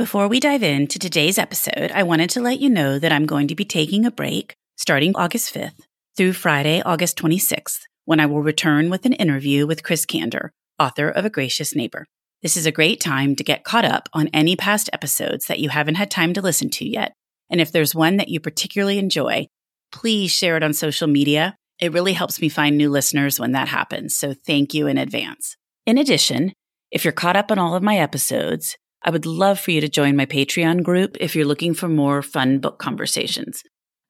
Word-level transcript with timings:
Before 0.00 0.28
we 0.28 0.40
dive 0.40 0.62
into 0.62 0.98
today's 0.98 1.36
episode, 1.36 1.92
I 1.92 2.04
wanted 2.04 2.30
to 2.30 2.40
let 2.40 2.58
you 2.58 2.70
know 2.70 2.98
that 2.98 3.12
I'm 3.12 3.26
going 3.26 3.48
to 3.48 3.54
be 3.54 3.66
taking 3.66 4.06
a 4.06 4.10
break 4.10 4.54
starting 4.78 5.14
August 5.14 5.52
5th 5.52 5.78
through 6.16 6.32
Friday, 6.32 6.80
August 6.80 7.18
26th, 7.18 7.80
when 8.06 8.18
I 8.18 8.24
will 8.24 8.40
return 8.40 8.88
with 8.88 9.04
an 9.04 9.12
interview 9.12 9.66
with 9.66 9.82
Chris 9.82 10.06
Kander, 10.06 10.52
author 10.78 11.10
of 11.10 11.26
A 11.26 11.28
Gracious 11.28 11.76
Neighbor. 11.76 12.06
This 12.40 12.56
is 12.56 12.64
a 12.64 12.72
great 12.72 12.98
time 12.98 13.36
to 13.36 13.44
get 13.44 13.62
caught 13.62 13.84
up 13.84 14.08
on 14.14 14.28
any 14.28 14.56
past 14.56 14.88
episodes 14.94 15.44
that 15.48 15.58
you 15.60 15.68
haven't 15.68 15.96
had 15.96 16.10
time 16.10 16.32
to 16.32 16.40
listen 16.40 16.70
to 16.70 16.88
yet. 16.88 17.12
And 17.50 17.60
if 17.60 17.70
there's 17.70 17.94
one 17.94 18.16
that 18.16 18.30
you 18.30 18.40
particularly 18.40 18.98
enjoy, 18.98 19.48
please 19.92 20.30
share 20.30 20.56
it 20.56 20.62
on 20.62 20.72
social 20.72 21.08
media. 21.08 21.56
It 21.78 21.92
really 21.92 22.14
helps 22.14 22.40
me 22.40 22.48
find 22.48 22.78
new 22.78 22.88
listeners 22.88 23.38
when 23.38 23.52
that 23.52 23.68
happens. 23.68 24.16
So 24.16 24.32
thank 24.32 24.72
you 24.72 24.86
in 24.86 24.96
advance. 24.96 25.58
In 25.84 25.98
addition, 25.98 26.54
if 26.90 27.04
you're 27.04 27.12
caught 27.12 27.36
up 27.36 27.50
on 27.52 27.58
all 27.58 27.74
of 27.74 27.82
my 27.82 27.98
episodes, 27.98 28.78
I 29.02 29.10
would 29.10 29.24
love 29.24 29.58
for 29.58 29.70
you 29.70 29.80
to 29.80 29.88
join 29.88 30.16
my 30.16 30.26
Patreon 30.26 30.82
group 30.82 31.16
if 31.20 31.34
you're 31.34 31.46
looking 31.46 31.72
for 31.72 31.88
more 31.88 32.20
fun 32.22 32.58
book 32.58 32.78
conversations. 32.78 33.62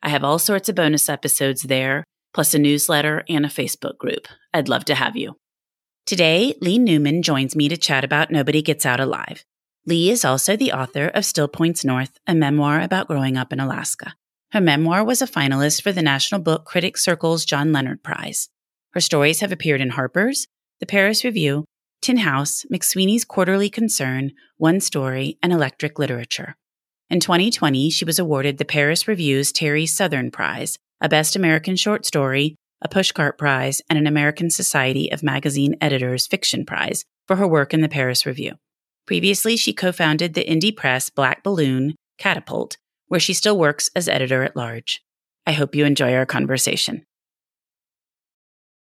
I 0.02 0.08
have 0.08 0.24
all 0.24 0.38
sorts 0.38 0.69
of 0.69 0.74
bonus 0.74 1.08
episodes 1.08 1.62
there, 1.62 2.05
plus 2.34 2.55
a 2.55 2.58
newsletter 2.58 3.22
and 3.28 3.44
a 3.46 3.48
Facebook 3.48 3.98
group. 3.98 4.27
I'd 4.52 4.68
love 4.68 4.84
to 4.86 4.94
have 4.94 5.16
you. 5.16 5.36
Today, 6.06 6.55
Leigh 6.61 6.78
Newman 6.78 7.22
joins 7.22 7.55
me 7.55 7.68
to 7.68 7.77
chat 7.77 8.02
about 8.02 8.33
Nobody 8.33 8.62
Gets 8.62 8.84
Out 8.84 8.98
Alive. 8.98 9.44
Leigh 9.86 10.11
is 10.11 10.24
also 10.24 10.56
the 10.56 10.72
author 10.72 11.06
of 11.06 11.24
Still 11.24 11.48
Points 11.48 11.84
North, 11.84 12.18
a 12.27 12.34
memoir 12.34 12.80
about 12.80 13.06
growing 13.06 13.36
up 13.36 13.52
in 13.52 13.61
Alaska. 13.61 14.14
Her 14.52 14.61
memoir 14.61 15.05
was 15.05 15.22
a 15.22 15.27
finalist 15.27 15.83
for 15.83 15.92
the 15.92 16.02
National 16.02 16.41
Book 16.41 16.64
Critics 16.64 17.05
Circle's 17.05 17.44
John 17.44 17.72
Leonard 17.72 18.02
Prize. 18.02 18.48
Her 18.92 19.00
stories 19.00 19.41
have 19.41 19.52
appeared 19.52 19.80
in 19.80 19.91
Harper's, 19.91 20.48
the 20.80 20.86
Paris 20.86 21.24
Review, 21.24 21.64
Tin 22.02 22.18
House, 22.18 22.64
McSweeney's 22.72 23.24
Quarterly 23.26 23.68
Concern, 23.68 24.32
One 24.56 24.80
Story, 24.80 25.38
and 25.42 25.52
Electric 25.52 25.98
Literature. 25.98 26.56
In 27.10 27.20
2020, 27.20 27.90
she 27.90 28.04
was 28.04 28.18
awarded 28.18 28.56
the 28.56 28.64
Paris 28.64 29.06
Review's 29.06 29.52
Terry 29.52 29.84
Southern 29.84 30.30
Prize, 30.30 30.78
a 31.00 31.08
Best 31.08 31.36
American 31.36 31.77
Short 31.77 32.06
Story, 32.06 32.56
a 32.80 32.89
Pushcart 32.89 33.36
Prize, 33.36 33.83
and 33.90 33.98
an 33.98 34.06
American 34.06 34.48
Society 34.48 35.12
of 35.12 35.22
Magazine 35.22 35.74
Editors 35.80 36.27
Fiction 36.27 36.64
Prize 36.64 37.05
for 37.27 37.36
her 37.36 37.46
work 37.46 37.74
in 37.74 37.83
the 37.83 37.89
Paris 37.89 38.24
Review. 38.24 38.55
Previously, 39.06 39.56
she 39.56 39.72
co 39.74 39.92
founded 39.92 40.33
the 40.34 40.44
indie 40.44 40.74
press 40.74 41.10
Black 41.10 41.42
Balloon 41.42 41.96
Catapult, 42.16 42.78
where 43.08 43.20
she 43.20 43.34
still 43.34 43.58
works 43.58 43.90
as 43.94 44.08
editor 44.08 44.42
at 44.42 44.56
large. 44.56 45.02
I 45.46 45.52
hope 45.52 45.74
you 45.74 45.84
enjoy 45.84 46.14
our 46.14 46.27
conversation. 46.27 47.05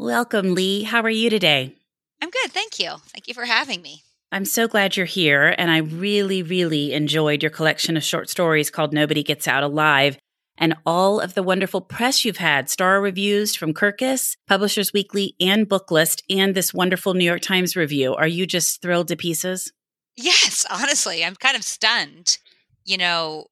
Welcome, 0.00 0.54
Leigh. 0.54 0.84
How 0.84 1.02
are 1.02 1.10
you 1.10 1.28
today? 1.28 1.74
I'm 2.22 2.30
good. 2.30 2.50
Thank 2.50 2.78
you. 2.78 2.92
Thank 3.08 3.28
you 3.28 3.34
for 3.34 3.44
having 3.44 3.82
me. 3.82 4.02
I'm 4.32 4.46
so 4.46 4.66
glad 4.66 4.96
you're 4.96 5.04
here. 5.04 5.54
And 5.58 5.70
I 5.70 5.80
really, 5.80 6.42
really 6.42 6.94
enjoyed 6.94 7.42
your 7.42 7.50
collection 7.50 7.98
of 7.98 8.02
short 8.02 8.30
stories 8.30 8.70
called 8.70 8.94
Nobody 8.94 9.22
Gets 9.22 9.46
Out 9.46 9.62
Alive 9.62 10.16
and 10.56 10.74
all 10.86 11.20
of 11.20 11.34
the 11.34 11.42
wonderful 11.42 11.82
press 11.82 12.24
you've 12.24 12.38
had 12.38 12.70
star 12.70 12.98
reviews 13.02 13.54
from 13.54 13.74
Kirkus, 13.74 14.38
Publishers 14.48 14.94
Weekly, 14.94 15.34
and 15.38 15.68
Booklist, 15.68 16.22
and 16.30 16.54
this 16.54 16.72
wonderful 16.72 17.12
New 17.12 17.26
York 17.26 17.42
Times 17.42 17.76
review. 17.76 18.14
Are 18.14 18.26
you 18.26 18.46
just 18.46 18.80
thrilled 18.80 19.08
to 19.08 19.16
pieces? 19.16 19.70
Yes, 20.16 20.64
honestly, 20.70 21.22
I'm 21.22 21.36
kind 21.36 21.58
of 21.58 21.62
stunned. 21.62 22.38
You 22.86 22.96
know, 22.96 23.48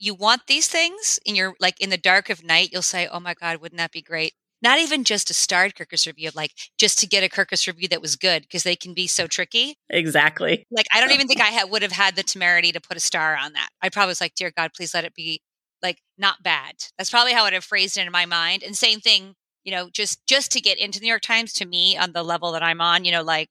you 0.00 0.14
want 0.14 0.48
these 0.48 0.66
things 0.66 1.20
in 1.24 1.36
your 1.36 1.54
like 1.60 1.80
in 1.80 1.90
the 1.90 1.96
dark 1.96 2.28
of 2.28 2.42
night, 2.42 2.70
you'll 2.72 2.82
say, 2.82 3.06
Oh 3.06 3.20
my 3.20 3.34
God, 3.34 3.58
wouldn't 3.58 3.78
that 3.78 3.92
be 3.92 4.02
great? 4.02 4.32
Not 4.62 4.78
even 4.78 5.04
just 5.04 5.30
a 5.30 5.34
starred 5.34 5.74
Kirkus 5.74 6.06
review 6.06 6.30
like 6.34 6.52
just 6.78 6.98
to 7.00 7.06
get 7.06 7.24
a 7.24 7.28
Kirkus 7.28 7.66
review 7.66 7.88
that 7.88 8.00
was 8.00 8.16
good 8.16 8.42
because 8.42 8.62
they 8.62 8.76
can 8.76 8.94
be 8.94 9.06
so 9.06 9.26
tricky. 9.26 9.76
Exactly. 9.90 10.66
Like 10.70 10.86
I 10.94 11.00
don't 11.00 11.12
even 11.12 11.26
think 11.26 11.40
I 11.40 11.50
ha- 11.50 11.66
would 11.70 11.82
have 11.82 11.92
had 11.92 12.16
the 12.16 12.22
temerity 12.22 12.72
to 12.72 12.80
put 12.80 12.96
a 12.96 13.00
star 13.00 13.36
on 13.36 13.52
that. 13.54 13.68
I 13.82 13.88
probably 13.88 14.10
was 14.10 14.20
like, 14.20 14.34
dear 14.34 14.52
God, 14.56 14.72
please 14.74 14.94
let 14.94 15.04
it 15.04 15.14
be 15.14 15.40
like 15.82 15.98
not 16.16 16.42
bad. 16.42 16.74
That's 16.96 17.10
probably 17.10 17.32
how 17.32 17.44
I'd 17.44 17.52
have 17.52 17.64
phrased 17.64 17.96
it 17.98 18.06
in 18.06 18.12
my 18.12 18.26
mind. 18.26 18.62
And 18.62 18.76
same 18.76 19.00
thing, 19.00 19.34
you 19.64 19.72
know, 19.72 19.90
just 19.90 20.24
just 20.26 20.52
to 20.52 20.60
get 20.60 20.78
into 20.78 21.00
the 21.00 21.04
New 21.04 21.10
York 21.10 21.22
Times 21.22 21.52
to 21.54 21.66
me 21.66 21.96
on 21.96 22.12
the 22.12 22.22
level 22.22 22.52
that 22.52 22.62
I'm 22.62 22.80
on, 22.80 23.04
you 23.04 23.12
know, 23.12 23.22
like 23.22 23.50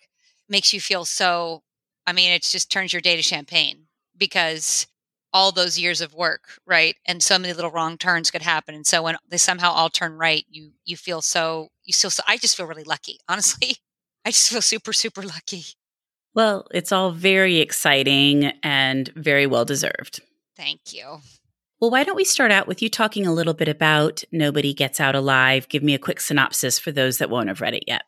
makes 0.49 0.73
you 0.73 0.79
feel 0.79 1.05
so. 1.05 1.61
I 2.07 2.13
mean, 2.13 2.31
it 2.31 2.43
just 2.43 2.71
turns 2.71 2.93
your 2.93 3.01
day 3.01 3.15
to 3.15 3.21
champagne 3.21 3.85
because 4.17 4.87
all 5.33 5.51
those 5.51 5.79
years 5.79 6.01
of 6.01 6.13
work, 6.13 6.59
right? 6.65 6.95
And 7.05 7.23
so 7.23 7.39
many 7.39 7.53
little 7.53 7.71
wrong 7.71 7.97
turns 7.97 8.31
could 8.31 8.41
happen. 8.41 8.75
And 8.75 8.85
so 8.85 9.03
when 9.03 9.17
they 9.29 9.37
somehow 9.37 9.71
all 9.71 9.89
turn 9.89 10.17
right, 10.17 10.45
you 10.49 10.71
you 10.85 10.97
feel 10.97 11.21
so 11.21 11.69
you 11.83 11.93
feel 11.93 12.09
so 12.09 12.23
I 12.27 12.37
just 12.37 12.57
feel 12.57 12.65
really 12.65 12.83
lucky. 12.83 13.19
Honestly. 13.29 13.77
I 14.25 14.31
just 14.31 14.51
feel 14.51 14.61
super, 14.61 14.93
super 14.93 15.23
lucky. 15.23 15.63
Well, 16.33 16.67
it's 16.71 16.91
all 16.91 17.11
very 17.11 17.57
exciting 17.57 18.53
and 18.63 19.09
very 19.15 19.47
well 19.47 19.65
deserved. 19.65 20.21
Thank 20.55 20.93
you. 20.93 21.19
Well, 21.79 21.89
why 21.89 22.03
don't 22.03 22.15
we 22.15 22.23
start 22.23 22.51
out 22.51 22.67
with 22.67 22.81
you 22.81 22.89
talking 22.89 23.25
a 23.25 23.33
little 23.33 23.55
bit 23.55 23.67
about 23.67 24.23
Nobody 24.31 24.73
Gets 24.73 24.99
Out 24.99 25.15
Alive? 25.15 25.67
Give 25.67 25.81
me 25.81 25.95
a 25.95 25.99
quick 25.99 26.21
synopsis 26.21 26.77
for 26.77 26.91
those 26.91 27.17
that 27.17 27.31
won't 27.31 27.47
have 27.47 27.59
read 27.59 27.73
it 27.73 27.85
yet. 27.87 28.03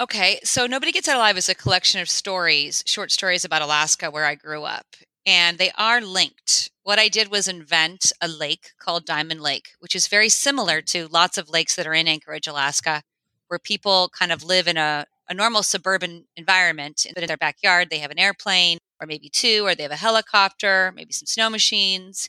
Okay, 0.00 0.40
so 0.42 0.66
Nobody 0.66 0.90
Gets 0.90 1.06
Out 1.06 1.16
Alive 1.16 1.38
is 1.38 1.48
a 1.48 1.54
collection 1.54 2.00
of 2.00 2.10
stories, 2.10 2.82
short 2.84 3.12
stories 3.12 3.44
about 3.44 3.62
Alaska 3.62 4.10
where 4.10 4.24
I 4.24 4.34
grew 4.34 4.64
up 4.64 4.86
and 5.26 5.58
they 5.58 5.70
are 5.76 6.00
linked. 6.00 6.70
What 6.82 6.98
I 6.98 7.08
did 7.08 7.30
was 7.30 7.46
invent 7.46 8.12
a 8.20 8.28
lake 8.28 8.70
called 8.78 9.06
Diamond 9.06 9.40
Lake, 9.40 9.70
which 9.78 9.94
is 9.94 10.08
very 10.08 10.28
similar 10.28 10.80
to 10.82 11.06
lots 11.08 11.38
of 11.38 11.48
lakes 11.48 11.76
that 11.76 11.86
are 11.86 11.94
in 11.94 12.08
Anchorage, 12.08 12.48
Alaska, 12.48 13.02
where 13.48 13.58
people 13.58 14.10
kind 14.18 14.32
of 14.32 14.42
live 14.42 14.66
in 14.66 14.76
a, 14.76 15.06
a 15.28 15.34
normal 15.34 15.62
suburban 15.62 16.24
environment. 16.36 17.06
But 17.14 17.22
in 17.22 17.28
their 17.28 17.36
backyard, 17.36 17.88
they 17.90 17.98
have 17.98 18.10
an 18.10 18.18
airplane 18.18 18.78
or 19.00 19.06
maybe 19.06 19.28
two, 19.28 19.66
or 19.66 19.74
they 19.74 19.82
have 19.82 19.92
a 19.92 19.96
helicopter, 19.96 20.92
maybe 20.94 21.12
some 21.12 21.26
snow 21.26 21.50
machines. 21.50 22.28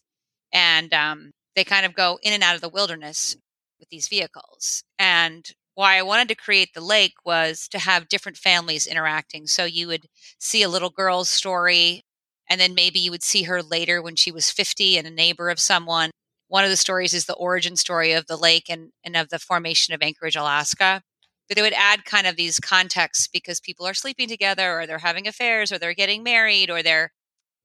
And 0.51 0.93
um, 0.93 1.31
they 1.55 1.63
kind 1.63 1.85
of 1.85 1.95
go 1.95 2.19
in 2.21 2.33
and 2.33 2.43
out 2.43 2.55
of 2.55 2.61
the 2.61 2.69
wilderness 2.69 3.35
with 3.79 3.89
these 3.89 4.07
vehicles. 4.07 4.83
And 4.99 5.49
why 5.75 5.97
I 5.97 6.03
wanted 6.03 6.27
to 6.29 6.35
create 6.35 6.73
the 6.73 6.81
lake 6.81 7.13
was 7.25 7.67
to 7.69 7.79
have 7.79 8.07
different 8.07 8.37
families 8.37 8.85
interacting. 8.85 9.47
So 9.47 9.65
you 9.65 9.87
would 9.87 10.05
see 10.39 10.61
a 10.61 10.69
little 10.69 10.91
girl's 10.91 11.29
story 11.29 12.03
and 12.53 12.61
then 12.61 12.75
maybe 12.75 12.99
you 12.99 13.09
would 13.09 13.23
see 13.23 13.43
her 13.43 13.63
later 13.63 13.99
when 13.99 14.15
she 14.15 14.31
was 14.31 14.51
50 14.51 14.95
and 14.99 15.07
a 15.07 15.09
neighbor 15.09 15.49
of 15.49 15.59
someone. 15.59 16.11
One 16.49 16.63
of 16.63 16.69
the 16.69 16.77
stories 16.77 17.11
is 17.11 17.25
the 17.25 17.33
origin 17.33 17.75
story 17.75 18.11
of 18.11 18.27
the 18.27 18.37
lake 18.37 18.65
and, 18.69 18.91
and 19.03 19.15
of 19.15 19.29
the 19.29 19.39
formation 19.39 19.91
of 19.95 20.03
Anchorage, 20.03 20.35
Alaska. 20.35 21.01
but 21.49 21.57
it 21.57 21.63
would 21.63 21.73
add 21.73 22.05
kind 22.05 22.27
of 22.27 22.35
these 22.35 22.59
contexts 22.59 23.27
because 23.27 23.59
people 23.59 23.87
are 23.87 23.95
sleeping 23.95 24.27
together 24.27 24.79
or 24.79 24.85
they're 24.85 24.99
having 24.99 25.27
affairs 25.27 25.71
or 25.71 25.79
they're 25.79 25.95
getting 25.95 26.21
married 26.21 26.69
or 26.69 26.83
they're 26.83 27.11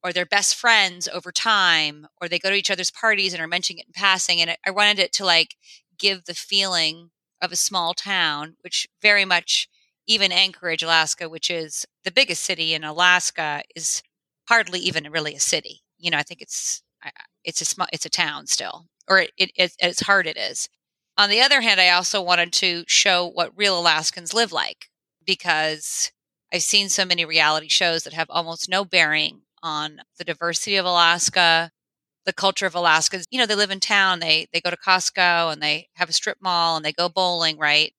or 0.02 0.11
they're 0.11 0.25
best 0.25 0.55
friends 0.55 1.06
over 1.08 1.31
time 1.31 2.06
or 2.19 2.26
they 2.29 2.38
go 2.38 2.49
to 2.49 2.56
each 2.56 2.70
other's 2.70 2.90
parties 2.90 3.35
and 3.35 3.43
are 3.43 3.46
mentioning 3.49 3.81
it 3.81 3.88
in 3.88 3.93
passing 3.93 4.40
and 4.40 4.56
i 4.64 4.70
wanted 4.70 4.99
it 4.99 5.12
to 5.12 5.25
like 5.25 5.56
give 5.99 6.25
the 6.25 6.35
feeling 6.35 7.11
of 7.43 7.52
a 7.52 7.56
small 7.56 7.94
town 7.94 8.55
which 8.62 8.87
very 9.02 9.25
much 9.25 9.69
even 10.06 10.31
anchorage 10.31 10.85
alaska 10.85 11.29
which 11.29 11.50
is 11.50 11.85
the 12.05 12.12
biggest 12.12 12.44
city 12.44 12.75
in 12.75 12.85
alaska 12.85 13.62
is 13.75 14.02
hardly 14.49 14.81
even 14.81 15.11
really 15.11 15.35
a 15.35 15.41
city 15.41 15.83
you 15.99 16.11
know 16.11 16.19
i 16.19 16.23
think 16.23 16.41
it's 16.41 16.83
it's 17.45 17.61
a 17.61 17.65
small 17.65 17.87
it's 17.93 18.06
a 18.06 18.11
town 18.11 18.47
still 18.47 18.87
or 19.09 19.21
it, 19.21 19.31
it, 19.39 19.50
it 19.56 19.73
it's 19.81 20.00
hard 20.03 20.27
it 20.27 20.37
is 20.37 20.69
on 21.17 21.31
the 21.31 21.41
other 21.41 21.61
hand 21.61 21.81
i 21.81 21.89
also 21.91 22.21
wanted 22.23 22.53
to 22.53 22.85
show 22.87 23.27
what 23.27 23.53
real 23.56 23.79
alaskans 23.79 24.35
live 24.35 24.53
like 24.53 24.87
because 25.27 26.11
i've 26.53 26.62
seen 26.62 26.89
so 26.89 27.05
many 27.05 27.25
reality 27.25 27.69
shows 27.69 28.05
that 28.05 28.12
have 28.12 28.29
almost 28.31 28.69
no 28.69 28.85
bearing 28.85 29.43
on 29.62 30.00
the 30.19 30.25
diversity 30.25 30.77
of 30.77 30.87
Alaska, 30.87 31.73
the 32.27 32.33
culture 32.33 32.67
of 32.67 32.75
Alaska. 32.75 33.21
You 33.31 33.39
know, 33.41 33.47
they 33.47 33.55
live 33.55 33.71
in 33.71 33.81
town, 33.81 34.21
they 34.21 34.49
they 34.53 34.61
go 34.61 34.71
to 34.71 34.77
Costco 34.77 35.53
and 35.53 35.62
they 35.62 35.89
have 35.95 36.09
a 36.09 36.12
strip 36.12 36.39
mall 36.41 36.77
and 36.77 36.85
they 36.85 36.93
go 36.93 37.09
bowling, 37.09 37.59
right? 37.59 37.93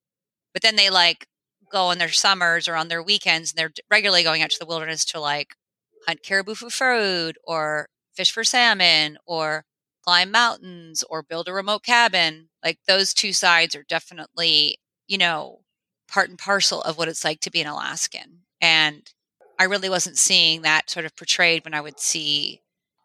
But 0.54 0.62
then 0.64 0.76
they 0.76 0.90
like 0.90 1.28
go 1.72 1.86
on 1.88 1.98
their 2.00 2.10
summers 2.12 2.68
or 2.68 2.76
on 2.76 2.88
their 2.88 3.04
weekends 3.04 3.52
and 3.52 3.58
they're 3.60 3.74
regularly 3.92 4.24
going 4.24 4.42
out 4.42 4.52
to 4.52 4.60
the 4.60 4.66
wilderness 4.66 5.06
to 5.06 5.20
like 5.20 5.56
hunt 6.10 6.24
caribou 6.24 6.56
for 6.56 6.70
food 6.70 7.38
or 7.44 7.88
fish 8.16 8.32
for 8.32 8.44
salmon 8.44 9.18
or 9.26 9.64
climb 10.04 10.32
mountains 10.32 11.04
or 11.10 11.22
build 11.22 11.48
a 11.48 11.54
remote 11.54 11.84
cabin. 11.84 12.50
Like 12.64 12.80
those 12.88 13.14
two 13.14 13.32
sides 13.32 13.76
are 13.76 13.86
definitely, 13.88 14.78
you 15.08 15.18
know, 15.18 15.60
part 16.12 16.30
and 16.30 16.38
parcel 16.38 16.82
of 16.82 16.98
what 16.98 17.08
it's 17.08 17.24
like 17.24 17.40
to 17.42 17.52
be 17.52 17.62
an 17.62 17.68
Alaskan. 17.68 18.40
And 18.60 19.08
I 19.60 19.66
really 19.66 19.90
wasn't 19.90 20.18
seeing 20.18 20.64
that 20.64 20.90
sort 20.90 21.06
of 21.06 21.16
portrayed 21.16 21.64
when 21.64 21.76
I 21.76 21.82
would 21.82 22.00
see 22.00 22.62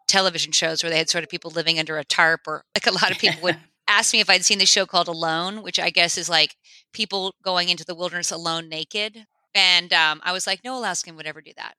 television 0.09 0.53
shows 0.53 0.83
where 0.83 0.91
they 0.91 0.99
had 0.99 1.11
sort 1.11 1.25
of 1.25 1.31
people 1.31 1.51
living 1.51 1.79
under 1.79 1.99
a 1.99 2.05
tarp, 2.05 2.41
or 2.47 2.65
like 2.75 2.87
a 2.87 2.93
lot 2.93 3.11
of 3.11 3.19
people 3.19 3.43
would 3.43 3.59
ask 3.89 4.15
me 4.15 4.21
if 4.21 4.31
I'd 4.31 4.45
seen 4.45 4.59
the 4.59 4.67
show 4.67 4.87
called 4.87 5.09
Alone, 5.09 5.63
which 5.63 5.79
I 5.79 5.91
guess 5.91 6.17
is 6.17 6.29
like 6.29 6.57
people 6.93 7.35
going 7.45 7.69
into 7.69 7.85
the 7.85 7.95
wilderness 7.95 8.31
alone 8.31 8.69
naked. 8.69 9.27
And 9.55 9.93
um, 9.93 10.21
I 10.25 10.33
was 10.33 10.47
like, 10.47 10.65
no 10.65 10.79
Alaskan 10.79 11.17
would 11.17 11.27
ever 11.27 11.43
do 11.43 11.53
that. 11.57 11.75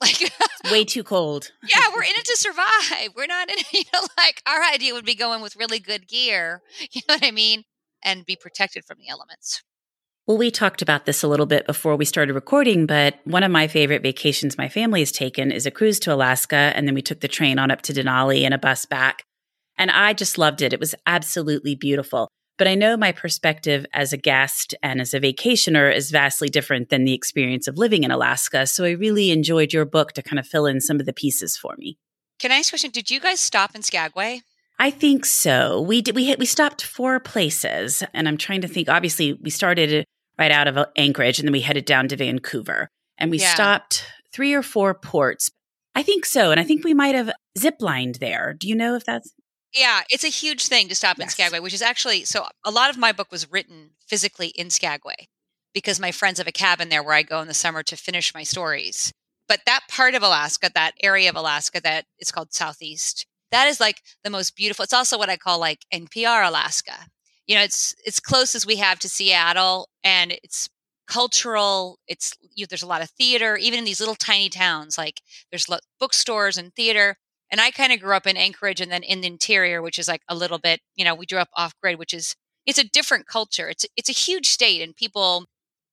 Like, 0.62 0.72
way 0.72 0.84
too 0.84 1.02
cold. 1.02 1.52
yeah, 1.68 1.88
we're 1.94 2.02
in 2.02 2.14
it 2.14 2.24
to 2.24 2.36
survive. 2.36 3.10
We're 3.14 3.26
not 3.26 3.50
in 3.50 3.58
it, 3.58 3.66
you 3.72 3.82
know, 3.92 4.06
like 4.16 4.42
our 4.46 4.62
idea 4.62 4.94
would 4.94 5.04
be 5.04 5.14
going 5.14 5.42
with 5.42 5.56
really 5.56 5.78
good 5.78 6.08
gear, 6.08 6.62
you 6.90 7.02
know 7.06 7.16
what 7.16 7.24
I 7.24 7.30
mean? 7.30 7.64
And 8.02 8.24
be 8.24 8.36
protected 8.36 8.84
from 8.86 8.96
the 8.98 9.10
elements. 9.10 9.62
Well, 10.26 10.38
we 10.38 10.50
talked 10.50 10.80
about 10.80 11.06
this 11.06 11.22
a 11.22 11.28
little 11.28 11.44
bit 11.44 11.66
before 11.66 11.96
we 11.96 12.04
started 12.04 12.34
recording, 12.34 12.86
but 12.86 13.18
one 13.24 13.42
of 13.42 13.50
my 13.50 13.66
favorite 13.66 14.02
vacations 14.02 14.56
my 14.56 14.68
family 14.68 15.00
has 15.00 15.12
taken 15.12 15.50
is 15.50 15.66
a 15.66 15.70
cruise 15.70 15.98
to 16.00 16.14
Alaska. 16.14 16.72
And 16.74 16.86
then 16.86 16.94
we 16.94 17.02
took 17.02 17.20
the 17.20 17.28
train 17.28 17.58
on 17.58 17.70
up 17.70 17.82
to 17.82 17.92
Denali 17.92 18.44
and 18.44 18.54
a 18.54 18.58
bus 18.58 18.86
back. 18.86 19.24
And 19.76 19.90
I 19.90 20.12
just 20.12 20.38
loved 20.38 20.62
it. 20.62 20.72
It 20.72 20.80
was 20.80 20.94
absolutely 21.06 21.74
beautiful. 21.74 22.28
But 22.60 22.68
I 22.68 22.74
know 22.74 22.94
my 22.94 23.12
perspective 23.12 23.86
as 23.94 24.12
a 24.12 24.18
guest 24.18 24.74
and 24.82 25.00
as 25.00 25.14
a 25.14 25.18
vacationer 25.18 25.90
is 25.90 26.10
vastly 26.10 26.50
different 26.50 26.90
than 26.90 27.04
the 27.04 27.14
experience 27.14 27.66
of 27.66 27.78
living 27.78 28.04
in 28.04 28.10
Alaska. 28.10 28.66
So 28.66 28.84
I 28.84 28.90
really 28.90 29.30
enjoyed 29.30 29.72
your 29.72 29.86
book 29.86 30.12
to 30.12 30.22
kind 30.22 30.38
of 30.38 30.46
fill 30.46 30.66
in 30.66 30.82
some 30.82 31.00
of 31.00 31.06
the 31.06 31.14
pieces 31.14 31.56
for 31.56 31.74
me. 31.78 31.96
Can 32.38 32.52
I 32.52 32.56
ask 32.56 32.68
a 32.68 32.72
question? 32.72 32.90
Did 32.90 33.10
you 33.10 33.18
guys 33.18 33.40
stop 33.40 33.74
in 33.74 33.80
Skagway? 33.80 34.42
I 34.78 34.90
think 34.90 35.24
so. 35.24 35.80
We 35.80 36.02
did. 36.02 36.14
We 36.14 36.26
hit, 36.26 36.38
we 36.38 36.44
stopped 36.44 36.84
four 36.84 37.18
places, 37.18 38.02
and 38.12 38.28
I'm 38.28 38.36
trying 38.36 38.60
to 38.60 38.68
think. 38.68 38.90
Obviously, 38.90 39.32
we 39.32 39.48
started 39.48 40.04
right 40.38 40.52
out 40.52 40.68
of 40.68 40.86
Anchorage, 40.96 41.38
and 41.38 41.48
then 41.48 41.52
we 41.52 41.62
headed 41.62 41.86
down 41.86 42.08
to 42.08 42.16
Vancouver. 42.16 42.90
And 43.16 43.30
we 43.30 43.38
yeah. 43.38 43.54
stopped 43.54 44.04
three 44.34 44.52
or 44.52 44.62
four 44.62 44.92
ports. 44.92 45.48
I 45.94 46.02
think 46.02 46.26
so. 46.26 46.50
And 46.50 46.60
I 46.60 46.64
think 46.64 46.84
we 46.84 46.92
might 46.92 47.14
have 47.14 47.32
ziplined 47.58 48.18
there. 48.18 48.54
Do 48.58 48.68
you 48.68 48.74
know 48.74 48.96
if 48.96 49.04
that's? 49.06 49.32
Yeah, 49.74 50.02
it's 50.10 50.24
a 50.24 50.28
huge 50.28 50.66
thing 50.66 50.88
to 50.88 50.94
stop 50.94 51.18
yes. 51.18 51.26
in 51.26 51.30
Skagway, 51.30 51.60
which 51.60 51.74
is 51.74 51.82
actually 51.82 52.24
so 52.24 52.46
a 52.64 52.70
lot 52.70 52.90
of 52.90 52.98
my 52.98 53.12
book 53.12 53.30
was 53.30 53.50
written 53.50 53.90
physically 54.06 54.48
in 54.48 54.70
Skagway 54.70 55.28
because 55.72 56.00
my 56.00 56.10
friends 56.10 56.38
have 56.38 56.48
a 56.48 56.52
cabin 56.52 56.88
there 56.88 57.02
where 57.02 57.14
I 57.14 57.22
go 57.22 57.40
in 57.40 57.48
the 57.48 57.54
summer 57.54 57.82
to 57.84 57.96
finish 57.96 58.34
my 58.34 58.42
stories. 58.42 59.12
But 59.48 59.60
that 59.66 59.82
part 59.88 60.14
of 60.14 60.22
Alaska, 60.22 60.70
that 60.74 60.94
area 61.02 61.28
of 61.28 61.36
Alaska 61.36 61.80
that 61.82 62.04
is 62.18 62.30
called 62.30 62.52
Southeast, 62.52 63.26
that 63.50 63.68
is 63.68 63.80
like 63.80 64.02
the 64.24 64.30
most 64.30 64.56
beautiful. 64.56 64.82
It's 64.82 64.92
also 64.92 65.18
what 65.18 65.28
I 65.28 65.36
call 65.36 65.58
like 65.58 65.84
NPR 65.92 66.46
Alaska 66.46 67.06
you 67.50 67.56
know 67.56 67.62
it's 67.62 67.96
it's 68.06 68.20
close 68.20 68.54
as 68.54 68.64
we 68.64 68.76
have 68.76 69.00
to 69.00 69.08
Seattle 69.08 69.88
and 70.04 70.30
it's 70.44 70.68
cultural 71.08 71.98
it's 72.06 72.32
you 72.54 72.62
know, 72.62 72.66
there's 72.70 72.84
a 72.84 72.86
lot 72.86 73.02
of 73.02 73.10
theater 73.10 73.56
even 73.56 73.80
in 73.80 73.84
these 73.84 73.98
little 73.98 74.14
tiny 74.14 74.48
towns 74.48 74.96
like 74.96 75.20
there's 75.50 75.66
bookstores 75.98 76.56
and 76.56 76.72
theater 76.74 77.16
and 77.50 77.60
I 77.60 77.70
kind 77.70 77.92
of 77.92 78.00
grew 78.00 78.14
up 78.14 78.26
in 78.26 78.36
Anchorage 78.36 78.80
and 78.80 78.90
then 78.90 79.02
in 79.02 79.20
the 79.20 79.26
interior 79.26 79.82
which 79.82 79.98
is 79.98 80.08
like 80.08 80.22
a 80.28 80.34
little 80.34 80.58
bit 80.58 80.80
you 80.96 81.04
know 81.04 81.14
we 81.14 81.26
grew 81.26 81.38
up 81.38 81.50
off 81.54 81.74
grid 81.82 81.98
which 81.98 82.14
is 82.14 82.36
it's 82.66 82.78
a 82.78 82.84
different 82.84 83.26
culture 83.26 83.68
it's 83.68 83.84
it's 83.96 84.08
a 84.08 84.12
huge 84.12 84.46
state 84.46 84.82
and 84.82 84.96
people 84.96 85.46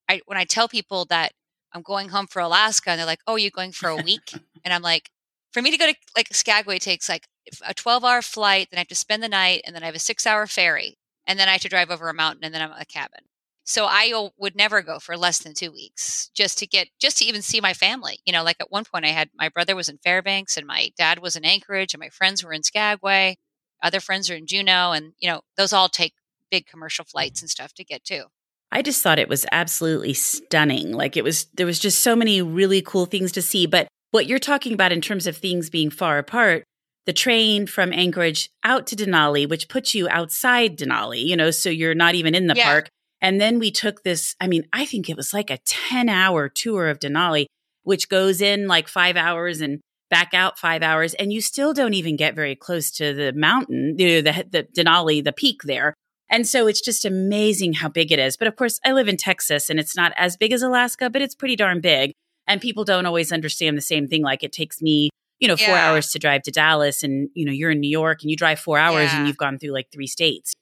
I 0.09 0.21
when 0.25 0.37
I 0.37 0.45
tell 0.45 0.67
people 0.67 1.05
that 1.05 1.31
I'm 1.73 1.81
going 1.81 2.09
home 2.09 2.27
for 2.27 2.41
Alaska 2.41 2.91
and 2.91 2.99
they're 2.99 3.05
like 3.05 3.21
oh 3.27 3.35
you're 3.35 3.51
going 3.51 3.71
for 3.71 3.89
a 3.89 3.95
week 3.95 4.33
and 4.63 4.73
I'm 4.73 4.81
like 4.81 5.09
for 5.51 5.61
me 5.61 5.71
to 5.71 5.77
go 5.77 5.87
to 5.87 5.95
like 6.15 6.33
Skagway 6.33 6.79
takes 6.79 7.09
like 7.09 7.27
a 7.65 7.73
12 7.73 8.03
hour 8.03 8.21
flight 8.21 8.67
then 8.71 8.77
I 8.77 8.81
have 8.81 8.87
to 8.89 8.95
spend 8.95 9.23
the 9.23 9.29
night 9.29 9.61
and 9.65 9.75
then 9.75 9.83
I 9.83 9.87
have 9.87 9.95
a 9.95 9.99
6 9.99 10.27
hour 10.27 10.47
ferry 10.47 10.97
and 11.27 11.37
then 11.37 11.49
I 11.49 11.53
have 11.53 11.61
to 11.61 11.69
drive 11.69 11.91
over 11.91 12.09
a 12.09 12.13
mountain 12.13 12.43
and 12.45 12.53
then 12.53 12.61
I'm 12.61 12.71
at 12.71 12.81
a 12.81 12.85
cabin. 12.85 13.21
So 13.67 13.85
I 13.85 14.29
would 14.37 14.55
never 14.55 14.81
go 14.81 14.97
for 14.97 15.17
less 15.17 15.39
than 15.39 15.53
two 15.53 15.73
weeks 15.73 16.31
just 16.33 16.57
to 16.59 16.65
get, 16.65 16.87
just 17.01 17.17
to 17.17 17.25
even 17.25 17.41
see 17.41 17.59
my 17.59 17.73
family. 17.73 18.19
You 18.25 18.31
know, 18.31 18.41
like 18.41 18.55
at 18.61 18.71
one 18.71 18.85
point 18.85 19.03
I 19.03 19.09
had 19.09 19.29
my 19.35 19.49
brother 19.49 19.75
was 19.75 19.89
in 19.89 19.97
Fairbanks 19.97 20.55
and 20.55 20.65
my 20.65 20.91
dad 20.97 21.19
was 21.19 21.35
in 21.35 21.43
Anchorage 21.43 21.93
and 21.93 21.99
my 21.99 22.07
friends 22.07 22.45
were 22.45 22.53
in 22.53 22.63
Skagway. 22.63 23.35
Other 23.83 23.99
friends 23.99 24.29
are 24.29 24.35
in 24.35 24.47
Juneau. 24.47 24.93
And, 24.93 25.11
you 25.19 25.29
know, 25.29 25.41
those 25.57 25.73
all 25.73 25.89
take 25.89 26.13
big 26.49 26.65
commercial 26.65 27.03
flights 27.03 27.41
and 27.41 27.49
stuff 27.49 27.73
to 27.73 27.83
get 27.83 28.05
to. 28.05 28.27
I 28.71 28.81
just 28.81 29.03
thought 29.03 29.19
it 29.19 29.27
was 29.27 29.45
absolutely 29.51 30.13
stunning. 30.13 30.93
Like 30.93 31.17
it 31.17 31.25
was, 31.25 31.47
there 31.53 31.65
was 31.65 31.77
just 31.77 31.99
so 31.99 32.15
many 32.15 32.41
really 32.41 32.81
cool 32.81 33.05
things 33.05 33.33
to 33.33 33.41
see. 33.41 33.65
But 33.65 33.89
what 34.11 34.27
you're 34.27 34.39
talking 34.39 34.71
about 34.71 34.93
in 34.93 35.01
terms 35.01 35.27
of 35.27 35.35
things 35.35 35.69
being 35.69 35.89
far 35.89 36.19
apart, 36.19 36.63
the 37.05 37.11
train 37.11 37.67
from 37.67 37.91
Anchorage 37.91 38.49
out 38.63 38.87
to 38.87 38.95
Denali, 38.95 39.47
which 39.47 39.67
puts 39.67 39.93
you 39.93 40.07
outside 40.07 40.77
Denali, 40.77 41.25
you 41.25 41.35
know, 41.35 41.51
so 41.51 41.69
you're 41.69 41.95
not 41.95 42.15
even 42.15 42.33
in 42.33 42.47
the 42.47 42.55
yeah. 42.55 42.71
park. 42.71 42.89
And 43.27 43.41
then 43.41 43.59
we 43.59 43.71
took 43.71 44.03
this, 44.03 44.37
I 44.39 44.47
mean, 44.47 44.63
I 44.71 44.85
think 44.85 45.09
it 45.09 45.17
was 45.17 45.33
like 45.33 45.49
a 45.49 45.57
10 45.65 46.07
hour 46.07 46.47
tour 46.47 46.87
of 46.87 46.99
Denali, 46.99 47.47
which 47.83 48.07
goes 48.07 48.39
in 48.39 48.69
like 48.69 48.87
five 48.87 49.17
hours 49.17 49.59
and 49.59 49.81
back 50.09 50.33
out 50.33 50.57
five 50.57 50.81
hours. 50.81 51.13
And 51.15 51.33
you 51.33 51.41
still 51.41 51.73
don't 51.73 51.93
even 51.93 52.15
get 52.15 52.35
very 52.35 52.55
close 52.55 52.89
to 52.91 53.13
the 53.13 53.33
mountain, 53.33 53.97
the, 53.97 54.21
the, 54.21 54.45
the 54.49 54.63
Denali, 54.63 55.21
the 55.21 55.33
peak 55.33 55.63
there. 55.63 55.93
And 56.29 56.47
so 56.47 56.67
it's 56.67 56.79
just 56.79 57.03
amazing 57.03 57.73
how 57.73 57.89
big 57.89 58.13
it 58.13 58.19
is. 58.19 58.37
But 58.37 58.47
of 58.47 58.55
course, 58.55 58.79
I 58.85 58.93
live 58.93 59.09
in 59.09 59.17
Texas 59.17 59.69
and 59.69 59.77
it's 59.77 59.97
not 59.97 60.13
as 60.15 60.37
big 60.37 60.53
as 60.53 60.61
Alaska, 60.61 61.09
but 61.09 61.21
it's 61.21 61.35
pretty 61.35 61.57
darn 61.57 61.81
big. 61.81 62.13
And 62.47 62.61
people 62.61 62.85
don't 62.85 63.05
always 63.05 63.33
understand 63.33 63.77
the 63.77 63.81
same 63.81 64.07
thing. 64.07 64.23
Like 64.23 64.41
it 64.41 64.53
takes 64.53 64.81
me 64.81 65.09
you 65.39 65.49
know, 65.49 65.57
yeah. 65.59 65.65
four 65.67 65.75
hours 65.75 66.11
to 66.13 66.19
drive 66.19 66.43
to 66.43 66.51
Dallas 66.51 67.03
and, 67.03 67.29
you 67.33 67.45
know, 67.45 67.51
you're 67.51 67.71
in 67.71 67.81
New 67.81 67.89
York 67.91 68.21
and 68.21 68.31
you 68.31 68.37
drive 68.37 68.57
four 68.57 68.79
hours 68.79 69.11
yeah. 69.11 69.19
and 69.19 69.27
you've 69.27 69.37
gone 69.37 69.59
through 69.59 69.71
like 69.71 69.91
three 69.91 70.07
states. 70.07 70.53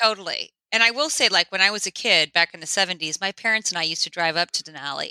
Totally. 0.00 0.52
And 0.72 0.82
I 0.82 0.90
will 0.90 1.10
say, 1.10 1.28
like, 1.28 1.52
when 1.52 1.60
I 1.60 1.70
was 1.70 1.86
a 1.86 1.90
kid 1.90 2.32
back 2.32 2.54
in 2.54 2.60
the 2.60 2.66
70s, 2.66 3.20
my 3.20 3.30
parents 3.30 3.70
and 3.70 3.78
I 3.78 3.82
used 3.82 4.02
to 4.04 4.10
drive 4.10 4.36
up 4.36 4.50
to 4.52 4.64
Denali. 4.64 5.10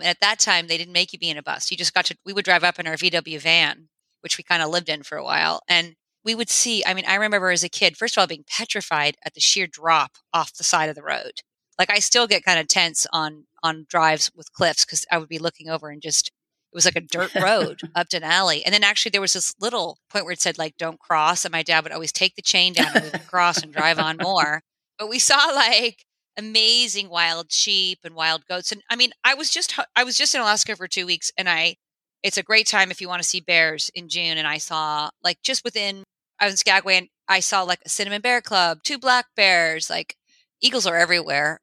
And 0.00 0.08
at 0.08 0.20
that 0.20 0.38
time, 0.38 0.66
they 0.66 0.78
didn't 0.78 0.94
make 0.94 1.12
you 1.12 1.18
be 1.18 1.28
in 1.28 1.36
a 1.36 1.42
bus. 1.42 1.70
You 1.70 1.76
just 1.76 1.92
got 1.92 2.06
to, 2.06 2.16
we 2.24 2.32
would 2.32 2.46
drive 2.46 2.64
up 2.64 2.78
in 2.78 2.86
our 2.86 2.96
VW 2.96 3.38
van, 3.38 3.88
which 4.22 4.38
we 4.38 4.44
kind 4.44 4.62
of 4.62 4.70
lived 4.70 4.88
in 4.88 5.02
for 5.02 5.18
a 5.18 5.24
while. 5.24 5.60
And 5.68 5.94
we 6.24 6.34
would 6.34 6.48
see, 6.48 6.82
I 6.86 6.94
mean, 6.94 7.04
I 7.06 7.16
remember 7.16 7.50
as 7.50 7.62
a 7.62 7.68
kid, 7.68 7.96
first 7.96 8.16
of 8.16 8.22
all, 8.22 8.26
being 8.26 8.44
petrified 8.48 9.16
at 9.24 9.34
the 9.34 9.40
sheer 9.40 9.66
drop 9.66 10.12
off 10.32 10.54
the 10.54 10.64
side 10.64 10.88
of 10.88 10.96
the 10.96 11.02
road. 11.02 11.32
Like, 11.78 11.90
I 11.90 11.98
still 11.98 12.26
get 12.26 12.44
kind 12.44 12.58
of 12.58 12.68
tense 12.68 13.06
on, 13.12 13.44
on 13.62 13.86
drives 13.88 14.30
with 14.34 14.52
cliffs 14.52 14.84
because 14.84 15.04
I 15.10 15.18
would 15.18 15.28
be 15.28 15.38
looking 15.38 15.68
over 15.68 15.90
and 15.90 16.00
just 16.00 16.30
it 16.72 16.76
was 16.76 16.86
like 16.86 16.96
a 16.96 17.00
dirt 17.02 17.34
road 17.34 17.80
up 17.94 18.08
to 18.08 18.20
Denali. 18.20 18.62
And 18.64 18.72
then 18.72 18.82
actually 18.82 19.10
there 19.10 19.20
was 19.20 19.34
this 19.34 19.52
little 19.60 19.98
point 20.10 20.24
where 20.24 20.32
it 20.32 20.40
said 20.40 20.56
like 20.56 20.78
don't 20.78 20.98
cross. 20.98 21.44
And 21.44 21.52
my 21.52 21.62
dad 21.62 21.84
would 21.84 21.92
always 21.92 22.12
take 22.12 22.34
the 22.34 22.42
chain 22.42 22.72
down 22.72 22.92
and 22.94 23.04
we 23.04 23.10
would 23.10 23.26
cross 23.26 23.62
and 23.62 23.72
drive 23.72 23.98
on 23.98 24.16
more. 24.16 24.62
But 25.02 25.08
we 25.08 25.18
saw 25.18 25.46
like 25.52 26.04
amazing 26.38 27.08
wild 27.08 27.50
sheep 27.50 27.98
and 28.04 28.14
wild 28.14 28.46
goats. 28.46 28.70
And 28.70 28.82
I 28.88 28.94
mean, 28.94 29.10
I 29.24 29.34
was 29.34 29.50
just 29.50 29.76
I 29.96 30.04
was 30.04 30.16
just 30.16 30.32
in 30.32 30.40
Alaska 30.40 30.76
for 30.76 30.86
two 30.86 31.06
weeks 31.06 31.32
and 31.36 31.48
I 31.48 31.74
it's 32.22 32.38
a 32.38 32.42
great 32.44 32.68
time 32.68 32.92
if 32.92 33.00
you 33.00 33.08
want 33.08 33.20
to 33.20 33.28
see 33.28 33.40
bears 33.40 33.90
in 33.96 34.08
June. 34.08 34.38
And 34.38 34.46
I 34.46 34.58
saw 34.58 35.10
like 35.24 35.42
just 35.42 35.64
within 35.64 36.04
I 36.38 36.44
was 36.44 36.54
in 36.54 36.58
Skagway 36.58 36.98
and 36.98 37.08
I 37.26 37.40
saw 37.40 37.64
like 37.64 37.80
a 37.84 37.88
cinnamon 37.88 38.20
bear 38.20 38.40
club, 38.40 38.84
two 38.84 38.96
black 38.96 39.26
bears, 39.34 39.90
like 39.90 40.14
eagles 40.60 40.86
are 40.86 40.96
everywhere 40.96 41.58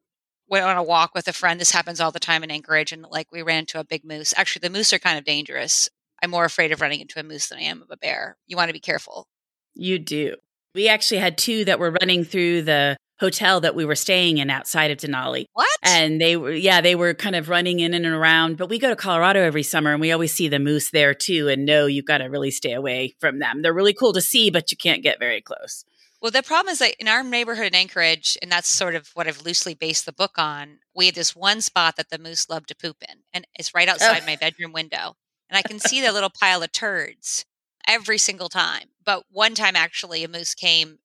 went 0.49 0.65
on 0.65 0.75
a 0.75 0.83
walk 0.83 1.11
with 1.15 1.29
a 1.29 1.33
friend. 1.33 1.61
This 1.61 1.71
happens 1.71 2.01
all 2.01 2.11
the 2.11 2.19
time 2.19 2.43
in 2.43 2.51
Anchorage, 2.51 2.91
and 2.91 3.05
like 3.09 3.31
we 3.31 3.41
ran 3.41 3.59
into 3.59 3.79
a 3.79 3.85
big 3.85 4.03
moose. 4.03 4.33
Actually, 4.35 4.67
the 4.67 4.75
moose 4.75 4.91
are 4.91 4.99
kind 4.99 5.17
of 5.17 5.23
dangerous. 5.23 5.87
I'm 6.21 6.31
more 6.31 6.43
afraid 6.43 6.73
of 6.73 6.81
running 6.81 6.99
into 6.99 7.19
a 7.19 7.23
moose 7.23 7.47
than 7.47 7.59
I 7.59 7.61
am 7.61 7.81
of 7.81 7.87
a 7.89 7.97
bear. 7.97 8.35
You 8.47 8.57
want 8.57 8.67
to 8.67 8.73
be 8.73 8.79
careful. 8.79 9.27
You 9.75 9.97
do. 9.99 10.35
We 10.75 10.89
actually 10.89 11.19
had 11.19 11.37
two 11.37 11.63
that 11.65 11.79
were 11.79 11.91
running 11.91 12.23
through 12.25 12.63
the 12.63 12.97
hotel 13.19 13.59
that 13.61 13.75
we 13.75 13.85
were 13.85 13.95
staying 13.95 14.37
in 14.37 14.49
outside 14.49 14.91
of 14.91 14.97
Denali. 14.97 15.45
What? 15.53 15.67
And 15.83 16.19
they 16.21 16.37
were, 16.37 16.53
yeah, 16.53 16.81
they 16.81 16.95
were 16.95 17.13
kind 17.13 17.35
of 17.35 17.49
running 17.49 17.79
in 17.79 17.93
and 17.93 18.05
around. 18.05 18.57
But 18.57 18.69
we 18.69 18.79
go 18.79 18.89
to 18.89 18.95
Colorado 18.95 19.41
every 19.41 19.63
summer 19.63 19.91
and 19.91 20.01
we 20.01 20.11
always 20.11 20.33
see 20.33 20.47
the 20.47 20.59
moose 20.59 20.91
there 20.91 21.13
too. 21.13 21.47
And 21.49 21.65
no, 21.65 21.85
you've 21.85 22.05
got 22.05 22.19
to 22.19 22.25
really 22.25 22.51
stay 22.51 22.73
away 22.73 23.15
from 23.19 23.39
them. 23.39 23.61
They're 23.61 23.73
really 23.73 23.93
cool 23.93 24.13
to 24.13 24.21
see, 24.21 24.49
but 24.49 24.71
you 24.71 24.77
can't 24.77 25.03
get 25.03 25.19
very 25.19 25.41
close. 25.41 25.83
Well, 26.21 26.31
the 26.31 26.43
problem 26.43 26.73
is 26.73 26.79
that 26.79 26.95
in 26.99 27.07
our 27.07 27.23
neighborhood 27.23 27.67
in 27.67 27.75
Anchorage, 27.75 28.37
and 28.41 28.51
that's 28.51 28.67
sort 28.67 28.95
of 28.95 29.09
what 29.13 29.27
I've 29.27 29.45
loosely 29.45 29.73
based 29.73 30.05
the 30.05 30.11
book 30.11 30.37
on, 30.37 30.79
we 30.93 31.05
had 31.05 31.15
this 31.15 31.33
one 31.33 31.61
spot 31.61 31.95
that 31.95 32.09
the 32.09 32.19
moose 32.19 32.49
loved 32.49 32.67
to 32.69 32.75
poop 32.75 32.97
in, 33.09 33.19
and 33.33 33.47
it's 33.57 33.73
right 33.73 33.87
outside 33.87 34.23
oh. 34.23 34.25
my 34.25 34.35
bedroom 34.35 34.73
window. 34.73 35.15
And 35.49 35.57
I 35.57 35.61
can 35.61 35.79
see 35.79 36.01
the 36.01 36.11
little 36.11 36.29
pile 36.29 36.61
of 36.61 36.71
turds 36.73 37.45
every 37.87 38.17
single 38.17 38.49
time. 38.49 38.89
But 39.03 39.23
one 39.31 39.55
time, 39.55 39.77
actually, 39.77 40.23
a 40.23 40.27
moose 40.27 40.53
came, 40.53 40.99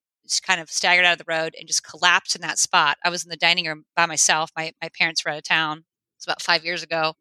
kind 0.45 0.61
of 0.61 0.69
staggered 0.69 1.05
out 1.05 1.13
of 1.13 1.17
the 1.17 1.31
road 1.31 1.55
and 1.57 1.67
just 1.67 1.83
collapsed 1.83 2.35
in 2.35 2.41
that 2.41 2.59
spot. 2.59 2.97
I 3.03 3.09
was 3.09 3.23
in 3.23 3.29
the 3.29 3.37
dining 3.37 3.65
room 3.65 3.85
by 3.95 4.05
myself. 4.05 4.51
My, 4.55 4.71
my 4.81 4.89
parents 4.97 5.23
were 5.23 5.31
out 5.31 5.37
of 5.37 5.43
town. 5.43 5.79
It 5.79 5.83
was 6.19 6.25
about 6.25 6.41
five 6.41 6.63
years 6.63 6.83
ago. 6.83 7.13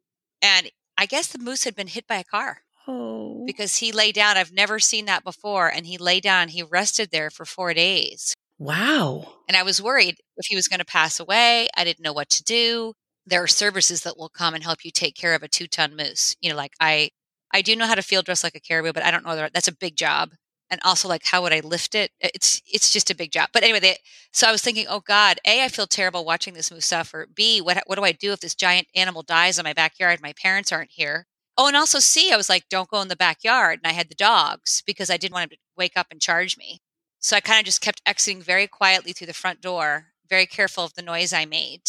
And 0.43 0.71
I 0.97 1.07
guess 1.07 1.29
the 1.29 1.39
moose 1.39 1.65
had 1.65 1.75
been 1.75 1.89
hit 1.89 2.07
by 2.07 2.17
a 2.17 2.25
car. 2.25 2.59
Oh. 2.87 3.45
Because 3.47 3.77
he 3.77 3.93
lay 3.93 4.13
down. 4.13 4.37
I've 4.37 4.53
never 4.53 4.79
seen 4.79 5.07
that 5.07 5.25
before. 5.25 5.69
And 5.69 5.87
he 5.87 5.99
lay 5.99 6.21
down, 6.21 6.49
he 6.49 6.63
rested 6.63 7.11
there 7.11 7.31
for 7.31 7.45
four 7.45 7.75
days. 7.75 8.35
Wow. 8.59 9.33
And 9.49 9.57
I 9.57 9.63
was 9.63 9.83
worried 9.83 10.17
if 10.37 10.47
he 10.47 10.57
was 10.57 10.69
going 10.69 10.79
to 10.79 10.85
pass 10.85 11.19
away. 11.19 11.69
I 11.77 11.85
didn't 11.85 12.05
know 12.05 12.13
what 12.13 12.29
to 12.31 12.45
do. 12.45 12.95
There 13.27 13.43
are 13.43 13.49
services 13.49 14.03
that 14.03 14.19
will 14.19 14.29
come 14.29 14.55
and 14.55 14.63
help 14.63 14.85
you 14.85 14.91
take 14.91 15.17
care 15.17 15.35
of 15.35 15.43
a 15.43 15.49
two 15.49 15.67
ton 15.67 15.97
moose. 15.97 16.37
You 16.41 16.51
know, 16.51 16.57
like 16.57 16.73
I, 16.79 17.11
I 17.53 17.63
do 17.63 17.75
know 17.75 17.87
how 17.87 17.95
to 17.95 18.03
field 18.03 18.27
dress 18.27 18.45
like 18.45 18.55
a 18.55 18.61
caribou, 18.61 18.93
but 18.93 19.03
I 19.03 19.11
don't 19.11 19.25
know 19.25 19.35
that 19.35 19.53
that's 19.55 19.69
a 19.69 19.75
big 19.75 19.97
job. 19.97 20.31
And 20.71 20.81
also, 20.83 21.09
like, 21.09 21.27
how 21.27 21.43
would 21.43 21.53
I 21.53 21.61
lift 21.61 21.95
it? 21.95 22.11
It's 22.21 22.61
it's 22.67 22.91
just 22.91 23.11
a 23.11 23.15
big 23.15 23.31
job. 23.31 23.51
But 23.53 23.63
anyway, 23.63 23.81
they, 23.81 23.97
so 24.33 24.49
I 24.49 24.53
was 24.53 24.63
thinking, 24.63 24.87
oh 24.89 25.01
God, 25.01 25.39
a, 25.47 25.63
I 25.63 25.69
feel 25.69 25.87
terrible 25.87 26.25
watching 26.25 26.55
this 26.55 26.71
moose 26.71 26.87
suffer. 26.87 27.29
B, 27.33 27.61
what 27.61 27.83
what 27.87 27.97
do 27.97 28.05
I 28.05 28.13
do 28.13 28.33
if 28.33 28.41
this 28.41 28.55
giant 28.55 28.89
animal 28.95 29.23
dies 29.23 29.59
in 29.59 29.65
my 29.65 29.75
backyard? 29.75 30.21
My 30.23 30.33
parents 30.33 30.73
aren't 30.73 30.91
here. 30.93 31.27
Oh, 31.57 31.69
and 31.69 31.77
also 31.77 32.01
C, 32.01 32.33
I 32.33 32.37
was 32.37 32.49
like, 32.49 32.69
don't 32.69 32.89
go 32.89 33.01
in 33.01 33.09
the 33.09 33.17
backyard. 33.17 33.81
And 33.83 33.91
I 33.91 33.95
had 33.95 34.09
the 34.09 34.15
dogs 34.15 34.83
because 34.87 35.11
I 35.11 35.17
didn't 35.17 35.35
want 35.35 35.45
him 35.45 35.51
to 35.51 35.57
wake 35.77 35.97
up 35.97 36.09
and 36.11 36.21
charge 36.21 36.57
me. 36.57 36.81
So 37.21 37.37
I 37.37 37.41
kind 37.41 37.61
of 37.61 37.67
just 37.67 37.81
kept 37.81 38.03
exiting 38.05 38.43
very 38.43 38.67
quietly 38.67 39.13
through 39.13 39.29
the 39.29 39.33
front 39.35 39.61
door, 39.61 40.09
very 40.29 40.47
careful 40.47 40.85
of 40.85 40.95
the 40.95 41.03
noise 41.03 41.33
I 41.33 41.45
made 41.45 41.83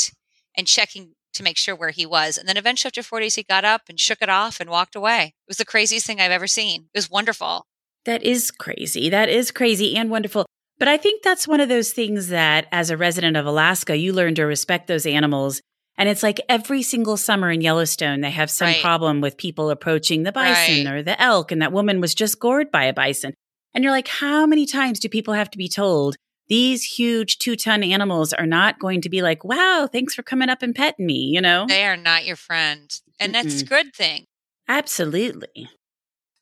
and 0.55 0.67
checking 0.67 1.13
to 1.33 1.43
make 1.43 1.57
sure 1.57 1.75
where 1.75 1.89
he 1.89 2.05
was. 2.05 2.37
And 2.37 2.47
then 2.47 2.57
eventually, 2.57 2.89
after 2.89 3.03
four 3.03 3.19
days, 3.19 3.35
he 3.35 3.43
got 3.43 3.65
up 3.65 3.83
and 3.89 3.99
shook 3.99 4.21
it 4.21 4.29
off 4.29 4.59
and 4.59 4.69
walked 4.69 4.95
away. 4.95 5.35
It 5.35 5.49
was 5.49 5.57
the 5.57 5.65
craziest 5.65 6.05
thing 6.05 6.21
I've 6.21 6.31
ever 6.31 6.47
seen. 6.47 6.89
It 6.93 6.97
was 6.97 7.09
wonderful. 7.09 7.67
That 8.05 8.23
is 8.23 8.51
crazy. 8.51 9.09
That 9.09 9.29
is 9.29 9.51
crazy 9.51 9.95
and 9.95 10.09
wonderful. 10.09 10.45
But 10.77 10.87
I 10.87 10.97
think 10.97 11.23
that's 11.23 11.47
one 11.47 11.59
of 11.59 11.69
those 11.69 11.91
things 11.91 12.29
that, 12.29 12.67
as 12.71 12.89
a 12.89 12.97
resident 12.97 13.37
of 13.37 13.45
Alaska, 13.45 13.95
you 13.95 14.13
learn 14.13 14.35
to 14.35 14.43
respect 14.43 14.87
those 14.87 15.05
animals 15.05 15.61
and 15.97 16.09
it's 16.09 16.23
like 16.23 16.41
every 16.49 16.83
single 16.83 17.17
summer 17.17 17.51
in 17.51 17.61
Yellowstone, 17.61 18.21
they 18.21 18.31
have 18.31 18.51
some 18.51 18.67
right. 18.67 18.81
problem 18.81 19.21
with 19.21 19.37
people 19.37 19.69
approaching 19.69 20.23
the 20.23 20.31
bison 20.31 20.85
right. 20.85 20.93
or 20.93 21.03
the 21.03 21.19
elk, 21.21 21.51
and 21.51 21.61
that 21.61 21.71
woman 21.71 22.01
was 22.01 22.13
just 22.13 22.39
gored 22.39 22.71
by 22.71 22.83
a 22.83 22.93
bison. 22.93 23.33
And 23.73 23.83
you're 23.83 23.93
like, 23.93 24.07
how 24.07 24.45
many 24.45 24.65
times 24.65 24.99
do 24.99 25.09
people 25.09 25.33
have 25.33 25.49
to 25.51 25.57
be 25.57 25.69
told 25.69 26.15
these 26.47 26.83
huge 26.83 27.37
two 27.39 27.55
ton 27.55 27.81
animals 27.81 28.33
are 28.33 28.45
not 28.45 28.79
going 28.79 29.01
to 29.01 29.09
be 29.09 29.21
like, 29.21 29.43
wow, 29.43 29.87
thanks 29.91 30.13
for 30.13 30.21
coming 30.21 30.49
up 30.49 30.61
and 30.61 30.75
petting 30.75 31.05
me, 31.05 31.31
you 31.33 31.41
know? 31.41 31.65
They 31.67 31.85
are 31.85 31.97
not 31.97 32.25
your 32.25 32.35
friend. 32.35 32.91
And 33.19 33.33
Mm-mm. 33.33 33.43
that's 33.43 33.61
a 33.61 33.65
good 33.65 33.93
thing. 33.95 34.25
Absolutely. 34.67 35.69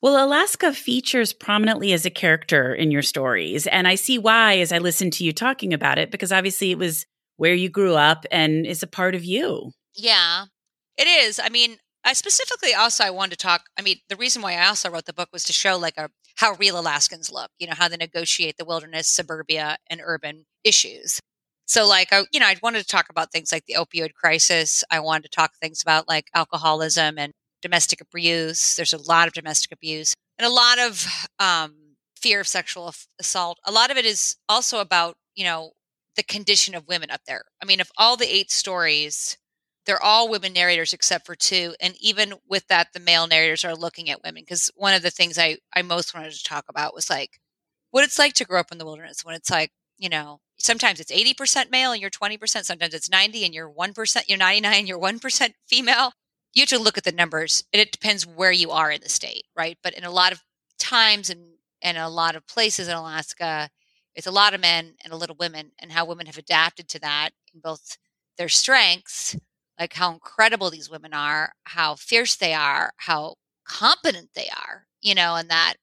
Well, 0.04 0.22
Alaska 0.22 0.74
features 0.74 1.32
prominently 1.32 1.94
as 1.94 2.04
a 2.04 2.10
character 2.10 2.74
in 2.74 2.90
your 2.90 3.00
stories. 3.00 3.66
And 3.66 3.88
I 3.88 3.94
see 3.94 4.18
why 4.18 4.58
as 4.58 4.70
I 4.70 4.76
listen 4.76 5.10
to 5.12 5.24
you 5.24 5.32
talking 5.32 5.72
about 5.72 5.96
it, 5.96 6.10
because 6.10 6.30
obviously 6.30 6.70
it 6.70 6.76
was 6.76 7.06
where 7.38 7.54
you 7.54 7.70
grew 7.70 7.94
up 7.94 8.26
and 8.30 8.66
is 8.66 8.82
a 8.82 8.86
part 8.86 9.14
of 9.14 9.24
you. 9.24 9.72
Yeah, 9.94 10.44
it 10.98 11.04
is. 11.04 11.40
I 11.42 11.48
mean, 11.48 11.78
I 12.04 12.12
specifically 12.12 12.74
also 12.74 13.02
I 13.02 13.08
wanted 13.08 13.38
to 13.38 13.46
talk. 13.46 13.62
I 13.78 13.82
mean, 13.82 13.96
the 14.10 14.16
reason 14.16 14.42
why 14.42 14.56
I 14.56 14.66
also 14.66 14.90
wrote 14.90 15.06
the 15.06 15.14
book 15.14 15.30
was 15.32 15.44
to 15.44 15.54
show 15.54 15.78
like 15.78 15.96
a 15.96 16.10
how 16.36 16.52
real 16.52 16.78
Alaskans 16.78 17.32
look. 17.32 17.50
You 17.58 17.68
know, 17.68 17.74
how 17.74 17.88
they 17.88 17.96
negotiate 17.96 18.58
the 18.58 18.66
wilderness, 18.66 19.08
suburbia, 19.08 19.78
and 19.88 20.02
urban 20.04 20.44
issues. 20.64 21.18
So, 21.64 21.88
like, 21.88 22.12
I 22.12 22.24
you 22.30 22.40
know, 22.40 22.46
I 22.46 22.56
wanted 22.62 22.80
to 22.80 22.86
talk 22.86 23.06
about 23.08 23.32
things 23.32 23.50
like 23.50 23.64
the 23.64 23.76
opioid 23.78 24.12
crisis. 24.12 24.84
I 24.90 25.00
wanted 25.00 25.22
to 25.22 25.28
talk 25.30 25.52
things 25.62 25.80
about 25.80 26.08
like 26.08 26.26
alcoholism 26.34 27.16
and 27.16 27.32
domestic 27.64 28.00
abuse. 28.00 28.76
There's 28.76 28.92
a 28.92 29.02
lot 29.02 29.26
of 29.26 29.34
domestic 29.34 29.72
abuse 29.72 30.14
and 30.38 30.46
a 30.46 30.52
lot 30.52 30.78
of 30.78 31.06
um, 31.38 31.74
fear 32.14 32.40
of 32.40 32.46
sexual 32.46 32.92
assault. 33.18 33.58
A 33.64 33.72
lot 33.72 33.90
of 33.90 33.96
it 33.96 34.04
is 34.04 34.36
also 34.48 34.80
about 34.80 35.16
you 35.34 35.44
know 35.44 35.72
the 36.16 36.22
condition 36.22 36.74
of 36.74 36.86
women 36.86 37.10
up 37.10 37.22
there. 37.26 37.44
I 37.62 37.64
mean, 37.64 37.80
of 37.80 37.90
all 37.96 38.16
the 38.16 38.32
eight 38.32 38.50
stories, 38.50 39.38
they're 39.86 40.02
all 40.02 40.30
women 40.30 40.52
narrators 40.52 40.92
except 40.92 41.26
for 41.26 41.34
two. 41.34 41.74
And 41.80 41.94
even 42.00 42.34
with 42.48 42.66
that, 42.68 42.88
the 42.92 43.00
male 43.00 43.26
narrators 43.26 43.64
are 43.64 43.74
looking 43.74 44.10
at 44.10 44.22
women. 44.22 44.42
Because 44.42 44.70
one 44.76 44.94
of 44.94 45.02
the 45.02 45.10
things 45.10 45.38
I, 45.38 45.58
I 45.74 45.82
most 45.82 46.14
wanted 46.14 46.32
to 46.32 46.44
talk 46.44 46.66
about 46.68 46.94
was 46.94 47.10
like 47.10 47.38
what 47.90 48.04
it's 48.04 48.18
like 48.18 48.34
to 48.34 48.44
grow 48.44 48.60
up 48.60 48.72
in 48.72 48.78
the 48.78 48.84
wilderness 48.84 49.24
when 49.24 49.34
it's 49.34 49.50
like, 49.50 49.70
you 49.98 50.08
know, 50.08 50.40
sometimes 50.58 51.00
it's 51.00 51.12
80% 51.12 51.70
male 51.70 51.92
and 51.92 52.00
you're 52.00 52.10
20%, 52.10 52.38
sometimes 52.64 52.94
it's 52.94 53.10
90 53.10 53.44
and 53.44 53.54
you're 53.54 53.70
1%, 53.70 54.22
you're 54.28 54.38
99 54.38 54.72
and 54.74 54.88
you're 54.88 54.98
1% 54.98 55.50
female. 55.68 56.12
You 56.54 56.62
have 56.62 56.68
to 56.70 56.78
look 56.78 56.96
at 56.98 57.04
the 57.04 57.12
numbers 57.12 57.64
and 57.72 57.80
it 57.80 57.92
depends 57.92 58.26
where 58.26 58.52
you 58.52 58.70
are 58.70 58.90
in 58.90 59.00
the 59.02 59.08
state, 59.08 59.44
right? 59.56 59.78
But 59.82 59.94
in 59.94 60.04
a 60.04 60.10
lot 60.10 60.32
of 60.32 60.42
times 60.78 61.30
and, 61.30 61.44
and 61.82 61.98
a 61.98 62.08
lot 62.08 62.36
of 62.36 62.46
places 62.46 62.88
in 62.88 62.94
Alaska, 62.94 63.68
it's 64.14 64.26
a 64.26 64.30
lot 64.32 64.54
of 64.54 64.60
men 64.60 64.94
and 65.02 65.12
a 65.12 65.16
little 65.16 65.36
women 65.38 65.72
and 65.80 65.90
how 65.90 66.04
women 66.04 66.26
have 66.26 66.38
adapted 66.38 66.88
to 66.90 66.98
that 67.00 67.30
in 67.52 67.60
both 67.60 67.96
their 68.38 68.48
strengths 68.48 69.36
like 69.78 69.92
how 69.94 70.12
incredible 70.12 70.70
these 70.70 70.90
women 70.90 71.12
are 71.12 71.52
how 71.64 71.94
fierce 71.94 72.34
they 72.36 72.52
are 72.54 72.92
how 72.96 73.34
competent 73.66 74.30
they 74.34 74.48
are 74.56 74.86
you 75.00 75.14
know 75.14 75.36
and 75.36 75.48
that 75.50 75.74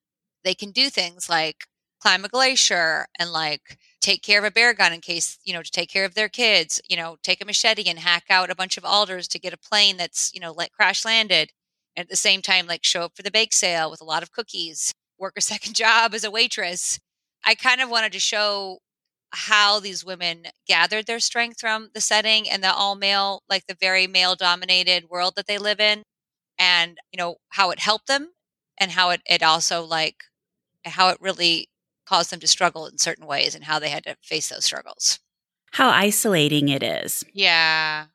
they 0.43 0.53
can 0.53 0.71
do 0.71 0.89
things 0.89 1.29
like 1.29 1.65
climb 2.01 2.25
a 2.25 2.29
glacier 2.29 3.05
and 3.19 3.31
like 3.31 3.77
take 4.01 4.23
care 4.23 4.39
of 4.39 4.45
a 4.45 4.51
bear 4.51 4.73
gun 4.73 4.93
in 4.93 5.01
case 5.01 5.37
you 5.43 5.53
know 5.53 5.63
to 5.63 5.71
take 5.71 5.89
care 5.89 6.05
of 6.05 6.15
their 6.15 6.29
kids 6.29 6.81
you 6.89 6.97
know 6.97 7.17
take 7.23 7.41
a 7.41 7.45
machete 7.45 7.83
and 7.87 7.99
hack 7.99 8.25
out 8.29 8.49
a 8.49 8.55
bunch 8.55 8.77
of 8.77 8.85
alders 8.85 9.27
to 9.29 9.39
get 9.39 9.53
a 9.53 9.57
plane 9.57 9.97
that's 9.97 10.31
you 10.33 10.39
know 10.39 10.51
like 10.53 10.71
crash 10.73 11.05
landed 11.05 11.51
and 11.95 12.03
at 12.05 12.09
the 12.09 12.15
same 12.15 12.41
time 12.41 12.67
like 12.67 12.83
show 12.83 13.03
up 13.03 13.15
for 13.15 13.23
the 13.23 13.31
bake 13.31 13.53
sale 13.53 13.89
with 13.91 14.01
a 14.01 14.05
lot 14.05 14.23
of 14.23 14.31
cookies 14.31 14.93
work 15.19 15.33
a 15.37 15.41
second 15.53 15.75
job 15.75 16.13
as 16.13 16.23
a 16.23 16.31
waitress. 16.31 16.99
I 17.45 17.55
kind 17.55 17.81
of 17.81 17.89
wanted 17.89 18.11
to 18.13 18.19
show 18.19 18.79
how 19.33 19.79
these 19.79 20.03
women 20.03 20.45
gathered 20.67 21.05
their 21.07 21.19
strength 21.19 21.59
from 21.61 21.89
the 21.93 22.01
setting 22.01 22.49
and 22.49 22.63
the 22.63 22.73
all 22.73 22.95
male, 22.95 23.43
like 23.49 23.65
the 23.67 23.77
very 23.79 24.05
male 24.07 24.35
dominated 24.35 25.09
world 25.09 25.33
that 25.37 25.47
they 25.47 25.57
live 25.57 25.79
in, 25.79 26.03
and 26.59 26.97
you 27.13 27.17
know 27.17 27.37
how 27.49 27.71
it 27.71 27.79
helped 27.79 28.07
them, 28.07 28.31
and 28.79 28.91
how 28.91 29.11
it 29.11 29.21
it 29.27 29.43
also 29.43 29.83
like 29.85 30.17
how 30.85 31.09
it 31.09 31.19
really 31.21 31.69
caused 32.11 32.29
them 32.29 32.41
to 32.41 32.47
struggle 32.47 32.87
in 32.87 32.97
certain 32.97 33.25
ways, 33.25 33.55
and 33.55 33.63
how 33.63 33.79
they 33.79 33.89
had 33.89 34.03
to 34.03 34.17
face 34.21 34.49
those 34.49 34.65
struggles. 34.65 35.19
How 35.71 35.89
isolating 35.89 36.67
it 36.67 36.83
is. 36.83 37.23
Yeah. 37.33 38.07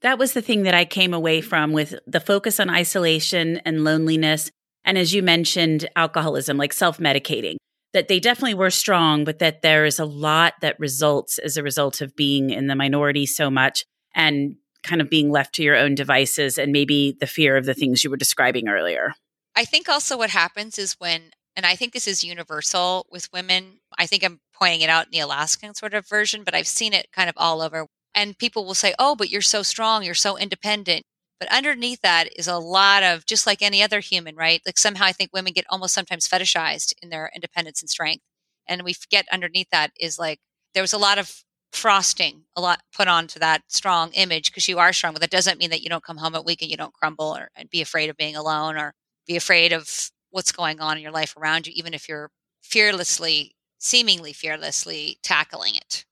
That 0.00 0.18
was 0.18 0.32
the 0.32 0.40
thing 0.40 0.62
that 0.62 0.74
I 0.74 0.86
came 0.86 1.12
away 1.12 1.42
from 1.42 1.72
with 1.72 1.94
the 2.06 2.20
focus 2.20 2.58
on 2.58 2.70
isolation 2.70 3.58
and 3.66 3.84
loneliness. 3.84 4.50
And 4.84 4.96
as 4.96 5.12
you 5.12 5.22
mentioned, 5.22 5.88
alcoholism, 5.94 6.56
like 6.56 6.72
self 6.72 6.98
medicating 6.98 7.56
that 7.92 8.08
they 8.08 8.18
definitely 8.18 8.54
were 8.54 8.70
strong, 8.70 9.24
but 9.24 9.38
that 9.38 9.62
there 9.62 9.84
is 9.84 9.98
a 9.98 10.04
lot 10.04 10.54
that 10.60 10.80
results 10.80 11.38
as 11.38 11.56
a 11.56 11.62
result 11.62 12.00
of 12.00 12.16
being 12.16 12.50
in 12.50 12.66
the 12.66 12.74
minority 12.74 13.24
so 13.24 13.50
much 13.50 13.84
and 14.14 14.56
kind 14.82 15.00
of 15.00 15.08
being 15.08 15.30
left 15.30 15.54
to 15.54 15.62
your 15.62 15.76
own 15.76 15.94
devices 15.94 16.58
and 16.58 16.72
maybe 16.72 17.16
the 17.20 17.26
fear 17.26 17.56
of 17.56 17.66
the 17.66 17.72
things 17.72 18.02
you 18.02 18.10
were 18.10 18.16
describing 18.16 18.68
earlier. 18.68 19.14
I 19.54 19.64
think 19.64 19.88
also 19.88 20.18
what 20.18 20.30
happens 20.30 20.78
is 20.78 20.94
when, 20.94 21.30
and 21.56 21.64
I 21.66 21.76
think 21.76 21.92
this 21.92 22.08
is 22.08 22.24
universal 22.24 23.06
with 23.10 23.28
women, 23.32 23.78
I 23.98 24.06
think 24.06 24.24
I'm 24.24 24.40
pointing 24.54 24.80
it 24.80 24.90
out 24.90 25.06
in 25.06 25.12
the 25.12 25.20
Alaskan 25.20 25.74
sort 25.74 25.94
of 25.94 26.08
version, 26.08 26.42
but 26.44 26.54
I've 26.54 26.66
seen 26.66 26.92
it 26.92 27.06
kind 27.12 27.28
of 27.28 27.34
all 27.38 27.62
over. 27.62 27.86
And 28.14 28.38
people 28.38 28.64
will 28.64 28.74
say, 28.74 28.94
oh, 28.98 29.16
but 29.16 29.30
you're 29.30 29.40
so 29.40 29.62
strong, 29.62 30.02
you're 30.04 30.14
so 30.14 30.36
independent. 30.36 31.04
But 31.40 31.52
underneath 31.52 32.00
that 32.02 32.28
is 32.36 32.48
a 32.48 32.58
lot 32.58 33.02
of 33.02 33.26
just 33.26 33.46
like 33.46 33.62
any 33.62 33.82
other 33.82 34.00
human, 34.00 34.36
right? 34.36 34.62
Like 34.64 34.78
somehow 34.78 35.04
I 35.04 35.12
think 35.12 35.30
women 35.32 35.52
get 35.52 35.66
almost 35.68 35.94
sometimes 35.94 36.28
fetishized 36.28 36.92
in 37.02 37.10
their 37.10 37.30
independence 37.34 37.82
and 37.82 37.90
strength. 37.90 38.22
And 38.68 38.82
we 38.82 38.92
forget 38.92 39.26
underneath 39.32 39.68
that 39.72 39.90
is 40.00 40.18
like 40.18 40.38
there 40.74 40.82
was 40.82 40.92
a 40.92 40.98
lot 40.98 41.18
of 41.18 41.42
frosting, 41.72 42.44
a 42.56 42.60
lot 42.60 42.80
put 42.96 43.08
onto 43.08 43.38
that 43.40 43.62
strong 43.68 44.12
image 44.12 44.50
because 44.50 44.68
you 44.68 44.78
are 44.78 44.92
strong. 44.92 45.12
But 45.12 45.20
that 45.22 45.30
doesn't 45.30 45.58
mean 45.58 45.70
that 45.70 45.82
you 45.82 45.88
don't 45.88 46.04
come 46.04 46.16
home 46.16 46.34
at 46.34 46.44
week 46.44 46.62
and 46.62 46.70
you 46.70 46.76
don't 46.76 46.94
crumble 46.94 47.36
or 47.36 47.50
and 47.56 47.68
be 47.68 47.82
afraid 47.82 48.10
of 48.10 48.16
being 48.16 48.36
alone 48.36 48.76
or 48.76 48.94
be 49.26 49.36
afraid 49.36 49.72
of 49.72 49.88
what's 50.34 50.52
going 50.52 50.80
on 50.80 50.96
in 50.96 51.02
your 51.02 51.12
life 51.12 51.36
around 51.36 51.66
you, 51.66 51.72
even 51.76 51.94
if 51.94 52.08
you're 52.08 52.30
fearlessly, 52.60 53.54
seemingly 53.78 54.32
fearlessly 54.32 55.18
tackling 55.22 55.76
it. 55.76 56.04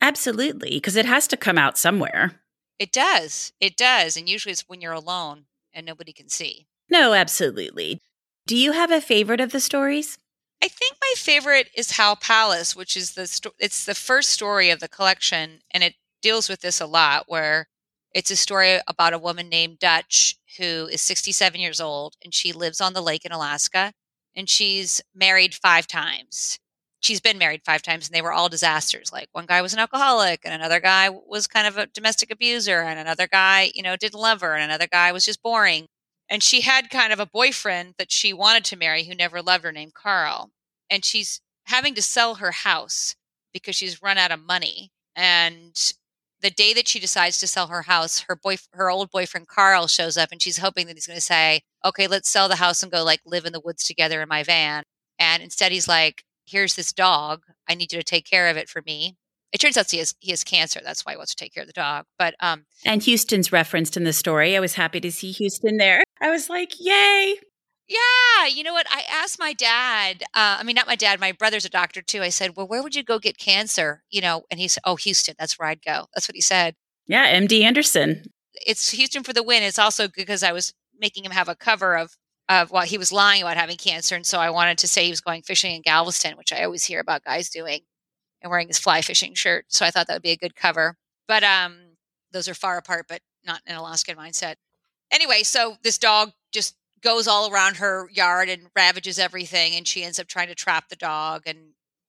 Absolutely, 0.00 0.70
because 0.70 0.94
it 0.94 1.06
has 1.06 1.26
to 1.26 1.36
come 1.36 1.58
out 1.58 1.76
somewhere. 1.76 2.40
It 2.78 2.92
does. 2.92 3.52
It 3.60 3.76
does. 3.76 4.16
And 4.16 4.28
usually 4.28 4.52
it's 4.52 4.68
when 4.68 4.80
you're 4.80 4.92
alone 4.92 5.46
and 5.72 5.84
nobody 5.84 6.12
can 6.12 6.28
see. 6.28 6.68
No, 6.88 7.12
absolutely. 7.12 8.00
Do 8.46 8.56
you 8.56 8.72
have 8.72 8.92
a 8.92 9.00
favorite 9.00 9.40
of 9.40 9.50
the 9.50 9.60
stories? 9.60 10.18
I 10.62 10.68
think 10.68 10.96
my 11.02 11.14
favorite 11.16 11.68
is 11.76 11.92
Howl 11.92 12.16
Palace, 12.16 12.76
which 12.76 12.96
is 12.96 13.12
the 13.12 13.26
sto- 13.26 13.54
it's 13.58 13.84
the 13.84 13.94
first 13.94 14.30
story 14.30 14.70
of 14.70 14.78
the 14.80 14.88
collection, 14.88 15.60
and 15.72 15.82
it 15.82 15.94
deals 16.22 16.48
with 16.48 16.60
this 16.60 16.80
a 16.80 16.86
lot. 16.86 17.24
Where 17.26 17.68
it's 18.16 18.30
a 18.30 18.36
story 18.36 18.78
about 18.88 19.12
a 19.12 19.18
woman 19.18 19.50
named 19.50 19.78
Dutch 19.78 20.38
who 20.56 20.88
is 20.90 21.02
67 21.02 21.60
years 21.60 21.80
old, 21.82 22.14
and 22.24 22.32
she 22.32 22.50
lives 22.50 22.80
on 22.80 22.94
the 22.94 23.02
lake 23.02 23.26
in 23.26 23.30
Alaska, 23.30 23.92
and 24.34 24.48
she's 24.48 25.02
married 25.14 25.54
five 25.54 25.86
times. 25.86 26.58
She's 27.00 27.20
been 27.20 27.36
married 27.36 27.60
five 27.66 27.82
times, 27.82 28.08
and 28.08 28.14
they 28.14 28.22
were 28.22 28.32
all 28.32 28.48
disasters. 28.48 29.12
Like 29.12 29.28
one 29.32 29.44
guy 29.44 29.60
was 29.60 29.74
an 29.74 29.80
alcoholic, 29.80 30.40
and 30.46 30.54
another 30.54 30.80
guy 30.80 31.10
was 31.10 31.46
kind 31.46 31.66
of 31.66 31.76
a 31.76 31.88
domestic 31.88 32.30
abuser, 32.30 32.80
and 32.80 32.98
another 32.98 33.28
guy, 33.28 33.70
you 33.74 33.82
know, 33.82 33.96
didn't 33.96 34.18
love 34.18 34.40
her, 34.40 34.54
and 34.54 34.64
another 34.64 34.88
guy 34.90 35.12
was 35.12 35.26
just 35.26 35.42
boring. 35.42 35.86
And 36.30 36.42
she 36.42 36.62
had 36.62 36.88
kind 36.88 37.12
of 37.12 37.20
a 37.20 37.26
boyfriend 37.26 37.96
that 37.98 38.10
she 38.10 38.32
wanted 38.32 38.64
to 38.64 38.78
marry 38.78 39.04
who 39.04 39.14
never 39.14 39.42
loved 39.42 39.64
her 39.64 39.72
named 39.72 39.92
Carl. 39.92 40.52
And 40.88 41.04
she's 41.04 41.42
having 41.66 41.94
to 41.94 42.02
sell 42.02 42.36
her 42.36 42.52
house 42.52 43.14
because 43.52 43.76
she's 43.76 44.00
run 44.00 44.16
out 44.16 44.32
of 44.32 44.40
money. 44.40 44.90
And 45.14 45.76
the 46.42 46.50
day 46.50 46.72
that 46.74 46.88
she 46.88 46.98
decides 46.98 47.38
to 47.40 47.46
sell 47.46 47.68
her 47.68 47.82
house, 47.82 48.20
her 48.28 48.36
boy, 48.36 48.56
her 48.72 48.90
old 48.90 49.10
boyfriend 49.10 49.48
Carl 49.48 49.86
shows 49.86 50.16
up, 50.16 50.30
and 50.32 50.40
she's 50.40 50.58
hoping 50.58 50.86
that 50.86 50.96
he's 50.96 51.06
going 51.06 51.16
to 51.16 51.20
say, 51.20 51.62
"Okay, 51.84 52.06
let's 52.06 52.28
sell 52.28 52.48
the 52.48 52.56
house 52.56 52.82
and 52.82 52.92
go 52.92 53.02
like 53.04 53.20
live 53.24 53.44
in 53.44 53.52
the 53.52 53.60
woods 53.60 53.84
together 53.84 54.22
in 54.22 54.28
my 54.28 54.42
van." 54.42 54.84
And 55.18 55.42
instead, 55.42 55.72
he's 55.72 55.88
like, 55.88 56.24
"Here's 56.44 56.74
this 56.74 56.92
dog. 56.92 57.42
I 57.68 57.74
need 57.74 57.92
you 57.92 57.98
to 57.98 58.04
take 58.04 58.26
care 58.28 58.48
of 58.48 58.56
it 58.56 58.68
for 58.68 58.82
me." 58.86 59.16
It 59.52 59.58
turns 59.58 59.76
out 59.76 59.90
he 59.90 59.98
has 59.98 60.14
he 60.20 60.30
has 60.32 60.44
cancer. 60.44 60.80
That's 60.84 61.06
why 61.06 61.12
he 61.12 61.16
wants 61.16 61.34
to 61.34 61.42
take 61.42 61.54
care 61.54 61.62
of 61.62 61.68
the 61.68 61.72
dog. 61.72 62.04
But 62.18 62.34
um, 62.40 62.66
and 62.84 63.02
Houston's 63.02 63.52
referenced 63.52 63.96
in 63.96 64.04
the 64.04 64.12
story. 64.12 64.56
I 64.56 64.60
was 64.60 64.74
happy 64.74 65.00
to 65.00 65.12
see 65.12 65.32
Houston 65.32 65.78
there. 65.78 66.04
I 66.20 66.30
was 66.30 66.50
like, 66.50 66.74
"Yay!" 66.78 67.36
Yeah, 67.88 68.46
you 68.52 68.64
know 68.64 68.72
what? 68.72 68.86
I 68.90 69.02
asked 69.08 69.38
my 69.38 69.52
dad. 69.52 70.22
Uh, 70.34 70.56
I 70.58 70.62
mean, 70.64 70.74
not 70.74 70.88
my 70.88 70.96
dad. 70.96 71.20
My 71.20 71.32
brother's 71.32 71.64
a 71.64 71.70
doctor 71.70 72.02
too. 72.02 72.20
I 72.22 72.30
said, 72.30 72.56
"Well, 72.56 72.66
where 72.66 72.82
would 72.82 72.96
you 72.96 73.04
go 73.04 73.18
get 73.18 73.38
cancer?" 73.38 74.02
You 74.10 74.20
know, 74.20 74.44
and 74.50 74.58
he 74.58 74.66
said, 74.68 74.82
"Oh, 74.84 74.96
Houston. 74.96 75.36
That's 75.38 75.58
where 75.58 75.68
I'd 75.68 75.82
go." 75.82 76.06
That's 76.14 76.28
what 76.28 76.34
he 76.34 76.40
said. 76.40 76.74
Yeah, 77.06 77.32
MD 77.32 77.62
Anderson. 77.62 78.24
It's 78.54 78.90
Houston 78.90 79.22
for 79.22 79.32
the 79.32 79.42
win. 79.42 79.62
It's 79.62 79.78
also 79.78 80.08
because 80.08 80.42
I 80.42 80.52
was 80.52 80.74
making 80.98 81.24
him 81.24 81.30
have 81.32 81.48
a 81.48 81.54
cover 81.54 81.96
of 81.96 82.16
of 82.48 82.70
what 82.70 82.88
he 82.88 82.98
was 82.98 83.12
lying 83.12 83.42
about 83.42 83.56
having 83.56 83.76
cancer, 83.76 84.16
and 84.16 84.26
so 84.26 84.38
I 84.38 84.50
wanted 84.50 84.78
to 84.78 84.88
say 84.88 85.04
he 85.04 85.10
was 85.10 85.20
going 85.20 85.42
fishing 85.42 85.74
in 85.74 85.82
Galveston, 85.82 86.36
which 86.36 86.52
I 86.52 86.64
always 86.64 86.84
hear 86.84 87.00
about 87.00 87.24
guys 87.24 87.48
doing, 87.50 87.82
and 88.42 88.50
wearing 88.50 88.68
his 88.68 88.78
fly 88.78 89.00
fishing 89.00 89.34
shirt. 89.34 89.66
So 89.68 89.86
I 89.86 89.90
thought 89.90 90.08
that 90.08 90.14
would 90.14 90.22
be 90.22 90.30
a 90.30 90.36
good 90.36 90.56
cover. 90.56 90.96
But 91.28 91.44
um, 91.44 91.76
those 92.32 92.48
are 92.48 92.54
far 92.54 92.78
apart, 92.78 93.06
but 93.08 93.20
not 93.44 93.62
an 93.66 93.76
Alaskan 93.76 94.16
mindset. 94.16 94.56
Anyway, 95.12 95.42
so 95.42 95.76
this 95.82 95.98
dog 95.98 96.32
just 96.52 96.74
goes 97.02 97.28
all 97.28 97.50
around 97.50 97.76
her 97.76 98.08
yard 98.10 98.48
and 98.48 98.68
ravages 98.74 99.18
everything 99.18 99.74
and 99.74 99.86
she 99.86 100.02
ends 100.04 100.18
up 100.18 100.26
trying 100.26 100.48
to 100.48 100.54
trap 100.54 100.88
the 100.88 100.96
dog 100.96 101.42
and 101.46 101.58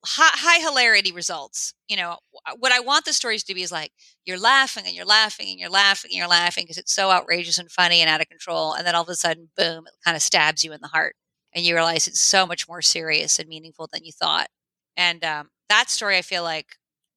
high, 0.06 0.29
high, 0.34 0.60
hilarity 0.60 1.12
results 1.12 1.74
you 1.88 1.98
know 1.98 2.17
what 2.60 2.72
i 2.72 2.79
want 2.79 3.03
the 3.06 3.13
stories 3.13 3.44
to 3.44 3.53
be 3.53 3.63
is 3.63 3.72
like 3.72 3.91
you're 4.25 4.39
laughing 4.39 4.84
and 4.86 4.96
you're 4.96 5.06
laughing 5.06 5.50
and 5.50 5.60
you're 5.60 5.70
laughing 5.70 6.10
and 6.12 6.17
you're 6.17 6.27
laughing 6.27 6.63
because 6.63 6.77
it's 6.77 6.94
so 6.94 7.10
outrageous 7.12 7.58
and 7.58 7.72
funny 7.72 8.00
and 8.00 8.10
out 8.10 8.22
of 8.22 8.29
control 8.29 8.74
and 8.74 8.86
then 8.86 8.96
all 8.96 9.03
of 9.03 9.10
a 9.10 9.15
sudden 9.15 9.50
boom 9.58 9.86
it 9.88 9.94
kind 10.06 10.15
of 10.15 10.22
stabs 10.22 10.63
you 10.63 10.72
in 10.72 10.79
the 10.82 10.88
heart 10.88 11.15
and 11.53 11.65
you 11.65 11.74
realize 11.75 12.08
it's 12.08 12.22
so 12.22 12.46
much 12.46 12.67
more 12.67 12.82
serious 12.82 13.39
and 13.39 13.50
meaningful 13.50 13.89
than 13.91 14.06
you 14.06 14.12
thought 14.12 14.48
and 14.96 15.24
um, 15.25 15.50
that 15.70 15.89
story 15.89 16.17
i 16.17 16.22
feel 16.22 16.44
like 16.44 16.67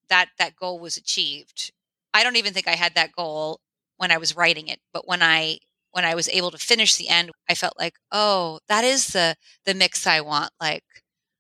that 0.09 0.27
that 0.39 0.57
goal 0.57 0.81
was 0.81 0.97
achieved. 0.97 1.73
I 2.13 2.25
don't 2.25 2.37
even 2.37 2.53
think 2.53 2.67
i 2.67 2.75
had 2.75 2.95
that 2.95 3.13
goal 3.13 3.61
when 3.99 4.11
i 4.11 4.19
was 4.19 4.37
writing 4.37 4.69
it 4.69 4.81
but 4.93 5.07
when 5.07 5.23
i 5.23 5.59
when 5.93 6.05
I 6.05 6.15
was 6.15 6.29
able 6.29 6.51
to 6.51 6.59
finish 6.59 6.97
the 6.97 7.09
end, 7.09 7.31
I 7.49 7.55
felt 7.55 7.79
like, 7.79 7.95
oh, 8.13 8.61
that 8.69 8.85
is 8.85 9.09
the 9.09 9.37
the 9.65 9.75
mix 9.75 10.07
I 10.07 10.21
want. 10.21 10.53
Like 10.61 10.85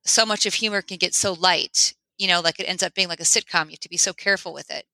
so 0.04 0.26
much 0.26 0.46
of 0.46 0.54
humor 0.54 0.82
can 0.82 0.96
get 0.98 1.14
so 1.14 1.32
light, 1.32 1.94
you 2.18 2.28
know, 2.28 2.40
like 2.40 2.60
it 2.60 2.64
ends 2.68 2.82
up 2.82 2.94
being 2.94 3.08
like 3.08 3.20
a 3.20 3.24
sitcom. 3.24 3.66
You 3.66 3.72
have 3.72 3.80
to 3.80 3.88
be 3.88 3.96
so 3.96 4.12
careful 4.12 4.52
with 4.52 4.70
it. 4.70 4.84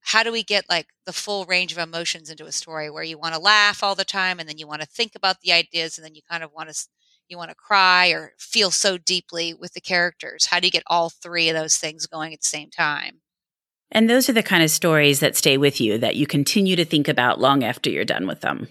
How 0.00 0.22
do 0.22 0.32
we 0.32 0.42
get 0.42 0.68
like 0.68 0.88
the 1.06 1.12
full 1.12 1.46
range 1.46 1.72
of 1.72 1.78
emotions 1.78 2.28
into 2.28 2.44
a 2.44 2.52
story 2.52 2.90
where 2.90 3.02
you 3.02 3.18
want 3.18 3.34
to 3.34 3.40
laugh 3.40 3.82
all 3.82 3.94
the 3.94 4.04
time 4.04 4.38
and 4.38 4.48
then 4.48 4.58
you 4.58 4.66
want 4.66 4.82
to 4.82 4.86
think 4.86 5.12
about 5.14 5.40
the 5.40 5.52
ideas 5.52 5.96
and 5.96 6.04
then 6.04 6.14
you 6.14 6.20
kind 6.28 6.42
of 6.42 6.52
want 6.52 6.68
to 6.70 6.86
you 7.28 7.38
want 7.38 7.50
to 7.50 7.56
cry 7.56 8.08
or 8.08 8.34
feel 8.38 8.70
so 8.70 8.98
deeply 8.98 9.54
with 9.54 9.72
the 9.72 9.80
characters? 9.80 10.46
How 10.46 10.60
do 10.60 10.66
you 10.66 10.70
get 10.70 10.82
all 10.86 11.08
three 11.08 11.48
of 11.48 11.56
those 11.56 11.76
things 11.76 12.06
going 12.06 12.34
at 12.34 12.40
the 12.40 12.46
same 12.46 12.70
time? 12.70 13.22
And 13.90 14.10
those 14.10 14.28
are 14.28 14.34
the 14.34 14.42
kind 14.42 14.62
of 14.62 14.70
stories 14.70 15.20
that 15.20 15.36
stay 15.36 15.56
with 15.56 15.80
you 15.80 15.98
that 15.98 16.16
you 16.16 16.26
continue 16.26 16.76
to 16.76 16.84
think 16.84 17.08
about 17.08 17.40
long 17.40 17.62
after 17.62 17.88
you're 17.88 18.04
done 18.04 18.26
with 18.26 18.40
them. 18.40 18.68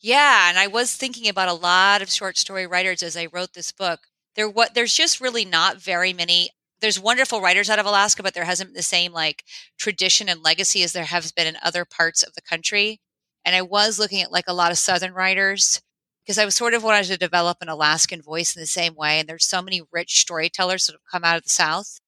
Yeah, 0.00 0.48
and 0.48 0.58
I 0.58 0.66
was 0.66 0.94
thinking 0.96 1.28
about 1.28 1.48
a 1.48 1.52
lot 1.52 2.00
of 2.02 2.10
short 2.10 2.38
story 2.38 2.66
writers 2.66 3.02
as 3.02 3.16
I 3.16 3.26
wrote 3.32 3.52
this 3.52 3.72
book. 3.72 4.00
There 4.34 4.48
what 4.48 4.74
there's 4.74 4.94
just 4.94 5.20
really 5.20 5.44
not 5.44 5.76
very 5.80 6.12
many 6.12 6.50
there's 6.80 6.98
wonderful 6.98 7.42
writers 7.42 7.68
out 7.68 7.78
of 7.78 7.84
Alaska, 7.84 8.22
but 8.22 8.32
there 8.32 8.44
hasn't 8.46 8.70
been 8.70 8.76
the 8.76 8.82
same 8.82 9.12
like 9.12 9.44
tradition 9.78 10.28
and 10.30 10.42
legacy 10.42 10.82
as 10.82 10.92
there 10.94 11.04
has 11.04 11.30
been 11.32 11.46
in 11.46 11.58
other 11.62 11.84
parts 11.84 12.22
of 12.22 12.32
the 12.34 12.40
country. 12.40 13.00
And 13.44 13.54
I 13.54 13.60
was 13.62 13.98
looking 13.98 14.22
at 14.22 14.32
like 14.32 14.46
a 14.48 14.54
lot 14.54 14.72
of 14.72 14.78
southern 14.78 15.12
writers 15.12 15.82
because 16.24 16.38
I 16.38 16.44
was 16.46 16.54
sort 16.54 16.72
of 16.74 16.82
wanted 16.82 17.04
to 17.08 17.18
develop 17.18 17.58
an 17.60 17.68
Alaskan 17.68 18.22
voice 18.22 18.56
in 18.56 18.60
the 18.60 18.66
same 18.66 18.94
way. 18.94 19.18
And 19.20 19.28
there's 19.28 19.44
so 19.46 19.60
many 19.60 19.82
rich 19.92 20.20
storytellers 20.20 20.86
that 20.86 20.92
have 20.94 21.00
come 21.10 21.24
out 21.24 21.36
of 21.36 21.42
the 21.44 21.50
South 21.50 22.00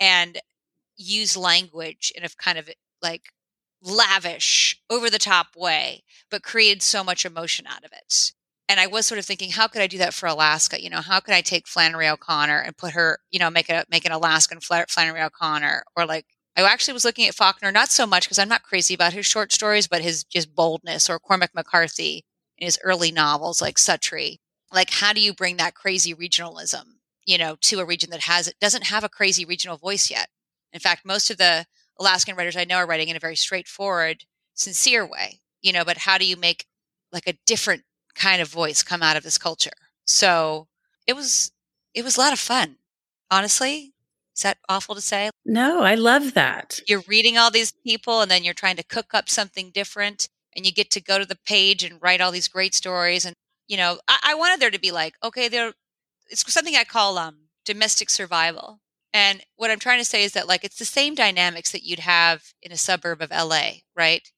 and 0.00 0.40
use 0.96 1.36
language 1.36 2.12
in 2.16 2.24
a 2.24 2.28
kind 2.30 2.58
of 2.58 2.70
like 3.02 3.24
lavish, 3.82 4.80
over 4.90 5.08
the 5.08 5.18
top 5.18 5.56
way, 5.56 6.02
but 6.30 6.42
created 6.42 6.82
so 6.82 7.04
much 7.04 7.24
emotion 7.24 7.66
out 7.66 7.84
of 7.84 7.92
it. 7.92 8.32
And 8.68 8.78
I 8.78 8.86
was 8.86 9.06
sort 9.06 9.18
of 9.18 9.24
thinking, 9.24 9.52
how 9.52 9.66
could 9.66 9.80
I 9.80 9.86
do 9.86 9.98
that 9.98 10.12
for 10.12 10.26
Alaska? 10.26 10.82
You 10.82 10.90
know, 10.90 11.00
how 11.00 11.20
could 11.20 11.34
I 11.34 11.40
take 11.40 11.66
Flannery 11.66 12.08
O'Connor 12.08 12.58
and 12.58 12.76
put 12.76 12.92
her, 12.92 13.20
you 13.30 13.38
know, 13.38 13.48
make 13.50 13.70
a 13.70 13.84
make 13.90 14.04
an 14.04 14.12
Alaskan 14.12 14.60
Flannery 14.60 15.22
O'Connor, 15.22 15.84
or 15.96 16.04
like 16.04 16.26
I 16.56 16.62
actually 16.62 16.94
was 16.94 17.04
looking 17.04 17.26
at 17.26 17.34
Faulkner, 17.34 17.70
not 17.72 17.88
so 17.88 18.06
much 18.06 18.24
because 18.24 18.38
I'm 18.38 18.48
not 18.48 18.64
crazy 18.64 18.92
about 18.92 19.12
his 19.12 19.24
short 19.24 19.52
stories, 19.52 19.86
but 19.86 20.02
his 20.02 20.24
just 20.24 20.54
boldness, 20.54 21.08
or 21.08 21.18
Cormac 21.18 21.54
McCarthy 21.54 22.24
in 22.58 22.66
his 22.66 22.78
early 22.82 23.12
novels 23.12 23.62
like 23.62 23.76
Suttree. 23.76 24.38
Like, 24.72 24.90
how 24.90 25.12
do 25.12 25.20
you 25.20 25.32
bring 25.32 25.56
that 25.56 25.74
crazy 25.74 26.14
regionalism, 26.14 26.84
you 27.24 27.38
know, 27.38 27.56
to 27.62 27.78
a 27.78 27.84
region 27.86 28.10
that 28.10 28.22
has 28.22 28.48
it 28.48 28.56
doesn't 28.60 28.84
have 28.84 29.04
a 29.04 29.08
crazy 29.08 29.44
regional 29.44 29.78
voice 29.78 30.10
yet? 30.10 30.28
In 30.72 30.80
fact, 30.80 31.06
most 31.06 31.30
of 31.30 31.38
the 31.38 31.64
Alaskan 31.98 32.36
writers 32.36 32.56
I 32.56 32.64
know 32.64 32.76
are 32.76 32.86
writing 32.86 33.08
in 33.08 33.16
a 33.16 33.20
very 33.20 33.36
straightforward, 33.36 34.24
sincere 34.54 35.06
way, 35.06 35.40
you 35.62 35.72
know, 35.72 35.84
but 35.84 35.98
how 35.98 36.18
do 36.18 36.24
you 36.24 36.36
make 36.36 36.66
like 37.12 37.26
a 37.26 37.38
different 37.46 37.82
kind 38.14 38.40
of 38.40 38.48
voice 38.48 38.82
come 38.82 39.02
out 39.02 39.16
of 39.16 39.22
this 39.22 39.38
culture? 39.38 39.70
So 40.04 40.68
it 41.06 41.14
was 41.14 41.52
it 41.94 42.04
was 42.04 42.16
a 42.16 42.20
lot 42.20 42.32
of 42.32 42.38
fun. 42.38 42.76
Honestly, 43.30 43.92
is 44.36 44.42
that 44.42 44.58
awful 44.68 44.94
to 44.94 45.00
say? 45.00 45.30
No, 45.44 45.82
I 45.82 45.94
love 45.94 46.34
that. 46.34 46.80
You're 46.86 47.02
reading 47.08 47.36
all 47.36 47.50
these 47.50 47.72
people 47.84 48.20
and 48.20 48.30
then 48.30 48.44
you're 48.44 48.54
trying 48.54 48.76
to 48.76 48.82
cook 48.84 49.12
up 49.12 49.28
something 49.28 49.70
different 49.70 50.28
and 50.54 50.64
you 50.64 50.72
get 50.72 50.90
to 50.92 51.00
go 51.00 51.18
to 51.18 51.24
the 51.24 51.38
page 51.44 51.82
and 51.82 52.00
write 52.00 52.20
all 52.20 52.30
these 52.30 52.48
great 52.48 52.74
stories. 52.74 53.24
And, 53.24 53.34
you 53.66 53.76
know, 53.76 53.98
I, 54.06 54.18
I 54.22 54.34
wanted 54.34 54.60
there 54.60 54.70
to 54.70 54.78
be 54.78 54.92
like, 54.92 55.14
okay, 55.24 55.48
there 55.48 55.72
it's 56.30 56.50
something 56.52 56.76
I 56.76 56.84
call 56.84 57.18
um 57.18 57.48
domestic 57.64 58.10
survival. 58.10 58.80
And 59.12 59.42
what 59.56 59.70
I'm 59.70 59.78
trying 59.78 59.98
to 59.98 60.04
say 60.04 60.24
is 60.24 60.32
that 60.32 60.48
like 60.48 60.64
it's 60.64 60.78
the 60.78 60.84
same 60.84 61.14
dynamics 61.14 61.72
that 61.72 61.84
you'd 61.84 62.00
have 62.00 62.52
in 62.62 62.72
a 62.72 62.76
suburb 62.76 63.22
of 63.22 63.30
LA, 63.30 63.70
right? 63.96 64.30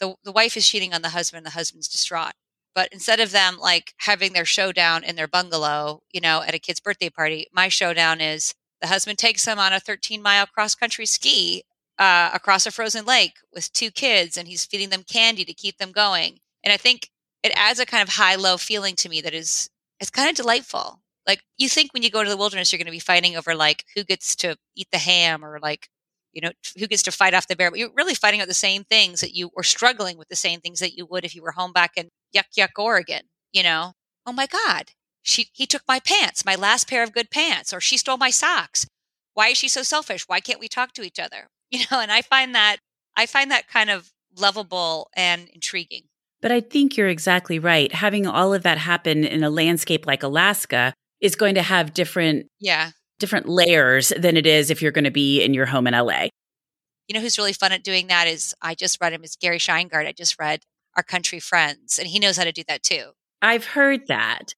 The 0.00 0.14
the 0.24 0.32
wife 0.32 0.56
is 0.56 0.66
cheating 0.68 0.94
on 0.94 1.02
the 1.02 1.10
husband, 1.10 1.44
the 1.44 1.50
husband's 1.50 1.88
distraught. 1.88 2.34
But 2.74 2.88
instead 2.92 3.20
of 3.20 3.32
them 3.32 3.58
like 3.58 3.94
having 3.98 4.32
their 4.32 4.44
showdown 4.44 5.04
in 5.04 5.16
their 5.16 5.28
bungalow, 5.28 6.02
you 6.12 6.20
know, 6.20 6.42
at 6.42 6.54
a 6.54 6.58
kid's 6.58 6.80
birthday 6.80 7.10
party, 7.10 7.46
my 7.52 7.68
showdown 7.68 8.20
is 8.20 8.54
the 8.80 8.86
husband 8.88 9.18
takes 9.18 9.44
them 9.44 9.58
on 9.58 9.72
a 9.72 9.80
13 9.80 10.22
mile 10.22 10.46
cross 10.46 10.74
country 10.74 11.06
ski 11.06 11.64
uh, 11.98 12.30
across 12.32 12.66
a 12.66 12.70
frozen 12.70 13.04
lake 13.04 13.34
with 13.52 13.72
two 13.72 13.90
kids, 13.90 14.36
and 14.36 14.48
he's 14.48 14.64
feeding 14.64 14.88
them 14.88 15.04
candy 15.04 15.44
to 15.44 15.54
keep 15.54 15.78
them 15.78 15.92
going. 15.92 16.38
And 16.64 16.72
I 16.72 16.76
think 16.76 17.10
it 17.42 17.52
adds 17.54 17.78
a 17.78 17.86
kind 17.86 18.02
of 18.02 18.14
high 18.14 18.36
low 18.36 18.56
feeling 18.56 18.96
to 18.96 19.08
me 19.08 19.20
that 19.20 19.34
is 19.34 19.68
it's 20.00 20.10
kind 20.10 20.30
of 20.30 20.36
delightful 20.36 21.01
like 21.26 21.42
you 21.58 21.68
think 21.68 21.92
when 21.92 22.02
you 22.02 22.10
go 22.10 22.22
to 22.22 22.30
the 22.30 22.36
wilderness 22.36 22.72
you're 22.72 22.78
going 22.78 22.86
to 22.86 22.92
be 22.92 22.98
fighting 22.98 23.36
over 23.36 23.54
like 23.54 23.84
who 23.94 24.04
gets 24.04 24.34
to 24.36 24.56
eat 24.76 24.88
the 24.92 24.98
ham 24.98 25.44
or 25.44 25.58
like 25.60 25.88
you 26.32 26.40
know 26.40 26.50
who 26.78 26.86
gets 26.86 27.02
to 27.02 27.12
fight 27.12 27.34
off 27.34 27.48
the 27.48 27.56
bear 27.56 27.70
but 27.70 27.78
you're 27.78 27.90
really 27.96 28.14
fighting 28.14 28.40
out 28.40 28.48
the 28.48 28.54
same 28.54 28.84
things 28.84 29.20
that 29.20 29.34
you 29.34 29.50
were 29.54 29.62
struggling 29.62 30.16
with 30.16 30.28
the 30.28 30.36
same 30.36 30.60
things 30.60 30.80
that 30.80 30.96
you 30.96 31.06
would 31.06 31.24
if 31.24 31.34
you 31.34 31.42
were 31.42 31.52
home 31.52 31.72
back 31.72 31.92
in 31.96 32.08
yuck 32.34 32.44
yuck 32.56 32.70
oregon 32.78 33.22
you 33.52 33.62
know? 33.62 33.92
Oh 34.26 34.32
my 34.32 34.46
god 34.46 34.92
she 35.22 35.48
he 35.52 35.66
took 35.66 35.82
my 35.86 36.00
pants 36.00 36.44
my 36.44 36.54
last 36.54 36.88
pair 36.88 37.02
of 37.02 37.12
good 37.12 37.30
pants 37.30 37.72
or 37.72 37.80
she 37.80 37.96
stole 37.96 38.16
my 38.16 38.30
socks. 38.30 38.86
Why 39.34 39.48
is 39.48 39.58
she 39.58 39.68
so 39.68 39.82
selfish? 39.82 40.24
Why 40.28 40.40
can't 40.40 40.60
we 40.60 40.68
talk 40.68 40.92
to 40.94 41.02
each 41.02 41.18
other? 41.18 41.48
You 41.72 41.86
know 41.90 42.00
and 42.00 42.12
i 42.12 42.20
find 42.20 42.54
that 42.54 42.76
i 43.16 43.24
find 43.24 43.50
that 43.50 43.66
kind 43.66 43.88
of 43.88 44.12
lovable 44.38 45.08
and 45.16 45.48
intriguing. 45.54 46.02
But 46.40 46.52
I 46.52 46.60
think 46.60 46.96
you're 46.96 47.08
exactly 47.08 47.58
right. 47.58 47.92
Having 47.92 48.26
all 48.26 48.52
of 48.52 48.64
that 48.64 48.78
happen 48.78 49.24
in 49.24 49.44
a 49.44 49.50
landscape 49.50 50.06
like 50.06 50.22
Alaska 50.22 50.92
is 51.22 51.36
going 51.36 51.54
to 51.54 51.62
have 51.62 51.94
different 51.94 52.46
yeah 52.60 52.90
different 53.18 53.48
layers 53.48 54.12
than 54.18 54.36
it 54.36 54.46
is 54.46 54.70
if 54.70 54.82
you're 54.82 54.92
going 54.92 55.04
to 55.04 55.10
be 55.10 55.42
in 55.42 55.54
your 55.54 55.64
home 55.64 55.86
in 55.86 55.94
LA. 55.94 56.26
You 57.06 57.14
know 57.14 57.20
who's 57.20 57.38
really 57.38 57.52
fun 57.52 57.72
at 57.72 57.84
doing 57.84 58.08
that 58.08 58.26
is 58.26 58.54
I 58.60 58.74
just 58.74 59.00
read 59.00 59.12
him 59.12 59.24
is 59.24 59.36
Gary 59.36 59.58
Shteyngart. 59.58 60.06
I 60.06 60.12
just 60.12 60.38
read 60.38 60.60
Our 60.96 61.02
Country 61.02 61.40
Friends, 61.40 61.98
and 61.98 62.08
he 62.08 62.18
knows 62.18 62.36
how 62.36 62.44
to 62.44 62.52
do 62.52 62.64
that 62.68 62.82
too. 62.82 63.12
I've 63.40 63.64
heard 63.64 64.08
that. 64.08 64.54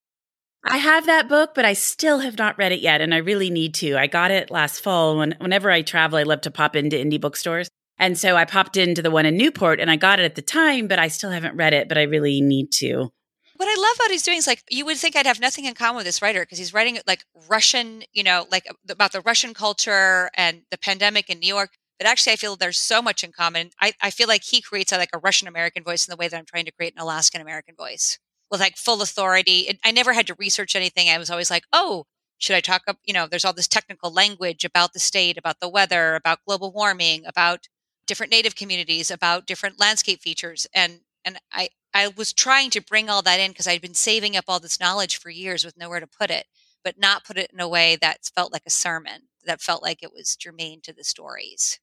I 0.66 0.78
have 0.78 1.04
that 1.06 1.28
book, 1.28 1.50
but 1.54 1.66
I 1.66 1.74
still 1.74 2.20
have 2.20 2.38
not 2.38 2.56
read 2.56 2.72
it 2.72 2.80
yet, 2.80 3.02
and 3.02 3.14
I 3.14 3.18
really 3.18 3.50
need 3.50 3.74
to. 3.74 3.98
I 3.98 4.06
got 4.06 4.30
it 4.30 4.50
last 4.50 4.80
fall. 4.80 5.18
When, 5.18 5.34
whenever 5.38 5.70
I 5.70 5.82
travel, 5.82 6.18
I 6.18 6.22
love 6.22 6.40
to 6.42 6.50
pop 6.50 6.74
into 6.74 6.96
indie 6.96 7.20
bookstores. 7.20 7.68
And 7.98 8.18
so 8.18 8.36
I 8.36 8.44
popped 8.44 8.76
into 8.76 9.02
the 9.02 9.10
one 9.10 9.26
in 9.26 9.36
Newport 9.36 9.78
and 9.78 9.90
I 9.90 9.96
got 9.96 10.18
it 10.18 10.24
at 10.24 10.34
the 10.34 10.42
time, 10.42 10.88
but 10.88 10.98
I 10.98 11.08
still 11.08 11.30
haven't 11.30 11.56
read 11.56 11.74
it, 11.74 11.88
but 11.88 11.96
I 11.98 12.02
really 12.02 12.40
need 12.40 12.72
to. 12.78 13.10
What 13.56 13.68
I 13.68 13.80
love 13.80 13.96
about 13.96 14.10
he's 14.10 14.24
doing 14.24 14.38
is 14.38 14.46
like 14.48 14.64
you 14.68 14.84
would 14.84 14.96
think 14.96 15.14
I'd 15.14 15.26
have 15.26 15.40
nothing 15.40 15.64
in 15.64 15.74
common 15.74 15.96
with 15.96 16.06
this 16.06 16.20
writer 16.20 16.40
because 16.40 16.58
he's 16.58 16.74
writing 16.74 16.98
like 17.06 17.24
Russian, 17.48 18.02
you 18.12 18.24
know, 18.24 18.46
like 18.50 18.66
about 18.88 19.12
the 19.12 19.20
Russian 19.20 19.54
culture 19.54 20.30
and 20.36 20.62
the 20.70 20.78
pandemic 20.78 21.30
in 21.30 21.38
New 21.38 21.46
York. 21.46 21.70
But 21.98 22.08
actually, 22.08 22.32
I 22.32 22.36
feel 22.36 22.56
there's 22.56 22.78
so 22.78 23.00
much 23.00 23.22
in 23.22 23.30
common. 23.30 23.70
I, 23.80 23.92
I 24.02 24.10
feel 24.10 24.26
like 24.26 24.42
he 24.42 24.60
creates 24.60 24.90
a, 24.90 24.98
like 24.98 25.10
a 25.12 25.18
Russian 25.18 25.46
American 25.46 25.84
voice 25.84 26.06
in 26.06 26.10
the 26.10 26.16
way 26.16 26.26
that 26.26 26.36
I'm 26.36 26.44
trying 26.44 26.64
to 26.64 26.72
create 26.72 26.94
an 26.94 27.00
Alaskan 27.00 27.40
American 27.40 27.76
voice 27.76 28.18
with 28.50 28.60
like 28.60 28.76
full 28.76 29.00
authority. 29.00 29.60
It, 29.60 29.78
I 29.84 29.92
never 29.92 30.12
had 30.12 30.26
to 30.26 30.34
research 30.34 30.74
anything. 30.74 31.08
I 31.08 31.18
was 31.18 31.30
always 31.30 31.50
like, 31.50 31.64
oh, 31.72 32.06
should 32.38 32.56
I 32.56 32.60
talk 32.60 32.82
up? 32.88 32.98
You 33.04 33.14
know, 33.14 33.28
there's 33.28 33.44
all 33.44 33.52
this 33.52 33.68
technical 33.68 34.12
language 34.12 34.64
about 34.64 34.92
the 34.92 34.98
state, 34.98 35.38
about 35.38 35.60
the 35.60 35.68
weather, 35.68 36.16
about 36.16 36.40
global 36.44 36.72
warming, 36.72 37.24
about 37.24 37.68
different 38.06 38.32
native 38.32 38.56
communities, 38.56 39.12
about 39.12 39.46
different 39.46 39.78
landscape 39.78 40.20
features. 40.20 40.66
And 40.74 41.00
and 41.24 41.38
I, 41.52 41.68
I 41.94 42.08
was 42.08 42.32
trying 42.32 42.70
to 42.70 42.82
bring 42.82 43.08
all 43.08 43.22
that 43.22 43.40
in 43.40 43.52
because 43.52 43.68
I'd 43.68 43.80
been 43.80 43.94
saving 43.94 44.36
up 44.36 44.44
all 44.48 44.60
this 44.60 44.80
knowledge 44.80 45.16
for 45.16 45.30
years 45.30 45.64
with 45.64 45.78
nowhere 45.78 46.00
to 46.00 46.06
put 46.06 46.30
it, 46.30 46.46
but 46.82 46.98
not 46.98 47.24
put 47.24 47.38
it 47.38 47.50
in 47.52 47.60
a 47.60 47.68
way 47.68 47.96
that 48.00 48.28
felt 48.34 48.52
like 48.52 48.64
a 48.66 48.70
sermon, 48.70 49.28
that 49.46 49.62
felt 49.62 49.82
like 49.82 50.02
it 50.02 50.12
was 50.12 50.36
germane 50.36 50.80
to 50.82 50.92
the 50.92 51.04
stories. 51.04 51.78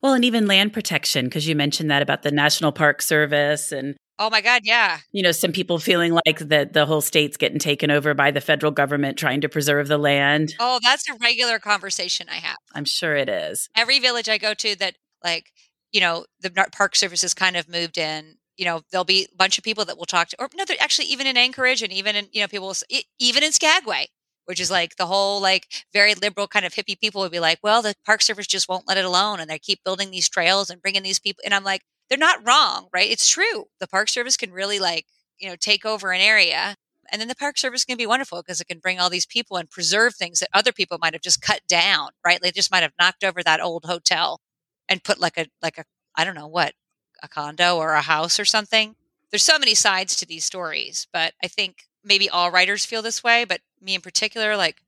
Well, 0.00 0.14
and 0.14 0.24
even 0.24 0.46
land 0.46 0.72
protection, 0.72 1.24
because 1.24 1.48
you 1.48 1.56
mentioned 1.56 1.90
that 1.90 2.02
about 2.02 2.22
the 2.22 2.30
National 2.30 2.70
Park 2.70 3.02
Service 3.02 3.72
and 3.72 3.96
Oh 4.20 4.30
my 4.30 4.40
God, 4.40 4.62
yeah. 4.64 4.98
You 5.12 5.22
know, 5.22 5.30
some 5.30 5.52
people 5.52 5.78
feeling 5.78 6.12
like 6.12 6.40
that 6.40 6.72
the 6.72 6.86
whole 6.86 7.00
state's 7.00 7.36
getting 7.36 7.60
taken 7.60 7.90
over 7.90 8.14
by 8.14 8.32
the 8.32 8.40
federal 8.40 8.72
government 8.72 9.16
trying 9.16 9.40
to 9.42 9.48
preserve 9.48 9.86
the 9.86 9.98
land. 9.98 10.54
Oh, 10.58 10.80
that's 10.82 11.08
a 11.08 11.14
regular 11.22 11.60
conversation 11.60 12.28
I 12.28 12.36
have. 12.36 12.56
I'm 12.74 12.84
sure 12.84 13.14
it 13.14 13.28
is. 13.28 13.68
Every 13.76 14.00
village 14.00 14.28
I 14.28 14.38
go 14.38 14.54
to 14.54 14.74
that, 14.76 14.96
like, 15.22 15.52
you 15.92 16.00
know, 16.00 16.26
the 16.40 16.50
Park 16.72 16.96
Service 16.96 17.22
has 17.22 17.32
kind 17.32 17.56
of 17.56 17.68
moved 17.68 17.96
in. 17.96 18.38
You 18.58 18.66
know, 18.66 18.82
there'll 18.90 19.04
be 19.04 19.28
a 19.32 19.36
bunch 19.36 19.58
of 19.58 19.64
people 19.64 19.86
that 19.86 19.98
will 19.98 20.06
talk 20.06 20.28
to, 20.30 20.36
or 20.40 20.48
no, 20.56 20.64
actually 20.80 21.06
even 21.08 21.26
in 21.26 21.38
Anchorage 21.38 21.82
and 21.82 21.92
even 21.92 22.16
in, 22.16 22.28
you 22.32 22.42
know, 22.42 22.48
people 22.48 22.68
will, 22.68 22.76
even 23.20 23.42
in 23.44 23.52
Skagway, 23.52 24.08
which 24.46 24.60
is 24.60 24.70
like 24.70 24.96
the 24.96 25.06
whole 25.06 25.40
like 25.40 25.66
very 25.92 26.14
liberal 26.14 26.48
kind 26.48 26.66
of 26.66 26.74
hippie 26.74 26.98
people 27.00 27.22
would 27.22 27.32
be 27.32 27.40
like, 27.40 27.60
well, 27.62 27.82
the 27.82 27.94
Park 28.04 28.22
Service 28.22 28.46
just 28.48 28.68
won't 28.68 28.88
let 28.88 28.98
it 28.98 29.04
alone, 29.06 29.40
and 29.40 29.48
they 29.50 29.58
keep 29.58 29.80
building 29.84 30.10
these 30.10 30.28
trails 30.28 30.70
and 30.70 30.82
bringing 30.82 31.02
these 31.02 31.20
people. 31.20 31.42
And 31.44 31.54
I'm 31.54 31.64
like, 31.64 31.82
they're 32.08 32.18
not 32.18 32.46
wrong, 32.46 32.88
right? 32.92 33.10
It's 33.10 33.28
true. 33.28 33.66
The 33.80 33.88
Park 33.88 34.08
Service 34.08 34.36
can 34.36 34.52
really 34.52 34.78
like, 34.80 35.06
you 35.38 35.48
know, 35.48 35.56
take 35.56 35.84
over 35.86 36.12
an 36.12 36.20
area. 36.20 36.74
And 37.10 37.20
then 37.20 37.28
the 37.28 37.34
Park 37.36 37.58
Service 37.58 37.84
can 37.84 37.96
be 37.96 38.06
wonderful 38.06 38.42
because 38.42 38.60
it 38.60 38.66
can 38.66 38.80
bring 38.80 39.00
all 39.00 39.10
these 39.10 39.26
people 39.26 39.56
and 39.56 39.70
preserve 39.70 40.14
things 40.14 40.40
that 40.40 40.50
other 40.52 40.72
people 40.72 40.98
might 41.00 41.14
have 41.14 41.22
just 41.22 41.40
cut 41.42 41.60
down, 41.68 42.10
right? 42.24 42.40
They 42.42 42.50
just 42.52 42.70
might 42.70 42.82
have 42.82 42.92
knocked 43.00 43.24
over 43.24 43.42
that 43.42 43.60
old 43.62 43.84
hotel 43.86 44.40
and 44.88 45.02
put 45.04 45.18
like 45.20 45.38
a 45.38 45.46
like 45.62 45.78
a 45.78 45.84
I 46.16 46.24
don't 46.24 46.34
know 46.34 46.48
what, 46.48 46.74
a 47.22 47.28
condo 47.28 47.76
or 47.76 47.92
a 47.94 48.02
house 48.02 48.38
or 48.38 48.44
something. 48.44 48.96
There's 49.30 49.42
so 49.44 49.58
many 49.58 49.74
sides 49.74 50.16
to 50.16 50.26
these 50.26 50.44
stories, 50.44 51.06
but 51.12 51.34
I 51.42 51.48
think 51.48 51.84
maybe 52.04 52.30
all 52.30 52.50
writers 52.50 52.86
feel 52.86 53.02
this 53.02 53.22
way, 53.22 53.44
but 53.44 53.60
me 53.80 53.94
in 53.94 54.00
particular 54.00 54.56
like 54.56 54.82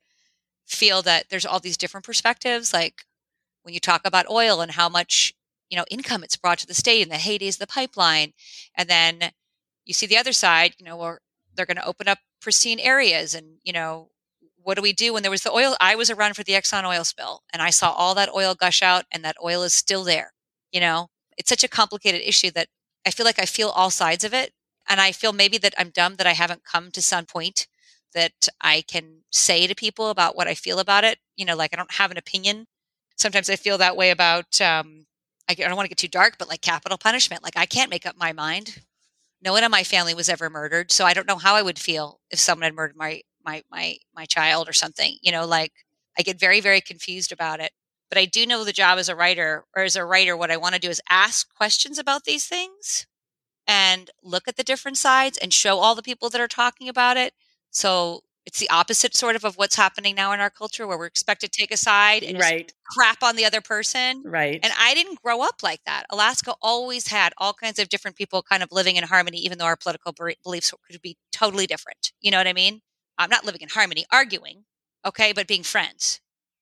feel 0.67 1.03
that 1.03 1.29
there's 1.31 1.47
all 1.47 1.61
these 1.61 1.77
different 1.77 2.07
perspectives 2.07 2.73
like 2.73 3.03
when 3.63 3.75
you 3.75 3.81
talk 3.81 4.03
about 4.05 4.31
oil 4.31 4.61
and 4.61 4.73
how 4.73 4.89
much 4.89 5.35
you 5.69 5.77
know 5.77 5.85
income 5.91 6.23
it's 6.23 6.37
brought 6.37 6.59
to 6.59 6.67
the 6.67 6.75
state 6.75 7.03
in 7.03 7.09
the 7.09 7.17
heydays 7.17 7.55
of 7.55 7.59
the 7.59 7.67
pipeline 7.67 8.33
and 8.77 8.89
then 8.89 9.33
you 9.85 9.93
see 9.93 10.07
the 10.07 10.17
other 10.17 10.33
side 10.33 10.75
you 10.79 10.85
know 10.85 10.97
where 10.97 11.21
they're 11.55 11.67
going 11.67 11.77
to 11.77 11.87
open 11.87 12.09
up 12.09 12.19
pristine 12.41 12.79
areas 12.79 13.35
and 13.35 13.59
you 13.65 13.73
know 13.73 14.11
what 14.63 14.77
do 14.77 14.83
we 14.83 14.93
do 14.93 15.13
when 15.13 15.23
there 15.23 15.31
was 15.31 15.43
the 15.43 15.53
oil 15.53 15.77
i 15.81 15.95
was 15.95 16.11
around 16.11 16.35
for 16.35 16.45
the 16.45 16.53
exxon 16.53 16.85
oil 16.85 17.05
spill 17.05 17.43
and 17.53 17.63
i 17.63 17.71
saw 17.71 17.91
all 17.93 18.15
that 18.15 18.31
oil 18.35 18.55
gush 18.55 18.83
out 18.83 19.05
and 19.11 19.25
that 19.25 19.37
oil 19.43 19.63
is 19.63 19.75
still 19.75 20.05
there 20.05 20.33
you 20.73 20.81
know 20.81 21.09
it's 21.39 21.49
such 21.49 21.65
a 21.65 21.69
complicated 21.69 22.21
issue 22.27 22.51
that 22.51 22.69
i 23.07 23.11
feel 23.11 23.27
like 23.27 23.39
i 23.39 23.45
feel 23.47 23.69
all 23.71 23.91
sides 23.91 24.25
of 24.25 24.35
it 24.35 24.53
and 24.89 25.01
i 25.01 25.13
feel 25.13 25.33
maybe 25.33 25.59
that 25.59 25.75
i'm 25.79 25.91
dumb 25.91 26.17
that 26.17 26.27
i 26.27 26.33
haven't 26.33 26.65
come 26.65 26.91
to 26.91 27.03
some 27.03 27.27
point 27.27 27.67
that 28.15 28.49
i 28.61 28.83
can 28.83 29.23
say 29.31 29.67
to 29.67 29.75
people 29.75 30.11
about 30.11 30.37
what 30.37 30.49
i 30.49 30.55
feel 30.55 30.79
about 30.79 31.05
it 31.05 31.19
you 31.37 31.45
know 31.45 31.57
like 31.57 31.73
i 31.73 31.77
don't 31.77 31.95
have 31.95 32.11
an 32.11 32.17
opinion 32.19 32.67
sometimes 33.17 33.51
i 33.51 33.57
feel 33.57 33.79
that 33.79 33.97
way 33.97 34.11
about 34.11 34.61
um, 34.61 35.07
I 35.49 35.55
don't 35.55 35.75
want 35.75 35.87
to 35.87 35.89
get 35.89 35.99
too 35.99 36.07
dark, 36.07 36.37
but 36.39 36.49
like 36.49 36.61
capital 36.61 36.97
punishment. 36.97 37.43
Like 37.43 37.57
I 37.57 37.67
can't 37.67 37.91
make 37.91 38.07
up 38.07 38.17
my 38.17 38.33
mind. 38.33 38.83
No 39.43 39.53
one 39.53 39.65
in 39.65 39.71
my 39.71 39.85
family 39.85 40.15
was 40.15 40.29
ever 40.29 40.51
murdered, 40.51 40.93
so 40.93 41.05
I 41.07 41.15
don't 41.15 41.27
know 41.27 41.37
how 41.39 41.55
I 41.55 41.63
would 41.63 41.79
feel 41.79 42.21
if 42.31 42.39
someone 42.39 42.65
had 42.65 42.75
murdered 42.75 42.97
my 42.97 43.23
my 43.45 43.63
my 43.71 43.97
my 44.15 44.27
child 44.27 44.69
or 44.69 44.73
something. 44.73 45.19
You 45.23 45.33
know, 45.33 45.47
like 45.47 45.73
I 46.19 46.23
get 46.23 46.39
very 46.41 46.61
very 46.61 46.81
confused 46.81 47.33
about 47.33 47.61
it. 47.61 47.73
But 48.11 48.19
I 48.19 48.25
do 48.25 48.45
know 48.45 48.65
the 48.65 48.73
job 48.73 48.99
as 48.99 49.09
a 49.09 49.17
writer 49.17 49.65
or 49.75 49.85
as 49.85 49.97
a 49.97 50.05
writer, 50.05 50.37
what 50.37 50.51
I 50.51 50.57
want 50.57 50.75
to 50.75 50.81
do 50.81 50.91
is 50.91 51.01
ask 51.09 51.53
questions 51.55 51.99
about 51.99 52.25
these 52.25 52.47
things 52.47 53.07
and 53.67 54.11
look 54.23 54.49
at 54.49 54.57
the 54.57 54.65
different 54.65 54.97
sides 54.97 55.39
and 55.39 55.55
show 55.55 55.79
all 55.79 55.95
the 55.95 56.03
people 56.03 56.29
that 56.31 56.41
are 56.41 56.49
talking 56.49 56.89
about 56.89 57.17
it. 57.17 57.33
So 57.71 58.23
it's 58.47 58.59
the 58.59 58.71
opposite 58.71 59.15
sort 59.15 59.37
of 59.37 59.45
of 59.45 59.57
what's 59.57 59.77
happening 59.77 60.17
now 60.17 60.33
in 60.33 60.41
our 60.41 60.51
culture 60.51 60.87
where 60.87 60.99
we're 60.99 61.07
expected 61.07 61.53
to 61.53 61.61
take 61.61 61.71
a 61.71 61.77
side 61.77 62.25
and 62.25 62.39
right. 62.39 62.73
crap 62.85 63.23
on 63.23 63.37
the 63.37 63.45
other 63.45 63.61
person. 63.61 64.25
Right. 64.25 64.59
And 64.61 64.73
I 64.79 64.95
didn't 64.95 65.23
grow 65.23 65.43
up 65.43 65.63
like 65.63 65.85
that. 65.87 66.05
Alaska 66.11 66.55
always 66.61 67.09
had 67.09 67.33
all 67.39 67.53
kinds 67.53 67.79
of 67.79 67.89
different 67.89 68.17
people 68.17 68.43
kind 68.43 68.63
of 68.63 68.73
living 68.73 68.97
in 68.97 69.05
harmony, 69.05 69.39
even 69.39 69.59
though 69.59 69.67
our 69.67 69.77
political 69.77 70.13
beliefs 70.43 70.75
could 70.91 71.01
be 71.01 71.17
totally 71.31 71.67
different. 71.67 72.13
You 72.21 72.33
know 72.33 72.39
what 72.39 72.49
I 72.49 72.55
mean? 72.55 72.81
I'm 73.19 73.31
not 73.31 73.45
living 73.45 73.61
in 73.61 73.69
harmony, 73.69 74.05
arguing, 74.11 74.65
okay, 75.07 75.33
but 75.33 75.47
being 75.47 75.63
friends. 75.63 76.21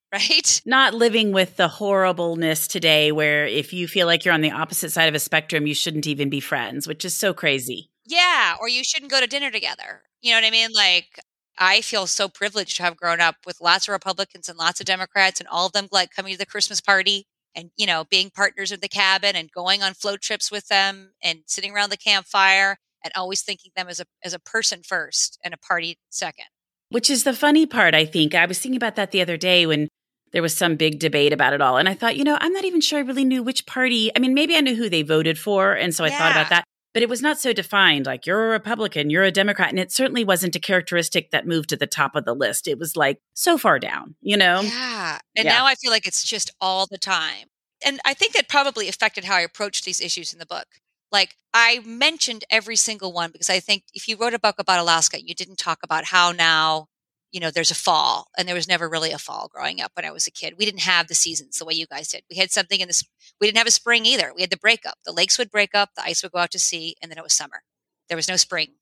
Right? 0.12 0.62
Not 0.64 0.94
living 0.94 1.32
with 1.32 1.56
the 1.56 1.68
horribleness 1.68 2.66
today 2.66 3.12
where 3.12 3.46
if 3.46 3.74
you 3.74 3.86
feel 3.86 4.06
like 4.06 4.24
you're 4.24 4.32
on 4.32 4.40
the 4.40 4.50
opposite 4.50 4.90
side 4.90 5.08
of 5.08 5.14
a 5.14 5.18
spectrum, 5.18 5.66
you 5.66 5.74
shouldn't 5.74 6.06
even 6.06 6.30
be 6.30 6.40
friends, 6.40 6.88
which 6.88 7.04
is 7.04 7.14
so 7.14 7.34
crazy. 7.34 7.90
Yeah, 8.06 8.54
or 8.58 8.70
you 8.70 8.82
shouldn't 8.84 9.10
go 9.10 9.20
to 9.20 9.26
dinner 9.26 9.50
together. 9.50 10.02
You 10.22 10.30
know 10.32 10.38
what 10.38 10.46
I 10.46 10.50
mean? 10.50 10.70
Like 10.72 11.20
I 11.58 11.80
feel 11.80 12.06
so 12.06 12.28
privileged 12.28 12.76
to 12.76 12.84
have 12.84 12.96
grown 12.96 13.20
up 13.20 13.36
with 13.44 13.60
lots 13.60 13.88
of 13.88 13.92
Republicans 13.92 14.48
and 14.48 14.56
lots 14.56 14.80
of 14.80 14.86
Democrats 14.86 15.40
and 15.40 15.48
all 15.48 15.66
of 15.66 15.72
them 15.72 15.88
like 15.90 16.10
coming 16.10 16.32
to 16.32 16.38
the 16.38 16.46
Christmas 16.46 16.80
party 16.80 17.26
and, 17.54 17.70
you 17.76 17.86
know, 17.86 18.04
being 18.08 18.30
partners 18.30 18.72
in 18.72 18.80
the 18.80 18.88
cabin 18.88 19.34
and 19.34 19.50
going 19.52 19.82
on 19.82 19.94
float 19.94 20.20
trips 20.20 20.50
with 20.50 20.68
them 20.68 21.12
and 21.22 21.40
sitting 21.46 21.74
around 21.74 21.90
the 21.90 21.96
campfire 21.96 22.78
and 23.04 23.12
always 23.16 23.42
thinking 23.42 23.72
them 23.76 23.88
as 23.88 24.00
a 24.00 24.04
as 24.24 24.32
a 24.32 24.38
person 24.38 24.82
first 24.82 25.38
and 25.44 25.52
a 25.52 25.58
party 25.58 25.98
second. 26.10 26.46
Which 26.90 27.10
is 27.10 27.24
the 27.24 27.34
funny 27.34 27.66
part, 27.66 27.94
I 27.94 28.06
think. 28.06 28.34
I 28.34 28.46
was 28.46 28.58
thinking 28.58 28.76
about 28.76 28.96
that 28.96 29.10
the 29.10 29.20
other 29.20 29.36
day 29.36 29.66
when 29.66 29.88
there 30.32 30.42
was 30.42 30.56
some 30.56 30.76
big 30.76 30.98
debate 30.98 31.32
about 31.32 31.52
it 31.52 31.60
all. 31.60 31.76
And 31.76 31.88
I 31.88 31.94
thought, 31.94 32.16
you 32.16 32.24
know, 32.24 32.36
I'm 32.40 32.52
not 32.52 32.64
even 32.64 32.80
sure 32.80 32.98
I 32.98 33.02
really 33.02 33.24
knew 33.24 33.42
which 33.42 33.66
party. 33.66 34.10
I 34.14 34.18
mean, 34.18 34.34
maybe 34.34 34.56
I 34.56 34.60
knew 34.60 34.74
who 34.74 34.88
they 34.88 35.02
voted 35.02 35.38
for. 35.38 35.72
And 35.72 35.94
so 35.94 36.04
I 36.04 36.08
yeah. 36.08 36.18
thought 36.18 36.32
about 36.32 36.50
that 36.50 36.64
but 36.94 37.02
it 37.02 37.08
was 37.08 37.22
not 37.22 37.38
so 37.38 37.52
defined 37.52 38.06
like 38.06 38.26
you're 38.26 38.46
a 38.46 38.50
Republican, 38.50 39.10
you're 39.10 39.22
a 39.22 39.30
Democrat. 39.30 39.70
And 39.70 39.78
it 39.78 39.92
certainly 39.92 40.24
wasn't 40.24 40.56
a 40.56 40.58
characteristic 40.58 41.30
that 41.30 41.46
moved 41.46 41.68
to 41.68 41.76
the 41.76 41.86
top 41.86 42.16
of 42.16 42.24
the 42.24 42.34
list. 42.34 42.66
It 42.66 42.78
was 42.78 42.96
like 42.96 43.20
so 43.34 43.58
far 43.58 43.78
down, 43.78 44.16
you 44.20 44.36
know? 44.36 44.62
Yeah. 44.62 45.18
And 45.36 45.44
yeah. 45.44 45.52
now 45.52 45.66
I 45.66 45.74
feel 45.74 45.90
like 45.90 46.06
it's 46.06 46.24
just 46.24 46.50
all 46.60 46.86
the 46.90 46.98
time. 46.98 47.48
And 47.84 48.00
I 48.04 48.14
think 48.14 48.32
that 48.32 48.48
probably 48.48 48.88
affected 48.88 49.24
how 49.24 49.36
I 49.36 49.42
approached 49.42 49.84
these 49.84 50.00
issues 50.00 50.32
in 50.32 50.38
the 50.38 50.46
book. 50.46 50.66
Like 51.12 51.36
I 51.54 51.80
mentioned 51.86 52.44
every 52.50 52.76
single 52.76 53.12
one 53.12 53.30
because 53.30 53.48
I 53.48 53.60
think 53.60 53.84
if 53.94 54.08
you 54.08 54.16
wrote 54.16 54.34
a 54.34 54.38
book 54.38 54.56
about 54.58 54.80
Alaska, 54.80 55.22
you 55.22 55.34
didn't 55.34 55.58
talk 55.58 55.78
about 55.84 56.06
how 56.06 56.32
now 56.32 56.88
you 57.32 57.40
know, 57.40 57.50
there's 57.50 57.70
a 57.70 57.74
fall, 57.74 58.28
and 58.38 58.48
there 58.48 58.54
was 58.54 58.68
never 58.68 58.88
really 58.88 59.12
a 59.12 59.18
fall 59.18 59.48
growing 59.52 59.80
up 59.80 59.92
when 59.94 60.04
I 60.04 60.10
was 60.10 60.26
a 60.26 60.30
kid. 60.30 60.54
We 60.58 60.64
didn't 60.64 60.80
have 60.80 61.08
the 61.08 61.14
seasons 61.14 61.58
the 61.58 61.64
way 61.64 61.74
you 61.74 61.86
guys 61.86 62.08
did. 62.08 62.22
We 62.30 62.36
had 62.36 62.50
something 62.50 62.80
in 62.80 62.88
this. 62.88 63.04
We 63.40 63.46
didn't 63.46 63.58
have 63.58 63.66
a 63.66 63.72
spring 63.72 64.06
either. 64.06 64.32
We 64.34 64.42
had 64.42 64.50
the 64.50 64.56
breakup. 64.56 64.98
The 65.04 65.12
lakes 65.12 65.38
would 65.38 65.50
break 65.50 65.74
up, 65.74 65.90
the 65.96 66.04
ice 66.04 66.22
would 66.22 66.32
go 66.32 66.38
out 66.38 66.50
to 66.52 66.58
sea, 66.58 66.96
and 67.02 67.10
then 67.10 67.18
it 67.18 67.24
was 67.24 67.34
summer. 67.34 67.62
There 68.08 68.16
was 68.16 68.28
no 68.28 68.36
spring. 68.36 68.74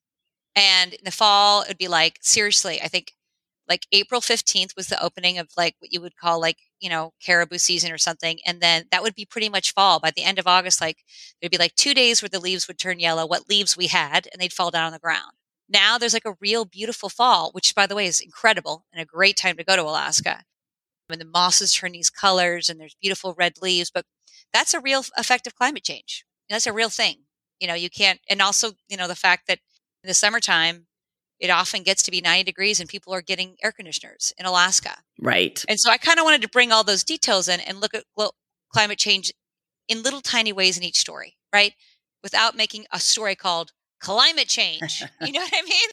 And 0.55 0.93
in 0.93 1.03
the 1.03 1.11
fall, 1.11 1.61
it 1.63 1.67
would 1.69 1.77
be 1.77 1.87
like 1.87 2.19
seriously. 2.21 2.81
I 2.81 2.87
think 2.87 3.13
like 3.67 3.85
April 3.91 4.21
15th 4.21 4.75
was 4.77 4.87
the 4.87 5.03
opening 5.03 5.37
of 5.37 5.49
like 5.57 5.75
what 5.79 5.91
you 5.93 6.01
would 6.01 6.15
call 6.17 6.39
like 6.39 6.57
you 6.79 6.89
know 6.89 7.13
caribou 7.23 7.57
season 7.57 7.91
or 7.91 7.97
something, 7.97 8.39
and 8.45 8.61
then 8.61 8.85
that 8.91 9.03
would 9.03 9.15
be 9.15 9.25
pretty 9.25 9.49
much 9.49 9.73
fall. 9.73 9.99
By 9.99 10.11
the 10.11 10.23
end 10.23 10.39
of 10.39 10.47
August, 10.47 10.81
like 10.81 10.99
there'd 11.41 11.51
be 11.51 11.57
like 11.57 11.75
two 11.75 11.93
days 11.93 12.21
where 12.21 12.29
the 12.29 12.39
leaves 12.39 12.67
would 12.67 12.79
turn 12.79 12.99
yellow. 12.99 13.27
What 13.27 13.49
leaves 13.49 13.77
we 13.77 13.87
had, 13.87 14.27
and 14.31 14.41
they'd 14.41 14.53
fall 14.53 14.71
down 14.71 14.85
on 14.85 14.93
the 14.93 14.99
ground 14.99 15.33
now 15.69 15.97
there's 15.97 16.13
like 16.13 16.25
a 16.25 16.37
real 16.39 16.65
beautiful 16.65 17.09
fall, 17.09 17.51
which 17.51 17.75
by 17.75 17.87
the 17.87 17.95
way 17.95 18.05
is 18.05 18.19
incredible 18.19 18.85
and 18.91 19.01
a 19.01 19.05
great 19.05 19.37
time 19.37 19.57
to 19.57 19.63
go 19.63 19.75
to 19.75 19.83
Alaska. 19.83 20.43
When 21.07 21.19
the 21.19 21.25
mosses 21.25 21.73
turn 21.73 21.93
these 21.93 22.09
colors 22.09 22.69
and 22.69 22.79
there's 22.79 22.95
beautiful 23.01 23.33
red 23.33 23.53
leaves, 23.61 23.89
but 23.89 24.05
that's 24.53 24.73
a 24.73 24.79
real 24.79 25.03
effect 25.17 25.47
of 25.47 25.55
climate 25.55 25.83
change. 25.83 26.25
That's 26.49 26.67
a 26.67 26.73
real 26.73 26.89
thing. 26.89 27.23
You 27.59 27.67
know, 27.67 27.73
you 27.73 27.89
can't, 27.89 28.19
and 28.29 28.41
also, 28.41 28.73
you 28.89 28.97
know, 28.97 29.07
the 29.07 29.15
fact 29.15 29.47
that 29.47 29.59
in 30.03 30.07
the 30.07 30.13
summertime, 30.13 30.87
it 31.39 31.49
often 31.49 31.83
gets 31.83 32.03
to 32.03 32.11
be 32.11 32.19
90 32.19 32.43
degrees 32.43 32.79
and 32.79 32.89
people 32.89 33.13
are 33.13 33.21
getting 33.21 33.55
air 33.63 33.71
conditioners 33.71 34.33
in 34.37 34.45
Alaska. 34.45 34.97
Right. 35.21 35.63
And 35.69 35.79
so 35.79 35.89
I 35.89 35.97
kind 35.97 36.19
of 36.19 36.25
wanted 36.25 36.41
to 36.41 36.49
bring 36.49 36.71
all 36.71 36.83
those 36.83 37.03
details 37.03 37.47
in 37.47 37.59
and 37.59 37.79
look 37.79 37.93
at 37.93 38.03
climate 38.73 38.97
change 38.97 39.31
in 39.87 40.03
little 40.03 40.21
tiny 40.21 40.51
ways 40.51 40.77
in 40.77 40.83
each 40.83 40.99
story, 40.99 41.37
right? 41.53 41.73
Without 42.23 42.55
making 42.55 42.85
a 42.91 42.99
story 42.99 43.35
called 43.35 43.71
climate 43.99 44.47
change. 44.47 45.03
You 45.21 45.33
know 45.33 45.39
what 45.41 45.53
I 45.53 45.61
mean? 45.63 45.89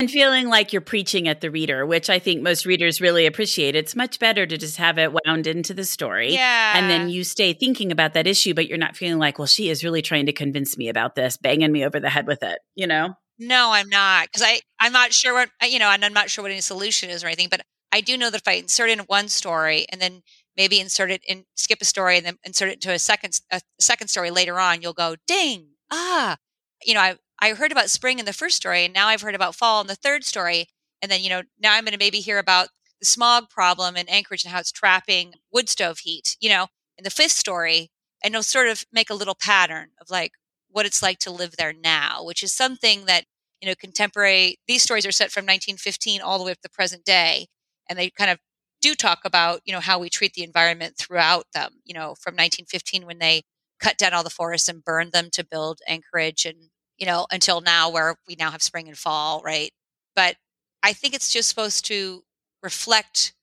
And 0.00 0.10
feeling 0.10 0.48
like 0.48 0.72
you're 0.72 0.82
preaching 0.82 1.28
at 1.28 1.40
the 1.40 1.52
reader, 1.52 1.86
which 1.86 2.10
I 2.10 2.18
think 2.18 2.42
most 2.42 2.66
readers 2.66 3.00
really 3.00 3.26
appreciate. 3.26 3.76
It's 3.76 3.94
much 3.94 4.18
better 4.18 4.44
to 4.44 4.58
just 4.58 4.76
have 4.78 4.98
it 4.98 5.12
wound 5.12 5.46
into 5.46 5.72
the 5.72 5.84
story. 5.84 6.34
Yeah. 6.34 6.76
And 6.76 6.90
then 6.90 7.08
you 7.08 7.22
stay 7.22 7.52
thinking 7.52 7.92
about 7.92 8.12
that 8.14 8.26
issue, 8.26 8.54
but 8.54 8.66
you're 8.66 8.76
not 8.76 8.96
feeling 8.96 9.20
like, 9.20 9.38
well, 9.38 9.46
she 9.46 9.70
is 9.70 9.84
really 9.84 10.02
trying 10.02 10.26
to 10.26 10.32
convince 10.32 10.76
me 10.76 10.88
about 10.88 11.14
this, 11.14 11.36
banging 11.36 11.70
me 11.70 11.84
over 11.84 12.00
the 12.00 12.10
head 12.10 12.26
with 12.26 12.42
it, 12.42 12.58
you 12.74 12.88
know? 12.88 13.14
No, 13.38 13.70
I'm 13.72 13.88
not. 13.88 14.26
Because 14.26 14.42
I, 14.42 14.60
I'm 14.80 14.92
not 14.92 15.12
sure 15.12 15.32
what, 15.32 15.50
you 15.62 15.78
know, 15.78 15.88
and 15.88 16.04
I'm 16.04 16.12
not 16.12 16.28
sure 16.28 16.42
what 16.42 16.50
any 16.50 16.60
solution 16.60 17.08
is 17.08 17.22
or 17.22 17.28
anything, 17.28 17.48
but 17.48 17.62
I 17.92 18.00
do 18.00 18.16
know 18.18 18.30
that 18.30 18.40
if 18.40 18.48
I 18.48 18.54
insert 18.54 18.90
in 18.90 18.98
one 19.00 19.28
story 19.28 19.86
and 19.92 20.00
then 20.00 20.22
maybe 20.56 20.80
insert 20.80 21.12
it 21.12 21.22
in, 21.28 21.44
skip 21.54 21.78
a 21.80 21.84
story 21.84 22.16
and 22.16 22.26
then 22.26 22.38
insert 22.44 22.68
it 22.70 22.74
into 22.74 22.92
a 22.92 22.98
second, 22.98 23.38
a 23.52 23.60
second 23.78 24.08
story 24.08 24.32
later 24.32 24.58
on, 24.58 24.82
you'll 24.82 24.92
go, 24.92 25.14
ding, 25.28 25.68
ah, 25.92 26.36
you 26.84 26.94
know, 26.94 27.00
I, 27.00 27.16
I 27.44 27.52
heard 27.52 27.72
about 27.72 27.90
spring 27.90 28.18
in 28.18 28.24
the 28.24 28.32
first 28.32 28.56
story, 28.56 28.86
and 28.86 28.94
now 28.94 29.08
I've 29.08 29.20
heard 29.20 29.34
about 29.34 29.54
fall 29.54 29.82
in 29.82 29.86
the 29.86 29.94
third 29.94 30.24
story. 30.24 30.68
And 31.02 31.12
then, 31.12 31.20
you 31.20 31.28
know, 31.28 31.42
now 31.60 31.74
I'm 31.74 31.84
going 31.84 31.92
to 31.92 31.98
maybe 31.98 32.20
hear 32.20 32.38
about 32.38 32.68
the 33.00 33.04
smog 33.04 33.50
problem 33.50 33.98
in 33.98 34.08
Anchorage 34.08 34.44
and 34.44 34.50
how 34.50 34.60
it's 34.60 34.72
trapping 34.72 35.34
wood 35.52 35.68
stove 35.68 35.98
heat, 35.98 36.38
you 36.40 36.48
know, 36.48 36.68
in 36.96 37.04
the 37.04 37.10
fifth 37.10 37.32
story. 37.32 37.90
And 38.24 38.32
it'll 38.32 38.42
sort 38.42 38.68
of 38.68 38.84
make 38.90 39.10
a 39.10 39.14
little 39.14 39.34
pattern 39.34 39.90
of 40.00 40.08
like 40.08 40.32
what 40.70 40.86
it's 40.86 41.02
like 41.02 41.18
to 41.18 41.30
live 41.30 41.56
there 41.58 41.74
now, 41.74 42.24
which 42.24 42.42
is 42.42 42.50
something 42.50 43.04
that, 43.04 43.26
you 43.60 43.68
know, 43.68 43.74
contemporary, 43.78 44.56
these 44.66 44.82
stories 44.82 45.04
are 45.04 45.12
set 45.12 45.30
from 45.30 45.42
1915 45.42 46.22
all 46.22 46.38
the 46.38 46.44
way 46.44 46.52
up 46.52 46.56
to 46.56 46.62
the 46.62 46.70
present 46.70 47.04
day. 47.04 47.48
And 47.90 47.98
they 47.98 48.08
kind 48.08 48.30
of 48.30 48.38
do 48.80 48.94
talk 48.94 49.18
about, 49.26 49.60
you 49.66 49.74
know, 49.74 49.80
how 49.80 49.98
we 49.98 50.08
treat 50.08 50.32
the 50.32 50.44
environment 50.44 50.96
throughout 50.96 51.44
them, 51.52 51.72
you 51.84 51.92
know, 51.92 52.14
from 52.14 52.36
1915 52.36 53.04
when 53.04 53.18
they 53.18 53.42
cut 53.80 53.98
down 53.98 54.14
all 54.14 54.24
the 54.24 54.30
forests 54.30 54.70
and 54.70 54.82
burned 54.82 55.12
them 55.12 55.28
to 55.32 55.44
build 55.44 55.80
Anchorage 55.86 56.46
and 56.46 56.70
you 56.98 57.06
know, 57.06 57.26
until 57.30 57.60
now 57.60 57.90
where 57.90 58.16
we 58.28 58.36
now 58.38 58.50
have 58.50 58.62
spring 58.62 58.88
and 58.88 58.98
fall, 58.98 59.42
right? 59.44 59.70
But 60.14 60.36
I 60.82 60.92
think 60.92 61.14
it's 61.14 61.32
just 61.32 61.48
supposed 61.48 61.84
to 61.86 62.22
reflect 62.62 63.34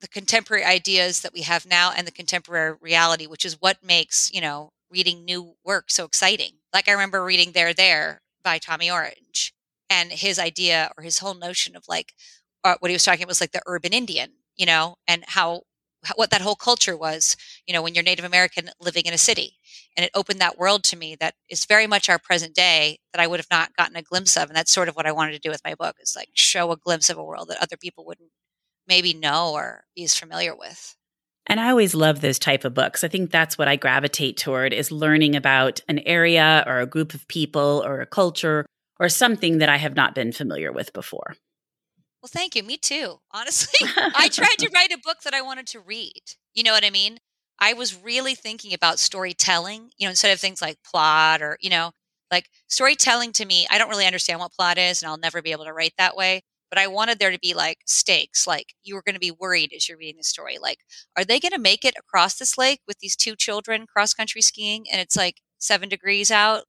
the 0.00 0.08
contemporary 0.08 0.64
ideas 0.64 1.20
that 1.22 1.32
we 1.32 1.42
have 1.42 1.66
now 1.66 1.92
and 1.96 2.06
the 2.06 2.12
contemporary 2.12 2.76
reality, 2.80 3.26
which 3.26 3.44
is 3.44 3.60
what 3.60 3.82
makes, 3.84 4.32
you 4.32 4.40
know, 4.40 4.70
reading 4.90 5.24
new 5.24 5.54
work 5.64 5.90
so 5.90 6.04
exciting. 6.04 6.52
Like 6.72 6.88
I 6.88 6.92
remember 6.92 7.24
reading 7.24 7.52
There 7.52 7.74
There 7.74 8.20
by 8.42 8.58
Tommy 8.58 8.90
Orange 8.90 9.52
and 9.90 10.12
his 10.12 10.38
idea 10.38 10.90
or 10.96 11.02
his 11.02 11.18
whole 11.18 11.34
notion 11.34 11.76
of 11.76 11.84
like 11.88 12.14
uh, 12.64 12.76
what 12.80 12.90
he 12.90 12.94
was 12.94 13.04
talking 13.04 13.22
about 13.22 13.30
was 13.30 13.40
like 13.40 13.52
the 13.52 13.62
urban 13.66 13.92
Indian, 13.92 14.32
you 14.56 14.66
know, 14.66 14.96
and 15.06 15.24
how 15.26 15.62
what 16.16 16.30
that 16.30 16.40
whole 16.42 16.54
culture 16.56 16.96
was, 16.96 17.36
you 17.68 17.74
know, 17.74 17.82
when 17.82 17.94
you're 17.94 18.02
Native 18.02 18.24
American 18.24 18.70
living 18.80 19.04
in 19.04 19.12
a 19.12 19.18
city. 19.18 19.58
And 19.96 20.04
it 20.04 20.10
opened 20.14 20.40
that 20.40 20.58
world 20.58 20.84
to 20.84 20.96
me 20.96 21.16
that 21.20 21.34
is 21.50 21.66
very 21.66 21.86
much 21.86 22.08
our 22.08 22.18
present 22.18 22.54
day 22.54 22.98
that 23.12 23.20
I 23.20 23.26
would 23.26 23.38
have 23.38 23.50
not 23.50 23.76
gotten 23.76 23.94
a 23.94 24.02
glimpse 24.02 24.36
of. 24.38 24.48
And 24.48 24.56
that's 24.56 24.72
sort 24.72 24.88
of 24.88 24.96
what 24.96 25.06
I 25.06 25.12
wanted 25.12 25.32
to 25.32 25.38
do 25.38 25.50
with 25.50 25.60
my 25.64 25.74
book 25.74 25.96
is 26.00 26.14
like 26.16 26.30
show 26.32 26.72
a 26.72 26.76
glimpse 26.76 27.10
of 27.10 27.18
a 27.18 27.24
world 27.24 27.48
that 27.48 27.62
other 27.62 27.76
people 27.76 28.06
wouldn't 28.06 28.30
maybe 28.88 29.12
know 29.12 29.52
or 29.52 29.84
be 29.94 30.04
as 30.04 30.14
familiar 30.14 30.56
with. 30.56 30.96
And 31.46 31.60
I 31.60 31.68
always 31.68 31.94
love 31.94 32.20
those 32.20 32.38
type 32.38 32.64
of 32.64 32.74
books. 32.74 33.04
I 33.04 33.08
think 33.08 33.30
that's 33.30 33.58
what 33.58 33.68
I 33.68 33.76
gravitate 33.76 34.38
toward 34.38 34.72
is 34.72 34.90
learning 34.90 35.36
about 35.36 35.80
an 35.88 35.98
area 36.00 36.64
or 36.66 36.80
a 36.80 36.86
group 36.86 37.12
of 37.12 37.28
people 37.28 37.82
or 37.84 38.00
a 38.00 38.06
culture 38.06 38.64
or 38.98 39.10
something 39.10 39.58
that 39.58 39.68
I 39.68 39.76
have 39.76 39.94
not 39.94 40.14
been 40.14 40.32
familiar 40.32 40.72
with 40.72 40.92
before. 40.92 41.36
Well, 42.22 42.30
thank 42.32 42.56
you. 42.56 42.62
Me 42.62 42.76
too. 42.76 43.20
Honestly, 43.30 43.88
I 43.96 44.28
tried 44.28 44.56
to 44.58 44.70
write 44.74 44.92
a 44.92 44.98
book 44.98 45.18
that 45.24 45.34
I 45.34 45.42
wanted 45.42 45.66
to 45.68 45.80
read. 45.80 46.22
You 46.54 46.62
know 46.62 46.72
what 46.72 46.84
I 46.84 46.90
mean? 46.90 47.18
I 47.60 47.72
was 47.72 47.94
really 48.02 48.34
thinking 48.34 48.72
about 48.72 48.98
storytelling, 48.98 49.90
you 49.98 50.06
know, 50.06 50.10
instead 50.10 50.32
of 50.32 50.40
things 50.40 50.62
like 50.62 50.78
plot 50.84 51.42
or, 51.42 51.58
you 51.60 51.70
know, 51.70 51.92
like 52.30 52.48
storytelling 52.68 53.32
to 53.32 53.44
me, 53.46 53.66
I 53.70 53.78
don't 53.78 53.88
really 53.88 54.06
understand 54.06 54.40
what 54.40 54.52
plot 54.52 54.78
is 54.78 55.02
and 55.02 55.08
I'll 55.10 55.16
never 55.18 55.42
be 55.42 55.52
able 55.52 55.64
to 55.64 55.72
write 55.72 55.94
that 55.98 56.16
way. 56.16 56.42
But 56.70 56.78
I 56.78 56.86
wanted 56.86 57.18
there 57.18 57.30
to 57.30 57.38
be 57.38 57.54
like 57.54 57.78
stakes, 57.86 58.46
like 58.46 58.74
you 58.84 58.94
were 58.94 59.02
going 59.02 59.14
to 59.14 59.18
be 59.20 59.30
worried 59.30 59.72
as 59.74 59.88
you're 59.88 59.98
reading 59.98 60.18
the 60.18 60.24
story. 60.24 60.58
Like, 60.60 60.78
are 61.16 61.24
they 61.24 61.40
going 61.40 61.52
to 61.52 61.58
make 61.58 61.84
it 61.84 61.94
across 61.98 62.36
this 62.36 62.58
lake 62.58 62.80
with 62.86 62.98
these 62.98 63.16
two 63.16 63.34
children 63.36 63.86
cross 63.86 64.12
country 64.14 64.42
skiing 64.42 64.84
and 64.90 65.00
it's 65.00 65.16
like 65.16 65.40
seven 65.58 65.88
degrees 65.88 66.30
out? 66.30 66.64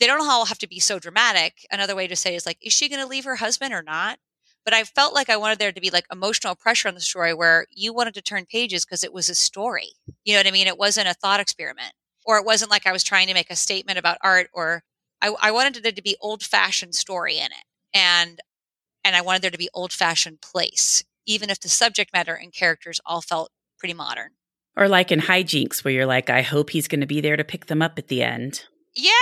They 0.00 0.06
don't 0.06 0.28
all 0.28 0.46
have 0.46 0.58
to 0.58 0.68
be 0.68 0.80
so 0.80 0.98
dramatic. 0.98 1.66
Another 1.70 1.94
way 1.94 2.08
to 2.08 2.16
say 2.16 2.34
is 2.34 2.46
like, 2.46 2.58
is 2.60 2.72
she 2.72 2.88
going 2.88 3.00
to 3.00 3.06
leave 3.06 3.24
her 3.24 3.36
husband 3.36 3.72
or 3.72 3.82
not? 3.82 4.18
But 4.64 4.74
I 4.74 4.84
felt 4.84 5.14
like 5.14 5.28
I 5.28 5.36
wanted 5.36 5.58
there 5.58 5.72
to 5.72 5.80
be 5.80 5.90
like 5.90 6.06
emotional 6.10 6.54
pressure 6.54 6.88
on 6.88 6.94
the 6.94 7.00
story 7.00 7.34
where 7.34 7.66
you 7.70 7.92
wanted 7.92 8.14
to 8.14 8.22
turn 8.22 8.46
pages 8.46 8.84
because 8.84 9.04
it 9.04 9.12
was 9.12 9.28
a 9.28 9.34
story. 9.34 9.92
You 10.24 10.34
know 10.34 10.40
what 10.40 10.46
I 10.46 10.52
mean? 10.52 10.66
It 10.66 10.78
wasn't 10.78 11.08
a 11.08 11.14
thought 11.14 11.40
experiment, 11.40 11.92
or 12.24 12.38
it 12.38 12.46
wasn't 12.46 12.70
like 12.70 12.86
I 12.86 12.92
was 12.92 13.04
trying 13.04 13.28
to 13.28 13.34
make 13.34 13.50
a 13.50 13.56
statement 13.56 13.98
about 13.98 14.18
art, 14.22 14.48
or 14.52 14.82
I, 15.20 15.34
I 15.40 15.50
wanted 15.50 15.82
there 15.82 15.92
to 15.92 16.02
be 16.02 16.16
old 16.20 16.42
fashioned 16.42 16.94
story 16.94 17.38
in 17.38 17.46
it, 17.46 17.64
and 17.92 18.40
and 19.04 19.14
I 19.14 19.20
wanted 19.20 19.42
there 19.42 19.50
to 19.50 19.58
be 19.58 19.68
old 19.74 19.92
fashioned 19.92 20.40
place, 20.40 21.04
even 21.26 21.50
if 21.50 21.60
the 21.60 21.68
subject 21.68 22.12
matter 22.12 22.34
and 22.34 22.52
characters 22.52 23.00
all 23.04 23.20
felt 23.20 23.50
pretty 23.78 23.94
modern. 23.94 24.30
Or 24.76 24.88
like 24.88 25.12
in 25.12 25.20
hijinks, 25.20 25.84
where 25.84 25.94
you're 25.94 26.06
like, 26.06 26.30
I 26.30 26.42
hope 26.42 26.70
he's 26.70 26.88
going 26.88 27.02
to 27.02 27.06
be 27.06 27.20
there 27.20 27.36
to 27.36 27.44
pick 27.44 27.66
them 27.66 27.82
up 27.82 27.98
at 27.98 28.08
the 28.08 28.22
end. 28.22 28.64
Yeah, 28.96 29.12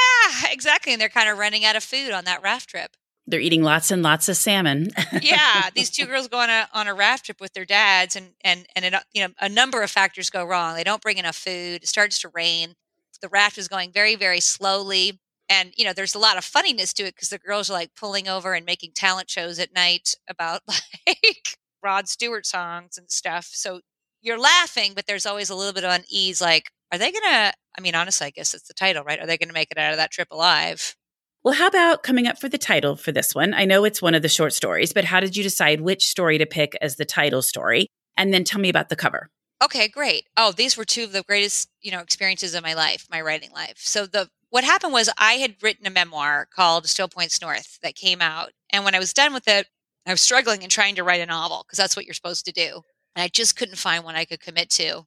exactly. 0.50 0.92
And 0.92 1.00
they're 1.00 1.08
kind 1.08 1.28
of 1.28 1.36
running 1.38 1.64
out 1.64 1.76
of 1.76 1.82
food 1.82 2.12
on 2.12 2.24
that 2.24 2.42
raft 2.42 2.70
trip. 2.70 2.96
They're 3.26 3.40
eating 3.40 3.62
lots 3.62 3.90
and 3.90 4.02
lots 4.02 4.28
of 4.28 4.36
salmon. 4.36 4.90
yeah, 5.22 5.70
these 5.74 5.90
two 5.90 6.06
girls 6.06 6.28
go 6.28 6.38
on 6.38 6.50
a 6.50 6.68
on 6.72 6.88
a 6.88 6.94
raft 6.94 7.26
trip 7.26 7.40
with 7.40 7.52
their 7.52 7.64
dads, 7.64 8.16
and 8.16 8.32
and 8.42 8.66
and 8.74 8.84
it, 8.84 8.94
you 9.12 9.22
know 9.22 9.32
a 9.40 9.48
number 9.48 9.82
of 9.82 9.90
factors 9.90 10.30
go 10.30 10.44
wrong. 10.44 10.74
They 10.74 10.84
don't 10.84 11.02
bring 11.02 11.18
enough 11.18 11.36
food. 11.36 11.82
It 11.82 11.88
starts 11.88 12.20
to 12.20 12.28
rain. 12.28 12.74
The 13.20 13.28
raft 13.28 13.58
is 13.58 13.68
going 13.68 13.92
very 13.92 14.16
very 14.16 14.40
slowly, 14.40 15.20
and 15.48 15.72
you 15.76 15.84
know 15.84 15.92
there's 15.92 16.16
a 16.16 16.18
lot 16.18 16.36
of 16.36 16.44
funniness 16.44 16.92
to 16.94 17.04
it 17.04 17.14
because 17.14 17.28
the 17.28 17.38
girls 17.38 17.70
are 17.70 17.74
like 17.74 17.94
pulling 17.94 18.26
over 18.26 18.54
and 18.54 18.66
making 18.66 18.92
talent 18.94 19.30
shows 19.30 19.60
at 19.60 19.72
night 19.72 20.16
about 20.28 20.62
like 21.06 21.58
Rod 21.82 22.08
Stewart 22.08 22.44
songs 22.44 22.98
and 22.98 23.08
stuff. 23.08 23.48
So 23.52 23.80
you're 24.20 24.38
laughing, 24.38 24.92
but 24.94 25.06
there's 25.06 25.26
always 25.26 25.50
a 25.50 25.54
little 25.54 25.72
bit 25.72 25.84
of 25.84 25.92
unease. 25.92 26.40
Like, 26.40 26.70
are 26.90 26.98
they 26.98 27.12
gonna? 27.12 27.52
I 27.78 27.80
mean, 27.80 27.94
honestly, 27.94 28.26
I 28.26 28.30
guess 28.30 28.52
it's 28.52 28.66
the 28.66 28.74
title, 28.74 29.04
right? 29.04 29.20
Are 29.20 29.26
they 29.26 29.38
gonna 29.38 29.52
make 29.52 29.70
it 29.70 29.78
out 29.78 29.92
of 29.92 29.98
that 29.98 30.10
trip 30.10 30.28
alive? 30.32 30.96
Well, 31.44 31.54
how 31.54 31.66
about 31.66 32.04
coming 32.04 32.28
up 32.28 32.38
for 32.38 32.48
the 32.48 32.58
title 32.58 32.94
for 32.94 33.10
this 33.10 33.34
one? 33.34 33.52
I 33.52 33.64
know 33.64 33.84
it's 33.84 34.00
one 34.00 34.14
of 34.14 34.22
the 34.22 34.28
short 34.28 34.52
stories, 34.52 34.92
but 34.92 35.04
how 35.04 35.18
did 35.18 35.36
you 35.36 35.42
decide 35.42 35.80
which 35.80 36.06
story 36.06 36.38
to 36.38 36.46
pick 36.46 36.76
as 36.80 36.96
the 36.96 37.04
title 37.04 37.42
story? 37.42 37.88
And 38.16 38.32
then 38.32 38.44
tell 38.44 38.60
me 38.60 38.68
about 38.68 38.90
the 38.90 38.96
cover. 38.96 39.28
Okay, 39.62 39.88
great. 39.88 40.28
Oh, 40.36 40.52
these 40.52 40.76
were 40.76 40.84
two 40.84 41.04
of 41.04 41.12
the 41.12 41.24
greatest, 41.24 41.68
you 41.80 41.90
know, 41.90 41.98
experiences 41.98 42.54
of 42.54 42.62
my 42.62 42.74
life, 42.74 43.08
my 43.10 43.20
writing 43.20 43.50
life. 43.50 43.78
So 43.78 44.06
the 44.06 44.28
what 44.50 44.64
happened 44.64 44.92
was 44.92 45.10
I 45.16 45.34
had 45.34 45.56
written 45.62 45.86
a 45.86 45.90
memoir 45.90 46.46
called 46.54 46.86
Still 46.86 47.08
Points 47.08 47.40
North 47.40 47.78
that 47.82 47.94
came 47.94 48.20
out. 48.20 48.50
And 48.70 48.84
when 48.84 48.94
I 48.94 48.98
was 48.98 49.14
done 49.14 49.32
with 49.32 49.48
it, 49.48 49.66
I 50.06 50.12
was 50.12 50.20
struggling 50.20 50.62
and 50.62 50.70
trying 50.70 50.94
to 50.96 51.04
write 51.04 51.22
a 51.22 51.26
novel 51.26 51.64
because 51.66 51.78
that's 51.78 51.96
what 51.96 52.04
you're 52.04 52.14
supposed 52.14 52.44
to 52.44 52.52
do. 52.52 52.82
And 53.16 53.22
I 53.22 53.28
just 53.28 53.56
couldn't 53.56 53.78
find 53.78 54.04
one 54.04 54.14
I 54.14 54.26
could 54.26 54.40
commit 54.40 54.68
to. 54.70 55.06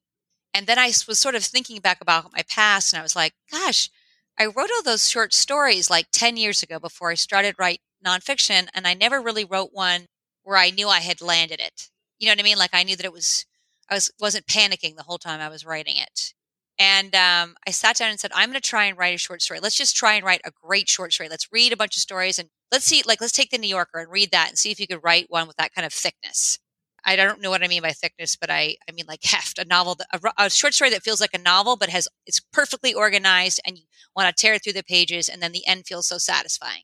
And 0.54 0.68
then 0.68 0.80
I 0.80 0.88
was 1.08 1.20
sort 1.20 1.36
of 1.36 1.44
thinking 1.44 1.80
back 1.80 2.02
about 2.02 2.34
my 2.34 2.44
past 2.50 2.92
and 2.92 3.00
I 3.00 3.04
was 3.04 3.16
like, 3.16 3.34
gosh, 3.52 3.90
I 4.38 4.46
wrote 4.48 4.70
all 4.76 4.84
those 4.84 5.10
short 5.10 5.34
stories 5.34 5.90
like 5.90 6.08
10 6.12 6.38
years 6.38 6.62
ago 6.64 6.80
before 6.80 7.12
I 7.12 7.16
started 7.16 7.56
writing 7.58 7.82
nonfiction, 8.06 8.68
and 8.74 8.88
I 8.88 8.94
never 8.94 9.22
really 9.22 9.46
wrote 9.46 9.74
one 9.74 10.08
where 10.44 10.58
I 10.58 10.70
knew 10.70 10.88
I 10.90 11.00
had 11.00 11.22
landed 11.22 11.60
it. 11.60 11.90
You 12.20 12.28
know 12.28 12.34
what 12.34 12.40
I 12.40 12.44
mean? 12.44 12.58
Like 12.58 12.74
I 12.74 12.84
knew 12.84 12.96
that 12.96 13.06
it 13.06 13.14
was, 13.14 13.46
I 13.90 13.96
was, 13.96 14.12
wasn't 14.20 14.48
panicking 14.48 14.96
the 14.96 15.04
whole 15.04 15.18
time 15.18 15.40
I 15.42 15.50
was 15.50 15.66
writing 15.66 15.98
it. 15.98 16.34
And 16.78 17.16
um, 17.16 17.56
I 17.66 17.72
sat 17.72 17.96
down 17.96 18.10
and 18.10 18.20
said, 18.20 18.32
I'm 18.36 18.50
going 18.50 18.62
to 18.62 18.70
try 18.70 18.86
and 18.86 18.98
write 18.98 19.16
a 19.16 19.18
short 19.18 19.42
story. 19.42 19.62
Let's 19.62 19.78
just 19.78 19.96
try 19.96 20.16
and 20.16 20.26
write 20.26 20.42
a 20.46 20.52
great 20.52 20.90
short 20.90 21.14
story. 21.14 21.30
Let's 21.30 21.52
read 21.52 21.72
a 21.72 21.78
bunch 21.78 21.96
of 21.96 22.02
stories 22.02 22.38
and 22.38 22.50
let's 22.72 22.86
see, 22.86 23.02
like, 23.06 23.22
let's 23.22 23.34
take 23.34 23.50
the 23.50 23.58
New 23.58 23.68
Yorker 23.68 24.00
and 24.00 24.12
read 24.12 24.32
that 24.32 24.50
and 24.50 24.58
see 24.58 24.72
if 24.72 24.80
you 24.80 24.88
could 24.88 25.04
write 25.04 25.28
one 25.30 25.48
with 25.48 25.56
that 25.56 25.74
kind 25.74 25.86
of 25.86 25.94
thickness. 25.94 26.60
I 27.06 27.16
don't 27.16 27.42
know 27.42 27.50
what 27.50 27.64
I 27.64 27.68
mean 27.68 27.82
by 27.84 27.92
thickness, 27.92 28.36
but 28.36 28.50
I, 28.50 28.78
I 28.90 28.92
mean 28.94 29.06
like 29.08 29.24
heft, 29.26 29.60
a 29.60 29.66
novel, 29.66 29.98
a, 30.12 30.20
a 30.38 30.50
short 30.50 30.74
story 30.74 30.90
that 30.92 31.04
feels 31.04 31.22
like 31.22 31.34
a 31.34 31.40
novel, 31.40 31.78
but 31.78 31.90
has, 31.90 32.08
it's 32.26 32.40
perfectly 32.40 32.94
organized 32.94 33.60
and 33.66 33.78
you 33.78 33.84
want 34.16 34.36
to 34.36 34.42
tear 34.42 34.58
through 34.58 34.74
the 34.74 34.84
pages 34.84 35.30
and 35.30 35.42
then 35.42 35.52
the 35.52 35.66
end 35.68 35.86
feels 35.88 36.08
so 36.08 36.18
satisfying. 36.18 36.84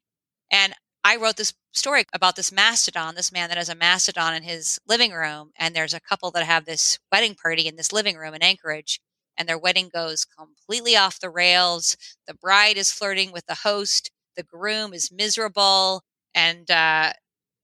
And 0.52 0.74
I 1.04 1.16
wrote 1.16 1.38
this 1.38 1.54
story 1.74 2.06
about 2.14 2.36
this 2.36 2.52
mastodon, 2.52 3.16
this 3.16 3.32
man 3.32 3.50
that 3.50 3.58
has 3.58 3.70
a 3.70 3.76
mastodon 3.76 4.36
in 4.36 4.44
his 4.44 4.80
living 4.88 5.12
room. 5.12 5.52
And 5.58 5.76
there's 5.76 5.94
a 5.94 6.00
couple 6.00 6.30
that 6.32 6.44
have 6.46 6.66
this 6.66 7.00
wedding 7.12 7.36
party 7.36 7.68
in 7.68 7.76
this 7.76 7.92
living 7.92 8.18
room 8.18 8.34
in 8.34 8.44
Anchorage. 8.44 9.00
And 9.38 9.48
their 9.50 9.58
wedding 9.58 9.90
goes 9.92 10.26
completely 10.26 10.96
off 10.96 11.20
the 11.20 11.30
rails. 11.30 11.98
The 12.28 12.36
bride 12.36 12.78
is 12.78 12.92
flirting 12.92 13.32
with 13.32 13.46
the 13.48 13.56
host. 13.56 14.12
The 14.36 14.44
groom 14.44 14.94
is 14.94 15.12
miserable. 15.12 16.04
And 16.36 16.70
uh, 16.70 17.14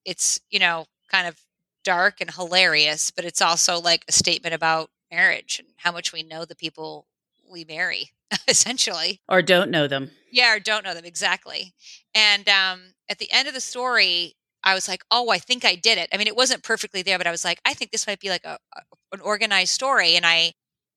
it's, 0.06 0.40
you 0.50 0.60
know, 0.60 0.86
kind 1.12 1.28
of 1.28 1.40
dark 1.88 2.20
and 2.20 2.32
hilarious, 2.32 3.12
but 3.12 3.24
it's 3.24 3.42
also 3.42 3.80
like 3.80 4.04
a 4.10 4.12
statement 4.12 4.54
about 4.54 4.90
marriage 5.10 5.58
and 5.58 5.70
how 5.78 5.92
much 5.94 6.12
we 6.12 6.22
know 6.22 6.44
the 6.44 6.54
people 6.54 7.08
we 7.50 7.64
marry, 7.64 8.12
essentially. 8.50 9.22
Or 9.30 9.42
don't 9.42 9.72
know 9.72 9.88
them. 9.88 10.12
Yeah, 10.30 10.54
or 10.54 10.60
don't 10.60 10.84
know 10.84 10.94
them, 10.94 11.06
exactly. 11.06 11.74
And 12.14 12.50
um, 12.50 12.82
at 13.08 13.20
the 13.20 13.32
end 13.32 13.48
of 13.48 13.54
the 13.54 13.62
story, 13.62 14.36
I 14.66 14.74
was 14.74 14.90
like, 14.90 15.02
oh, 15.12 15.30
I 15.30 15.38
think 15.38 15.64
I 15.64 15.76
did 15.76 15.98
it. 15.98 16.10
I 16.12 16.18
mean, 16.18 16.28
it 16.28 16.36
wasn't 16.36 16.62
perfectly 16.62 17.04
there, 17.04 17.18
but 17.18 17.26
I 17.26 17.32
was 17.32 17.46
like, 17.46 17.62
I 17.64 17.74
think 17.74 17.92
this 17.92 18.06
might 18.06 18.20
be 18.20 18.28
like 18.30 18.44
a, 18.44 18.58
a 18.76 18.82
an 19.14 19.22
organized 19.22 19.72
story. 19.72 20.18
And 20.18 20.26
I 20.26 20.52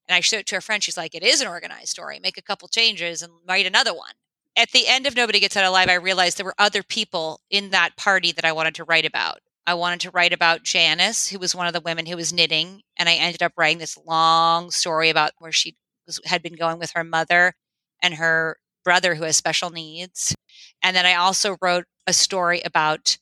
and 0.09 0.17
I 0.17 0.19
showed 0.19 0.39
it 0.39 0.47
to 0.49 0.57
a 0.57 0.61
friend. 0.61 0.83
She's 0.83 0.97
like, 0.97 1.15
it 1.15 1.23
is 1.23 1.41
an 1.41 1.47
organized 1.47 1.91
story. 1.91 2.19
Make 2.21 2.37
a 2.37 2.43
couple 2.43 2.67
changes 2.67 3.23
and 3.23 3.33
write 3.49 3.65
another 3.65 3.95
one. 3.95 4.11
at 4.57 4.73
the 4.73 4.89
end 4.89 5.07
of 5.07 5.15
Nobody 5.15 5.39
Gets 5.39 5.57
Out 5.57 5.65
Alive, 5.65 5.89
I 5.89 5.95
realized 5.95 6.37
there 6.37 6.45
were 6.45 6.55
other 6.59 6.83
people 6.83 7.43
in 7.49 7.71
that 7.71 7.97
party 7.97 8.33
that 8.33 8.45
I 8.45 8.51
wanted 8.51 8.75
to 8.75 8.85
write 8.85 9.07
about. 9.07 9.39
I 9.71 9.75
wanted 9.75 10.01
to 10.01 10.11
write 10.11 10.33
about 10.33 10.65
Janice, 10.65 11.29
who 11.29 11.39
was 11.39 11.55
one 11.55 11.69
of 11.69 11.73
the 11.73 11.81
women 11.81 12.05
who 12.05 12.17
was 12.17 12.33
knitting, 12.33 12.83
and 12.99 13.09
I 13.09 13.15
ended 13.15 13.41
up 13.41 13.53
writing 13.57 13.79
this 13.79 13.97
long 14.05 14.73
story 14.73 15.11
about 15.11 15.31
where 15.39 15.53
she 15.53 15.77
was, 16.09 16.19
had 16.25 16.43
been 16.43 16.57
going 16.57 16.81
with 16.81 16.91
her 16.97 17.05
mother 17.05 17.55
and 18.03 18.15
her 18.15 18.57
brother 18.85 19.15
who 19.15 19.23
has 19.23 19.37
special 19.37 19.71
needs. 19.71 20.35
And 20.83 20.97
then 20.97 21.07
I 21.07 21.15
also 21.15 21.57
wrote 21.63 21.85
a 22.05 22.13
story 22.13 22.61
about 22.65 23.17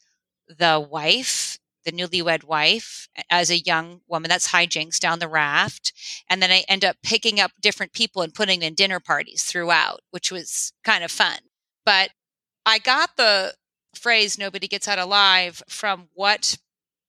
the 0.49 0.81
wife, 0.81 1.59
the 1.85 1.93
newlywed 1.93 2.45
wife, 2.45 3.11
as 3.29 3.51
a 3.51 3.59
young 3.59 4.01
woman. 4.09 4.31
That's 4.31 4.49
hijinks 4.49 4.99
down 4.99 5.19
the 5.19 5.29
raft. 5.29 5.93
And 6.31 6.41
then 6.41 6.51
I 6.51 6.65
end 6.67 6.83
up 6.83 6.97
picking 7.03 7.39
up 7.39 7.51
different 7.61 7.93
people 7.93 8.23
and 8.23 8.33
putting 8.33 8.63
in 8.63 8.73
dinner 8.73 9.01
parties 9.01 9.43
throughout, 9.43 10.01
which 10.13 10.33
was 10.33 10.73
kind 10.83 11.05
of 11.05 11.11
fun. 11.11 11.41
But 11.85 12.09
I 12.65 12.79
got 12.79 13.19
the 13.19 13.53
phrase 13.95 14.39
nobody 14.39 14.69
gets 14.69 14.89
out 14.89 14.99
alive 14.99 15.63
from 15.69 16.09
what 16.15 16.59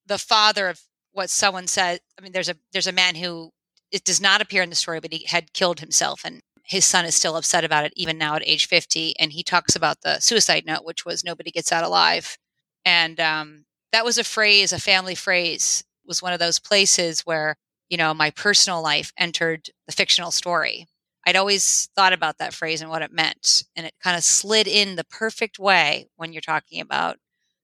the 0.05 0.17
father 0.17 0.69
of 0.69 0.81
what 1.11 1.29
someone 1.29 1.67
said. 1.67 1.99
I 2.17 2.21
mean, 2.21 2.31
there's 2.31 2.49
a 2.49 2.55
there's 2.73 2.87
a 2.87 2.91
man 2.91 3.15
who 3.15 3.51
it 3.91 4.03
does 4.03 4.21
not 4.21 4.41
appear 4.41 4.61
in 4.61 4.69
the 4.69 4.75
story, 4.75 4.99
but 4.99 5.13
he 5.13 5.25
had 5.25 5.53
killed 5.53 5.79
himself 5.79 6.21
and 6.23 6.41
his 6.69 6.85
son 6.85 7.03
is 7.03 7.15
still 7.15 7.35
upset 7.35 7.63
about 7.63 7.83
it 7.85 7.93
even 7.95 8.17
now 8.17 8.35
at 8.35 8.47
age 8.47 8.67
50 8.67 9.15
and 9.19 9.33
he 9.33 9.43
talks 9.43 9.75
about 9.75 10.01
the 10.01 10.19
suicide 10.19 10.65
note 10.65 10.85
which 10.85 11.03
was 11.03 11.23
nobody 11.23 11.51
gets 11.51 11.71
out 11.71 11.83
alive 11.83 12.37
and 12.85 13.19
um, 13.19 13.65
that 13.91 14.05
was 14.05 14.17
a 14.17 14.23
phrase 14.23 14.71
a 14.71 14.79
family 14.79 15.15
phrase 15.15 15.83
was 16.05 16.21
one 16.21 16.33
of 16.33 16.39
those 16.39 16.59
places 16.59 17.21
where 17.21 17.57
you 17.89 17.97
know 17.97 18.13
my 18.13 18.29
personal 18.29 18.81
life 18.81 19.11
entered 19.17 19.69
the 19.87 19.93
fictional 19.93 20.31
story 20.31 20.87
i'd 21.29 21.35
always 21.35 21.89
thought 21.95 22.13
about 22.13 22.37
that 22.37 22.53
phrase 22.53 22.81
and 22.81 22.89
what 22.89 23.01
it 23.01 23.11
meant 23.11 23.63
and 23.75 23.85
it 23.85 23.93
kind 24.01 24.17
of 24.17 24.23
slid 24.23 24.67
in 24.67 24.95
the 24.95 25.03
perfect 25.05 25.59
way 25.59 26.07
when 26.15 26.33
you're 26.33 26.41
talking 26.41 26.81
about 26.81 27.17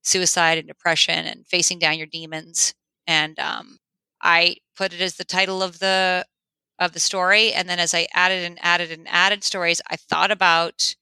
suicide 0.03 0.57
and 0.57 0.67
depression 0.67 1.25
and 1.25 1.47
facing 1.47 1.79
down 1.79 1.97
your 1.97 2.07
demons 2.07 2.73
and 3.07 3.39
um, 3.39 3.77
i 4.21 4.55
put 4.77 4.93
it 4.93 5.01
as 5.01 5.15
the 5.15 5.25
title 5.25 5.63
of 5.63 5.79
the 5.79 6.25
of 6.79 6.93
the 6.93 6.99
story. 6.99 7.53
And 7.53 7.69
then 7.69 7.79
as 7.79 7.93
I 7.93 8.07
added 8.13 8.43
and 8.43 8.59
added 8.61 8.91
and 8.91 9.07
added 9.09 9.43
stories, 9.43 9.81
I 9.89 9.95
thought 9.95 10.31
about 10.31 10.95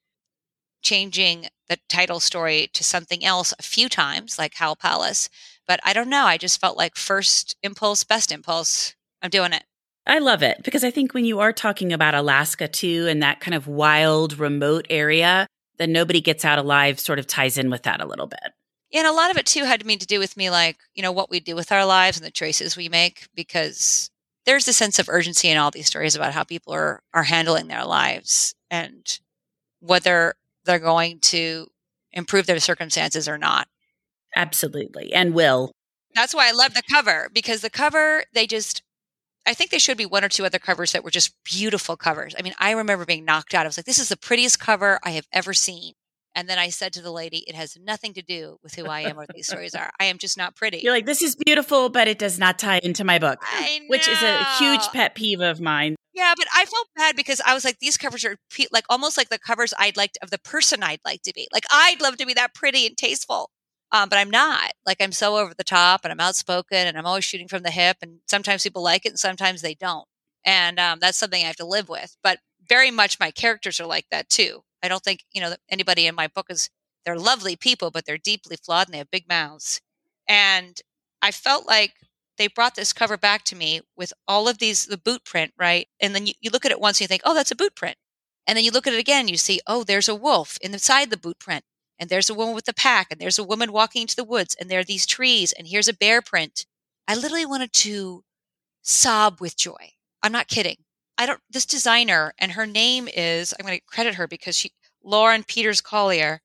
changing 0.82 1.48
the 1.70 1.78
title 1.90 2.20
story 2.20 2.70
to 2.74 2.84
something 2.84 3.24
else 3.24 3.54
a 3.58 3.64
few 3.64 3.90
times, 3.90 4.38
like 4.38 4.56
Howl 4.56 4.76
Palace. 4.76 5.30
But 5.68 5.80
I 5.84 5.94
don't 5.94 6.10
know. 6.10 6.26
I 6.26 6.38
just 6.38 6.60
felt 6.60 6.78
like 6.78 6.96
first 6.96 7.56
impulse, 7.64 8.04
best 8.04 8.32
impulse. 8.32 8.96
I'm 9.22 9.30
doing 9.30 9.54
it. 9.54 9.64
I 10.06 10.20
love 10.20 10.44
it 10.44 10.62
because 10.64 10.84
I 10.84 10.92
think 10.92 11.14
when 11.14 11.26
you 11.26 11.40
are 11.40 11.54
talking 11.54 11.94
about 11.94 12.14
Alaska 12.14 12.68
too 12.68 13.08
and 13.08 13.24
that 13.24 13.40
kind 13.40 13.56
of 13.56 13.68
wild, 13.68 14.38
remote 14.38 14.86
area, 14.90 15.48
then 15.78 15.92
nobody 15.92 16.22
gets 16.22 16.44
out 16.44 16.60
alive 16.60 17.00
sort 17.00 17.20
of 17.20 17.28
ties 17.28 17.58
in 17.58 17.70
with 17.70 17.84
that 17.84 18.02
a 18.02 18.06
little 18.06 18.28
bit. 18.28 18.52
And 18.94 19.08
a 19.08 19.12
lot 19.12 19.32
of 19.32 19.38
it 19.38 19.46
too 19.46 19.64
had 19.64 19.82
to 19.82 19.98
do 19.98 20.20
with 20.20 20.38
me, 20.38 20.50
like, 20.52 20.78
you 20.94 21.02
know, 21.02 21.12
what 21.12 21.30
we 21.30 21.40
do 21.40 21.56
with 21.56 21.72
our 21.72 21.86
lives 21.86 22.18
and 22.18 22.26
the 22.26 22.32
choices 22.32 22.78
we 22.78 22.90
make, 22.90 23.28
because 23.34 24.12
there's 24.46 24.68
a 24.68 24.74
sense 24.74 25.00
of 25.00 25.10
urgency 25.10 25.50
in 25.50 25.58
all 25.58 25.72
these 25.72 25.88
stories 25.88 26.16
about 26.16 26.34
how 26.34 26.44
people 26.44 26.74
are 26.74 27.02
are 27.14 27.24
handling 27.24 27.68
their 27.68 27.86
lives 27.86 28.54
and 28.70 29.20
whether 29.80 30.36
they're 30.66 30.80
going 30.80 31.20
to 31.20 31.68
improve 32.12 32.46
their 32.46 32.60
circumstances 32.60 33.28
or 33.28 33.38
not. 33.38 33.68
Absolutely. 34.36 35.12
And 35.14 35.34
will. 35.34 35.72
That's 36.14 36.36
why 36.36 36.48
I 36.50 36.52
love 36.52 36.76
the 36.76 36.84
cover 36.92 37.30
because 37.34 37.62
the 37.62 37.70
cover 37.72 38.26
they 38.34 38.46
just 38.46 38.83
I 39.46 39.54
think 39.54 39.72
there 39.72 39.80
should 39.80 39.98
be 39.98 40.06
one 40.06 40.24
or 40.24 40.30
two 40.30 40.46
other 40.46 40.60
covers 40.60 40.94
that 40.94 41.04
were 41.04 41.12
just 41.12 41.34
beautiful 41.44 41.98
covers. 41.98 42.34
I 42.38 42.42
mean, 42.42 42.54
I 42.60 42.72
remember 42.72 43.06
being 43.06 43.26
knocked 43.26 43.54
out. 43.54 43.66
I 43.66 43.68
was 43.68 43.78
like, 43.78 43.86
this 43.86 44.00
is 44.00 44.10
the 44.10 44.18
prettiest 44.18 44.60
cover 44.60 45.00
I 45.04 45.12
have 45.12 45.28
ever 45.34 45.54
seen. 45.54 45.94
And 46.36 46.50
then 46.50 46.58
I 46.58 46.70
said 46.70 46.94
to 46.94 47.02
the 47.02 47.12
lady, 47.12 47.44
it 47.48 47.54
has 47.54 47.78
nothing 47.80 48.14
to 48.16 48.24
do 48.24 48.58
with 48.64 48.74
who 48.74 48.86
I 48.86 49.02
am 49.02 49.20
or 49.20 49.26
these 49.36 49.48
stories 49.48 49.76
are. 49.76 49.92
I 50.00 50.06
am 50.06 50.18
just 50.18 50.36
not 50.36 50.56
pretty. 50.56 50.80
You're 50.80 50.94
like, 50.94 51.06
this 51.06 51.22
is 51.22 51.36
beautiful, 51.36 51.90
but 51.90 52.08
it 52.08 52.18
does 52.18 52.40
not 52.40 52.58
tie 52.58 52.80
into 52.82 53.04
my 53.04 53.20
book, 53.20 53.44
which 53.88 54.08
is 54.08 54.24
a 54.24 54.44
huge 54.58 54.82
pet 54.94 55.14
peeve 55.14 55.42
of 55.42 55.62
mine. 55.62 55.96
Yeah, 56.12 56.34
but 56.36 56.48
I 56.56 56.66
felt 56.66 56.88
bad 56.96 57.16
because 57.16 57.40
I 57.46 57.54
was 57.54 57.64
like, 57.64 57.80
these 57.80 57.98
covers 57.98 58.26
are 58.26 58.38
like 58.72 58.86
almost 58.90 59.18
like 59.18 59.30
the 59.30 59.38
covers 59.38 59.74
I'd 59.78 59.98
like 59.98 60.12
of 60.24 60.32
the 60.32 60.40
person 60.40 60.82
I'd 60.82 61.02
like 61.06 61.22
to 61.24 61.34
be. 61.34 61.48
Like, 61.54 61.66
I'd 61.72 62.02
love 62.02 62.18
to 62.18 62.26
be 62.26 62.34
that 62.34 62.56
pretty 62.56 62.88
and 62.88 62.98
tasteful. 62.98 63.52
Um, 63.94 64.10
but 64.10 64.18
I'm 64.18 64.32
not. 64.32 64.72
Like, 64.86 64.98
I'm 65.02 65.12
so 65.12 65.38
over 65.38 65.54
the 65.54 65.64
top 65.64 66.02
and 66.04 66.12
I'm 66.12 66.20
outspoken 66.20 66.88
and 66.88 66.98
I'm 66.98 67.06
always 67.06 67.24
shooting 67.24 67.48
from 67.48 67.64
the 67.64 67.72
hip. 67.72 67.98
And 68.02 68.20
sometimes 68.28 68.64
people 68.64 68.84
like 68.84 69.06
it 69.06 69.10
and 69.10 69.20
sometimes 69.20 69.62
they 69.62 69.76
don't. 69.76 70.08
And 70.46 70.80
um, 70.80 71.00
that's 71.00 71.18
something 71.18 71.42
I 71.44 71.48
have 71.48 71.56
to 71.58 71.66
live 71.66 71.90
with. 71.90 72.18
But 72.24 72.40
very 72.68 72.92
much 72.92 73.20
my 73.20 73.32
characters 73.32 73.80
are 73.80 73.86
like 73.86 74.08
that 74.12 74.30
too. 74.30 74.64
I 74.84 74.88
don't 74.88 75.04
think, 75.04 75.22
you 75.32 75.40
know, 75.42 75.56
anybody 75.70 76.08
in 76.08 76.16
my 76.16 76.28
book 76.28 76.48
is, 76.50 76.70
they're 77.06 77.20
lovely 77.20 77.56
people, 77.56 77.92
but 77.92 78.06
they're 78.06 78.18
deeply 78.18 78.58
flawed 78.64 78.88
and 78.88 78.94
they 78.94 78.98
have 78.98 79.12
big 79.12 79.30
mouths. 79.30 79.80
And 80.28 80.82
I 81.22 81.32
felt 81.32 81.68
like 81.68 81.94
they 82.38 82.48
brought 82.48 82.76
this 82.76 82.94
cover 82.94 83.18
back 83.18 83.44
to 83.46 83.56
me 83.56 83.82
with 83.96 84.12
all 84.28 84.48
of 84.48 84.58
these, 84.58 84.86
the 84.86 84.98
boot 84.98 85.24
print, 85.24 85.54
right? 85.58 85.88
And 86.02 86.16
then 86.16 86.26
you, 86.26 86.34
you 86.42 86.50
look 86.52 86.66
at 86.66 86.72
it 86.72 86.80
once 86.80 86.98
and 86.98 87.02
you 87.02 87.08
think, 87.08 87.22
oh, 87.26 87.36
that's 87.36 87.52
a 87.52 87.56
boot 87.56 87.76
print. 87.76 87.98
And 88.48 88.58
then 88.58 88.66
you 88.66 88.72
look 88.72 88.88
at 88.88 88.94
it 88.94 89.00
again, 89.00 89.22
and 89.22 89.30
you 89.30 89.38
see, 89.38 89.62
oh, 89.68 89.84
there's 89.84 90.10
a 90.10 90.16
wolf 90.16 90.58
inside 90.62 91.10
the 91.10 91.18
boot 91.18 91.40
print. 91.40 91.64
And 92.00 92.10
there's 92.10 92.30
a 92.30 92.34
woman 92.34 92.56
with 92.56 92.66
the 92.66 92.74
pack, 92.74 93.08
and 93.12 93.20
there's 93.20 93.40
a 93.40 93.44
woman 93.44 93.72
walking 93.72 94.02
into 94.02 94.16
the 94.16 94.24
woods, 94.24 94.56
and 94.60 94.70
there 94.70 94.80
are 94.80 94.84
these 94.84 95.06
trees, 95.06 95.52
and 95.52 95.68
here's 95.68 95.88
a 95.88 95.94
bear 95.94 96.22
print. 96.22 96.66
I 97.08 97.16
literally 97.16 97.46
wanted 97.46 97.74
to 97.74 98.24
sob 98.82 99.40
with 99.40 99.58
joy. 99.58 99.92
I'm 100.22 100.32
not 100.32 100.48
kidding. 100.48 100.78
I 101.18 101.26
don't, 101.26 101.40
this 101.50 101.66
designer, 101.66 102.34
and 102.40 102.54
her 102.54 102.66
name 102.66 103.08
is, 103.14 103.54
I'm 103.54 103.66
going 103.66 103.78
to 103.78 103.86
credit 103.86 104.16
her 104.16 104.28
because 104.28 104.58
she, 104.58 104.72
Lauren 105.04 105.44
Peters 105.44 105.82
Collaer, 105.82 106.40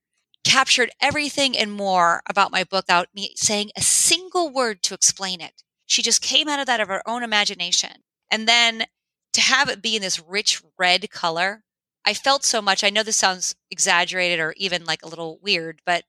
captured 0.45 0.91
everything 1.01 1.57
and 1.57 1.73
more 1.73 2.23
about 2.29 2.53
my 2.53 2.65
book 2.65 2.85
without 2.85 3.09
me 3.15 3.33
saying 3.37 3.71
a 3.77 3.83
single 3.83 4.51
word 4.51 4.83
to 4.83 4.95
explain 4.95 5.41
it. 5.41 5.63
She 5.87 6.03
just 6.03 6.23
came 6.23 6.49
out 6.49 6.61
of 6.61 6.67
that 6.67 6.81
of 6.81 6.89
her 6.89 7.03
own 7.07 7.23
imagination. 7.23 8.03
And 8.31 8.47
then 8.47 8.85
to 9.33 9.41
have 9.41 9.69
it 9.69 9.83
be 9.83 9.97
in 9.97 10.03
this 10.03 10.21
rich 10.21 10.63
red 10.79 11.11
color, 11.11 11.65
I 12.09 12.14
felt 12.14 12.42
so 12.42 12.62
much. 12.62 12.83
I 12.83 12.88
know 12.88 13.03
this 13.03 13.18
sounds 13.18 13.55
exaggerated 13.71 14.40
or 14.40 14.55
even 14.57 14.87
like 14.87 15.03
a 15.03 15.09
little 15.09 15.38
weird, 15.42 15.83
but 15.85 16.05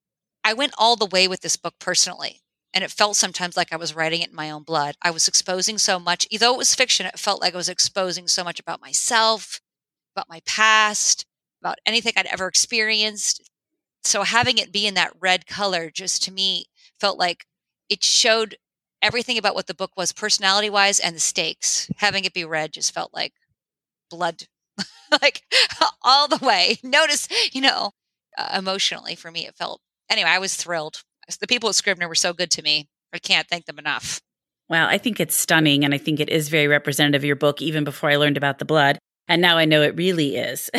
I 0.46 0.54
went 0.54 0.74
all 0.78 0.96
the 0.96 1.06
way 1.06 1.28
with 1.28 1.42
this 1.42 1.58
book 1.58 1.74
personally. 1.78 2.40
And 2.74 2.86
it 2.86 2.92
felt 2.92 3.18
sometimes 3.18 3.58
like 3.58 3.74
I 3.74 3.76
was 3.76 3.94
writing 3.94 4.22
it 4.22 4.30
in 4.30 4.36
my 4.36 4.50
own 4.50 4.64
blood. 4.64 4.96
I 5.02 5.12
was 5.12 5.28
exposing 5.28 5.78
so 5.78 6.00
much, 6.00 6.26
though 6.40 6.54
it 6.54 6.58
was 6.58 6.74
fiction, 6.74 7.06
it 7.06 7.20
felt 7.20 7.42
like 7.42 7.54
I 7.54 7.58
was 7.58 7.68
exposing 7.68 8.30
so 8.30 8.46
much 8.46 8.62
about 8.62 8.80
myself, 8.80 9.60
about 10.16 10.30
my 10.30 10.40
past, 10.46 11.26
about 11.62 11.80
anything 11.86 12.14
I'd 12.16 12.28
ever 12.28 12.48
experienced. 12.48 13.50
So 14.02 14.24
having 14.24 14.58
it 14.58 14.72
be 14.72 14.88
in 14.88 14.94
that 14.94 15.12
red 15.20 15.48
color 15.48 15.92
just 15.94 16.24
to 16.24 16.32
me 16.32 16.68
felt 17.02 17.20
like 17.20 17.46
it 17.90 18.06
showed 18.06 18.56
everything 19.02 19.38
about 19.38 19.54
what 19.54 19.68
the 19.68 19.76
book 19.76 19.92
was 19.98 20.14
personality 20.14 20.70
wise 20.70 21.02
and 21.02 21.14
the 21.14 21.20
stakes. 21.20 21.90
Having 21.98 22.24
it 22.24 22.34
be 22.34 22.46
red 22.46 22.72
just 22.72 22.94
felt 22.94 23.14
like 23.14 23.34
blood, 24.10 24.44
like 25.22 25.44
all 26.02 26.28
the 26.28 26.44
way. 26.46 26.78
Notice, 26.84 27.28
you 27.52 27.62
know, 27.62 27.92
uh, 28.38 28.56
emotionally 28.58 29.16
for 29.16 29.32
me, 29.32 29.48
it 29.48 29.56
felt. 29.56 29.82
Anyway, 30.10 30.30
I 30.30 30.40
was 30.40 30.56
thrilled 30.56 31.04
the 31.38 31.48
people 31.48 31.70
at 31.70 31.76
Scribner 31.76 32.08
were 32.08 32.16
so 32.16 32.34
good 32.34 32.52
to 32.52 32.62
me. 32.62 32.88
I 33.14 33.20
can't 33.20 33.48
thank 33.48 33.66
them 33.66 33.80
enough. 33.80 34.22
Well, 34.68 34.88
I 34.88 34.98
think 34.98 35.20
it's 35.20 35.36
stunning. 35.36 35.84
And 35.84 35.94
I 35.94 35.98
think 35.98 36.20
it 36.20 36.30
is 36.30 36.50
very 36.50 36.68
representative 36.68 37.22
of 37.22 37.26
your 37.26 37.36
book, 37.36 37.62
even 37.62 37.84
before 37.84 38.10
I 38.10 38.18
learned 38.18 38.38
about 38.38 38.60
the 38.60 38.66
blood. 38.66 38.98
And 39.28 39.42
now 39.42 39.58
I 39.58 39.66
know 39.66 39.82
it 39.82 39.96
really 39.96 40.38
is. 40.38 40.70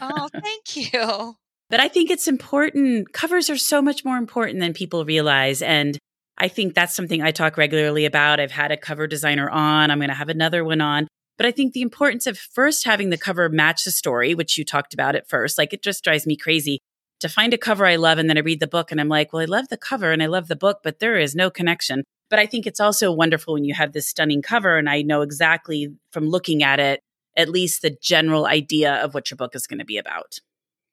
oh, 0.00 0.28
thank 0.42 0.76
you. 0.76 1.34
But 1.68 1.80
I 1.80 1.88
think 1.88 2.10
it's 2.10 2.28
important. 2.28 3.12
Covers 3.12 3.50
are 3.50 3.56
so 3.56 3.82
much 3.82 4.04
more 4.04 4.16
important 4.16 4.60
than 4.60 4.72
people 4.72 5.04
realize. 5.04 5.62
And 5.62 5.98
I 6.38 6.48
think 6.48 6.74
that's 6.74 6.94
something 6.94 7.22
I 7.22 7.30
talk 7.30 7.56
regularly 7.56 8.04
about. 8.04 8.40
I've 8.40 8.52
had 8.52 8.70
a 8.70 8.76
cover 8.76 9.06
designer 9.06 9.48
on, 9.48 9.90
I'm 9.90 9.98
going 9.98 10.08
to 10.08 10.14
have 10.14 10.28
another 10.28 10.64
one 10.64 10.80
on. 10.80 11.08
But 11.36 11.46
I 11.46 11.50
think 11.50 11.72
the 11.72 11.82
importance 11.82 12.26
of 12.26 12.38
first 12.38 12.84
having 12.84 13.10
the 13.10 13.18
cover 13.18 13.48
match 13.48 13.84
the 13.84 13.90
story, 13.90 14.34
which 14.34 14.56
you 14.56 14.64
talked 14.64 14.94
about 14.94 15.14
at 15.14 15.28
first, 15.28 15.58
like 15.58 15.72
it 15.72 15.82
just 15.82 16.02
drives 16.02 16.26
me 16.26 16.36
crazy 16.36 16.80
to 17.20 17.28
find 17.28 17.54
a 17.54 17.58
cover 17.58 17.86
I 17.86 17.96
love 17.96 18.18
and 18.18 18.28
then 18.28 18.38
I 18.38 18.42
read 18.42 18.60
the 18.60 18.66
book 18.66 18.90
and 18.90 19.00
I'm 19.00 19.08
like, 19.08 19.32
well, 19.32 19.42
I 19.42 19.46
love 19.46 19.68
the 19.68 19.76
cover 19.76 20.12
and 20.12 20.22
I 20.22 20.26
love 20.26 20.48
the 20.48 20.56
book, 20.56 20.80
but 20.82 20.98
there 20.98 21.18
is 21.18 21.34
no 21.34 21.50
connection. 21.50 22.04
But 22.28 22.38
I 22.38 22.46
think 22.46 22.66
it's 22.66 22.80
also 22.80 23.12
wonderful 23.12 23.54
when 23.54 23.64
you 23.64 23.74
have 23.74 23.92
this 23.92 24.08
stunning 24.08 24.42
cover 24.42 24.76
and 24.78 24.88
I 24.88 25.02
know 25.02 25.22
exactly 25.22 25.94
from 26.10 26.28
looking 26.28 26.62
at 26.62 26.80
it, 26.80 27.00
at 27.36 27.48
least 27.48 27.82
the 27.82 27.96
general 28.02 28.46
idea 28.46 28.94
of 28.96 29.14
what 29.14 29.30
your 29.30 29.36
book 29.36 29.54
is 29.54 29.66
going 29.66 29.78
to 29.78 29.84
be 29.84 29.98
about. 29.98 30.38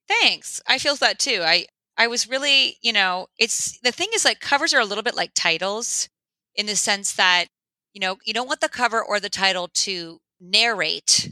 Thanks. 0.07 0.61
I 0.67 0.77
feel 0.77 0.95
that 0.97 1.19
too. 1.19 1.41
I 1.43 1.65
I 1.97 2.07
was 2.07 2.27
really, 2.27 2.77
you 2.81 2.91
know, 2.91 3.27
it's 3.37 3.79
the 3.79 3.91
thing 3.91 4.09
is 4.13 4.25
like 4.25 4.39
covers 4.39 4.73
are 4.73 4.81
a 4.81 4.85
little 4.85 5.03
bit 5.03 5.15
like 5.15 5.31
titles 5.35 6.09
in 6.55 6.65
the 6.65 6.75
sense 6.75 7.13
that, 7.13 7.45
you 7.93 7.99
know, 7.99 8.17
you 8.25 8.33
don't 8.33 8.47
want 8.47 8.61
the 8.61 8.69
cover 8.69 9.03
or 9.03 9.19
the 9.19 9.29
title 9.29 9.69
to 9.73 10.19
narrate 10.39 11.31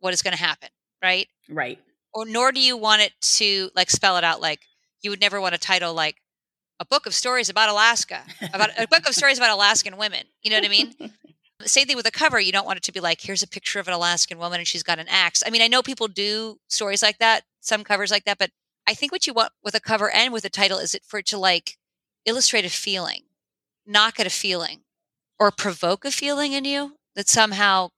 what 0.00 0.12
is 0.14 0.22
going 0.22 0.36
to 0.36 0.42
happen, 0.42 0.68
right? 1.02 1.28
Right 1.48 1.78
or 2.16 2.24
nor 2.24 2.50
do 2.50 2.60
you 2.60 2.76
want 2.78 3.02
it 3.02 3.12
to 3.20 3.70
like 3.76 3.90
spell 3.90 4.16
it 4.16 4.24
out 4.24 4.40
like 4.40 4.60
you 5.02 5.10
would 5.10 5.20
never 5.20 5.38
want 5.38 5.54
a 5.54 5.58
title 5.58 5.92
like 5.92 6.16
a 6.80 6.84
book 6.84 7.06
of 7.06 7.14
stories 7.14 7.48
about 7.48 7.68
Alaska, 7.68 8.22
about 8.52 8.70
a 8.78 8.88
book 8.88 9.06
of 9.06 9.14
stories 9.14 9.38
about 9.38 9.50
Alaskan 9.50 9.96
women. 9.96 10.24
You 10.42 10.50
know 10.50 10.56
what 10.56 10.64
I 10.64 10.68
mean? 10.68 10.94
Same 11.64 11.86
thing 11.86 11.96
with 11.96 12.06
a 12.06 12.10
cover. 12.10 12.38
You 12.38 12.52
don't 12.52 12.66
want 12.66 12.78
it 12.78 12.82
to 12.84 12.92
be 12.92 13.00
like, 13.00 13.22
here's 13.22 13.42
a 13.42 13.48
picture 13.48 13.80
of 13.80 13.88
an 13.88 13.94
Alaskan 13.94 14.38
woman 14.38 14.58
and 14.58 14.66
she's 14.66 14.82
got 14.82 14.98
an 14.98 15.06
axe. 15.08 15.42
I 15.46 15.50
mean, 15.50 15.62
I 15.62 15.68
know 15.68 15.82
people 15.82 16.08
do 16.08 16.58
stories 16.68 17.02
like 17.02 17.18
that, 17.18 17.44
some 17.60 17.84
covers 17.84 18.10
like 18.10 18.24
that, 18.24 18.38
but 18.38 18.50
I 18.86 18.94
think 18.94 19.12
what 19.12 19.26
you 19.26 19.32
want 19.32 19.52
with 19.62 19.74
a 19.74 19.80
cover 19.80 20.10
and 20.10 20.32
with 20.32 20.44
a 20.44 20.50
title 20.50 20.78
is 20.78 20.94
it 20.94 21.02
for 21.06 21.18
it 21.18 21.26
to 21.26 21.38
like 21.38 21.76
illustrate 22.26 22.64
a 22.64 22.70
feeling, 22.70 23.22
knock 23.86 24.20
at 24.20 24.26
a 24.26 24.30
feeling, 24.30 24.80
or 25.38 25.50
provoke 25.50 26.04
a 26.04 26.10
feeling 26.10 26.52
in 26.52 26.64
you 26.64 26.96
that 27.14 27.28
somehow 27.28 27.90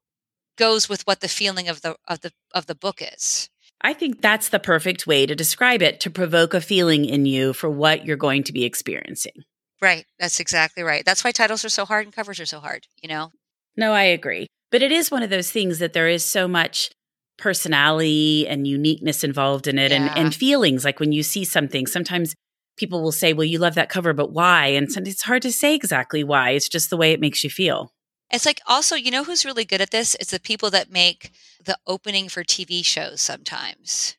goes 0.59 0.89
with 0.89 1.07
what 1.07 1.21
the 1.21 1.29
feeling 1.29 1.69
of 1.69 1.81
the 1.81 1.97
of 2.07 2.21
the 2.21 2.33
of 2.55 2.67
the 2.67 2.75
book 2.75 3.01
is. 3.01 3.49
I 3.81 3.95
think 3.95 4.21
that's 4.21 4.49
the 4.49 4.59
perfect 4.59 5.07
way 5.07 5.25
to 5.25 5.35
describe 5.35 5.83
it 5.83 6.01
to 6.01 6.11
provoke 6.11 6.53
a 6.53 6.61
feeling 6.61 7.05
in 7.05 7.27
you 7.27 7.53
for 7.53 7.71
what 7.71 8.05
you're 8.05 8.17
going 8.17 8.43
to 8.45 8.53
be 8.53 8.65
experiencing. 8.65 9.45
Right. 9.81 10.05
That's 10.19 10.41
exactly 10.41 10.83
right. 10.83 11.05
That's 11.05 11.23
why 11.23 11.31
titles 11.31 11.65
are 11.65 11.69
so 11.69 11.85
hard 11.85 12.05
and 12.05 12.15
covers 12.15 12.41
are 12.41 12.47
so 12.47 12.59
hard, 12.59 12.89
you 13.01 13.09
know? 13.09 13.31
No, 13.77 13.93
I 13.93 14.03
agree. 14.03 14.49
But 14.73 14.83
it 14.83 14.91
is 14.91 15.11
one 15.11 15.23
of 15.23 15.31
those 15.31 15.53
things 15.53 15.79
that 15.79 15.93
there 15.93 16.09
is 16.09 16.25
so 16.25 16.49
much 16.49 16.91
personality 17.39 18.49
and 18.49 18.67
uniqueness 18.67 19.23
involved 19.23 19.69
in 19.69 19.79
it 19.79 19.93
yeah. 19.93 20.09
and, 20.09 20.19
and 20.19 20.35
feelings. 20.35 20.85
Like 20.85 20.99
when 20.99 21.13
you 21.13 21.23
see 21.23 21.45
something, 21.45 21.87
sometimes 21.87 22.35
people 22.77 23.01
will 23.01 23.13
say, 23.13 23.33
Well, 23.33 23.45
you 23.45 23.59
love 23.59 23.77
that 23.77 23.89
cover, 23.89 24.13
but 24.13 24.33
why? 24.33 24.67
And 24.67 24.89
it's 25.07 25.23
hard 25.23 25.43
to 25.43 25.53
say 25.53 25.77
exactly 25.77 26.25
why. 26.25 26.51
It's 26.51 26.69
just 26.69 26.91
the 26.91 26.97
way 26.97 27.13
it 27.13 27.21
makes 27.21 27.45
you 27.45 27.51
feel. 27.51 27.93
It's 28.31 28.47
like 28.47 28.61
also, 28.67 28.95
you 28.95 29.11
know 29.11 29.25
who's 29.25 29.45
really 29.45 29.65
good 29.65 29.81
at 29.81 29.91
this? 29.91 30.15
It's 30.17 30.31
the 30.31 30.41
people 30.41 30.71
that 30.71 30.91
make 30.91 31.33
the 31.65 31.79
opening 31.87 32.29
for 32.29 32.45
TV 32.45 32.85
shows 32.85 33.21
sometimes. 33.21 34.17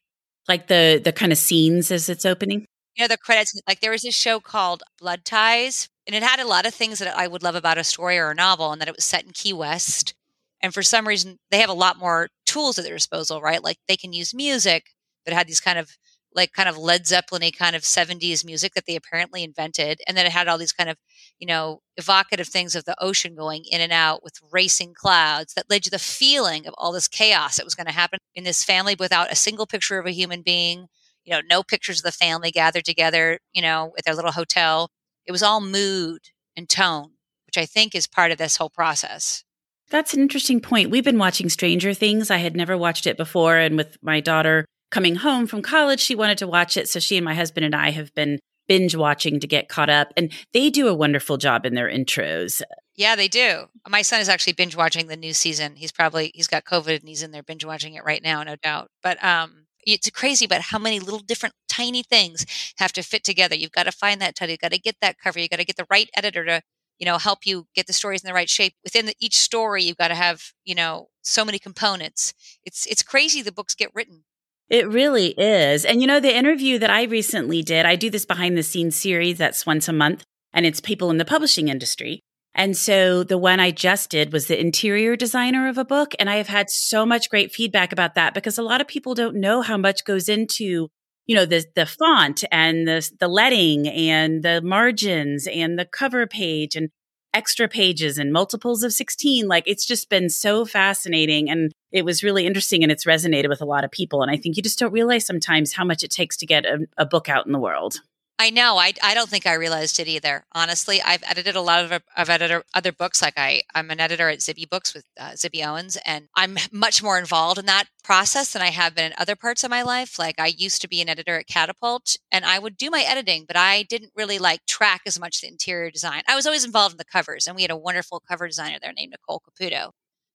Like 0.47 0.67
the 0.67 0.99
the 1.03 1.13
kind 1.13 1.31
of 1.31 1.37
scenes 1.37 1.91
as 1.91 2.09
it's 2.09 2.25
opening? 2.25 2.65
You 2.95 3.03
know, 3.03 3.07
the 3.07 3.17
credits 3.17 3.59
like 3.67 3.81
there 3.81 3.91
was 3.91 4.01
this 4.01 4.15
show 4.15 4.39
called 4.39 4.83
Blood 4.99 5.25
Ties, 5.25 5.89
and 6.07 6.15
it 6.15 6.23
had 6.23 6.39
a 6.39 6.47
lot 6.47 6.65
of 6.65 6.73
things 6.73 6.99
that 6.99 7.15
I 7.15 7.27
would 7.27 7.43
love 7.43 7.55
about 7.55 7.77
a 7.77 7.83
story 7.83 8.17
or 8.17 8.31
a 8.31 8.35
novel, 8.35 8.71
and 8.71 8.81
that 8.81 8.87
it 8.87 8.95
was 8.95 9.05
set 9.05 9.25
in 9.25 9.31
Key 9.31 9.53
West. 9.53 10.15
And 10.61 10.73
for 10.73 10.81
some 10.81 11.07
reason, 11.07 11.37
they 11.51 11.59
have 11.59 11.69
a 11.69 11.73
lot 11.73 11.97
more 11.97 12.29
tools 12.45 12.77
at 12.77 12.85
their 12.85 12.95
disposal, 12.95 13.41
right? 13.41 13.63
Like 13.63 13.77
they 13.87 13.95
can 13.95 14.11
use 14.11 14.33
music 14.33 14.87
that 15.25 15.33
had 15.33 15.47
these 15.47 15.59
kind 15.61 15.77
of 15.79 15.97
like 16.33 16.53
kind 16.53 16.69
of 16.69 16.77
Led 16.77 17.07
Zeppelin 17.07 17.51
kind 17.51 17.75
of 17.75 17.81
70s 17.81 18.45
music 18.45 18.73
that 18.73 18.85
they 18.85 18.95
apparently 18.95 19.43
invented. 19.43 19.99
And 20.07 20.15
then 20.15 20.25
it 20.25 20.31
had 20.31 20.47
all 20.47 20.57
these 20.57 20.71
kind 20.71 20.89
of, 20.89 20.97
you 21.39 21.47
know, 21.47 21.81
evocative 21.97 22.47
things 22.47 22.75
of 22.75 22.85
the 22.85 22.95
ocean 23.01 23.35
going 23.35 23.63
in 23.69 23.81
and 23.81 23.91
out 23.91 24.23
with 24.23 24.39
racing 24.51 24.93
clouds 24.93 25.53
that 25.53 25.69
led 25.69 25.83
to 25.83 25.89
the 25.89 25.99
feeling 25.99 26.67
of 26.67 26.73
all 26.77 26.91
this 26.91 27.07
chaos 27.07 27.57
that 27.57 27.65
was 27.65 27.75
going 27.75 27.87
to 27.87 27.93
happen 27.93 28.19
in 28.35 28.43
this 28.43 28.63
family 28.63 28.95
without 28.97 29.31
a 29.31 29.35
single 29.35 29.65
picture 29.65 29.97
of 29.97 30.05
a 30.05 30.11
human 30.11 30.41
being, 30.41 30.87
you 31.25 31.33
know, 31.33 31.41
no 31.49 31.63
pictures 31.63 31.99
of 31.99 32.03
the 32.03 32.11
family 32.11 32.51
gathered 32.51 32.85
together, 32.85 33.39
you 33.53 33.61
know, 33.61 33.93
at 33.97 34.05
their 34.05 34.15
little 34.15 34.31
hotel. 34.31 34.89
It 35.25 35.31
was 35.31 35.43
all 35.43 35.61
mood 35.61 36.21
and 36.55 36.69
tone, 36.69 37.11
which 37.45 37.57
I 37.57 37.65
think 37.65 37.95
is 37.95 38.07
part 38.07 38.31
of 38.31 38.37
this 38.37 38.57
whole 38.57 38.69
process. 38.69 39.43
That's 39.89 40.13
an 40.13 40.21
interesting 40.21 40.59
point. 40.61 40.91
We've 40.91 41.03
been 41.03 41.17
watching 41.17 41.49
Stranger 41.49 41.95
Things. 41.95 42.29
I 42.29 42.37
had 42.37 42.55
never 42.55 42.77
watched 42.77 43.07
it 43.07 43.17
before. 43.17 43.57
And 43.57 43.75
with 43.75 43.97
my 44.03 44.19
daughter, 44.19 44.65
coming 44.91 45.15
home 45.15 45.47
from 45.47 45.61
college, 45.61 45.99
she 45.99 46.15
wanted 46.15 46.37
to 46.39 46.47
watch 46.47 46.77
it. 46.77 46.89
So 46.89 46.99
she 46.99 47.17
and 47.17 47.25
my 47.25 47.35
husband 47.35 47.65
and 47.65 47.75
I 47.75 47.91
have 47.91 48.13
been 48.13 48.39
binge 48.67 48.95
watching 48.95 49.39
to 49.39 49.47
get 49.47 49.67
caught 49.67 49.89
up. 49.89 50.13
And 50.15 50.31
they 50.53 50.69
do 50.69 50.87
a 50.87 50.93
wonderful 50.93 51.37
job 51.37 51.65
in 51.65 51.73
their 51.73 51.89
intros. 51.89 52.61
Yeah, 52.95 53.15
they 53.15 53.27
do. 53.27 53.65
My 53.87 54.01
son 54.01 54.19
is 54.19 54.29
actually 54.29 54.53
binge 54.53 54.75
watching 54.75 55.07
the 55.07 55.15
new 55.15 55.33
season. 55.33 55.75
He's 55.75 55.91
probably 55.91 56.31
he's 56.35 56.47
got 56.47 56.65
COVID 56.65 56.99
and 56.99 57.09
he's 57.09 57.23
in 57.23 57.31
there 57.31 57.43
binge 57.43 57.65
watching 57.65 57.95
it 57.95 58.03
right 58.03 58.21
now, 58.21 58.43
no 58.43 58.55
doubt. 58.55 58.89
But 59.01 59.23
um 59.23 59.65
it's 59.85 60.09
crazy 60.09 60.45
about 60.45 60.61
how 60.61 60.77
many 60.77 60.99
little 60.99 61.19
different 61.19 61.55
tiny 61.67 62.03
things 62.03 62.45
have 62.77 62.91
to 62.93 63.01
fit 63.01 63.23
together. 63.23 63.55
You've 63.55 63.71
got 63.71 63.83
to 63.83 63.91
find 63.91 64.21
that 64.21 64.35
title, 64.35 64.51
you've 64.51 64.59
got 64.59 64.71
to 64.71 64.79
get 64.79 64.97
that 65.01 65.17
cover, 65.17 65.39
you've 65.39 65.49
got 65.49 65.59
to 65.59 65.65
get 65.65 65.77
the 65.77 65.87
right 65.89 66.09
editor 66.15 66.45
to, 66.45 66.61
you 66.99 67.05
know, 67.05 67.17
help 67.17 67.45
you 67.45 67.65
get 67.73 67.87
the 67.87 67.93
stories 67.93 68.21
in 68.21 68.27
the 68.27 68.33
right 68.33 68.49
shape. 68.49 68.73
Within 68.83 69.05
the, 69.05 69.15
each 69.19 69.37
story, 69.37 69.83
you've 69.83 69.97
got 69.97 70.09
to 70.09 70.15
have, 70.15 70.51
you 70.65 70.75
know, 70.75 71.07
so 71.21 71.45
many 71.45 71.59
components. 71.59 72.33
It's 72.63 72.85
it's 72.87 73.03
crazy 73.03 73.41
the 73.41 73.51
books 73.51 73.73
get 73.73 73.91
written. 73.95 74.25
It 74.69 74.87
really 74.87 75.29
is. 75.29 75.83
And 75.83 76.01
you 76.01 76.07
know, 76.07 76.19
the 76.19 76.35
interview 76.35 76.77
that 76.79 76.89
I 76.89 77.03
recently 77.03 77.63
did, 77.63 77.85
I 77.85 77.95
do 77.95 78.09
this 78.09 78.25
behind 78.25 78.57
the 78.57 78.63
scenes 78.63 78.95
series 78.95 79.37
that's 79.37 79.65
once 79.65 79.87
a 79.87 79.93
month, 79.93 80.23
and 80.53 80.65
it's 80.65 80.79
people 80.79 81.09
in 81.09 81.17
the 81.17 81.25
publishing 81.25 81.69
industry. 81.69 82.21
And 82.55 82.75
so 82.75 83.23
the 83.23 83.37
one 83.37 83.59
I 83.59 83.71
just 83.71 84.09
did 84.09 84.33
was 84.33 84.47
the 84.47 84.59
interior 84.59 85.15
designer 85.15 85.67
of 85.67 85.77
a 85.77 85.85
book. 85.85 86.13
And 86.19 86.29
I 86.29 86.35
have 86.37 86.47
had 86.47 86.69
so 86.69 87.05
much 87.05 87.29
great 87.29 87.51
feedback 87.53 87.91
about 87.91 88.15
that 88.15 88.33
because 88.33 88.57
a 88.57 88.63
lot 88.63 88.81
of 88.81 88.87
people 88.87 89.13
don't 89.13 89.35
know 89.35 89.61
how 89.61 89.77
much 89.77 90.03
goes 90.03 90.27
into, 90.27 90.89
you 91.25 91.35
know, 91.35 91.45
the, 91.45 91.63
the 91.75 91.85
font 91.85 92.43
and 92.51 92.87
the, 92.87 93.09
the 93.19 93.27
letting 93.27 93.87
and 93.87 94.43
the 94.43 94.61
margins 94.61 95.47
and 95.47 95.77
the 95.77 95.85
cover 95.85 96.25
page 96.27 96.75
and 96.75 96.89
extra 97.33 97.67
pages 97.67 98.17
and 98.17 98.33
multiples 98.33 98.83
of 98.83 98.93
16. 98.93 99.47
Like 99.47 99.63
it's 99.67 99.85
just 99.85 100.09
been 100.09 100.29
so 100.29 100.65
fascinating. 100.65 101.49
And 101.49 101.71
it 101.91 102.05
was 102.05 102.23
really 102.23 102.45
interesting 102.45 102.83
and 102.83 102.91
it's 102.91 103.05
resonated 103.05 103.49
with 103.49 103.61
a 103.61 103.65
lot 103.65 103.83
of 103.83 103.91
people. 103.91 104.21
And 104.21 104.31
I 104.31 104.37
think 104.37 104.57
you 104.57 104.63
just 104.63 104.79
don't 104.79 104.93
realize 104.93 105.25
sometimes 105.25 105.73
how 105.73 105.85
much 105.85 106.03
it 106.03 106.11
takes 106.11 106.37
to 106.37 106.45
get 106.45 106.65
a, 106.65 106.87
a 106.97 107.05
book 107.05 107.29
out 107.29 107.45
in 107.45 107.51
the 107.51 107.59
world. 107.59 108.01
I 108.41 108.51
know. 108.51 108.77
I, 108.77 108.93
I 109.03 109.13
don't 109.15 109.29
think 109.29 109.45
I 109.45 109.53
realized 109.55 109.99
it 109.99 110.07
either. 110.07 110.45
Honestly, 110.53 111.01
I've 111.01 111.23
edited 111.27 111.57
a 111.57 111.61
lot 111.61 111.83
of 111.83 112.01
I've 112.15 112.29
edited 112.29 112.63
other 112.73 112.93
books. 112.93 113.21
Like 113.21 113.33
I 113.37 113.63
I'm 113.75 113.91
an 113.91 113.99
editor 113.99 114.29
at 114.29 114.39
Zibby 114.39 114.67
Books 114.69 114.93
with 114.93 115.03
uh, 115.19 115.31
Zibby 115.31 115.65
Owens, 115.67 115.97
and 116.05 116.29
I'm 116.35 116.57
much 116.71 117.03
more 117.03 117.19
involved 117.19 117.59
in 117.59 117.65
that 117.65 117.87
process 118.01 118.53
than 118.53 118.61
I 118.61 118.69
have 118.69 118.95
been 118.95 119.07
in 119.07 119.13
other 119.17 119.35
parts 119.35 119.65
of 119.65 119.69
my 119.69 119.81
life. 119.81 120.17
Like 120.17 120.39
I 120.39 120.47
used 120.47 120.81
to 120.81 120.87
be 120.87 121.01
an 121.01 121.09
editor 121.09 121.37
at 121.37 121.47
Catapult, 121.47 122.15
and 122.31 122.45
I 122.45 122.59
would 122.59 122.77
do 122.77 122.89
my 122.89 123.01
editing, 123.01 123.43
but 123.45 123.57
I 123.57 123.83
didn't 123.83 124.13
really 124.15 124.39
like 124.39 124.65
track 124.65 125.01
as 125.05 125.19
much 125.19 125.41
the 125.41 125.49
interior 125.49 125.91
design. 125.91 126.21
I 126.25 126.35
was 126.35 126.45
always 126.45 126.63
involved 126.63 126.93
in 126.93 126.97
the 126.97 127.05
covers, 127.05 127.45
and 127.45 127.57
we 127.57 127.63
had 127.63 127.71
a 127.71 127.77
wonderful 127.77 128.21
cover 128.25 128.47
designer 128.47 128.77
there 128.81 128.93
named 128.93 129.11
Nicole 129.11 129.41
Caputo. 129.41 129.91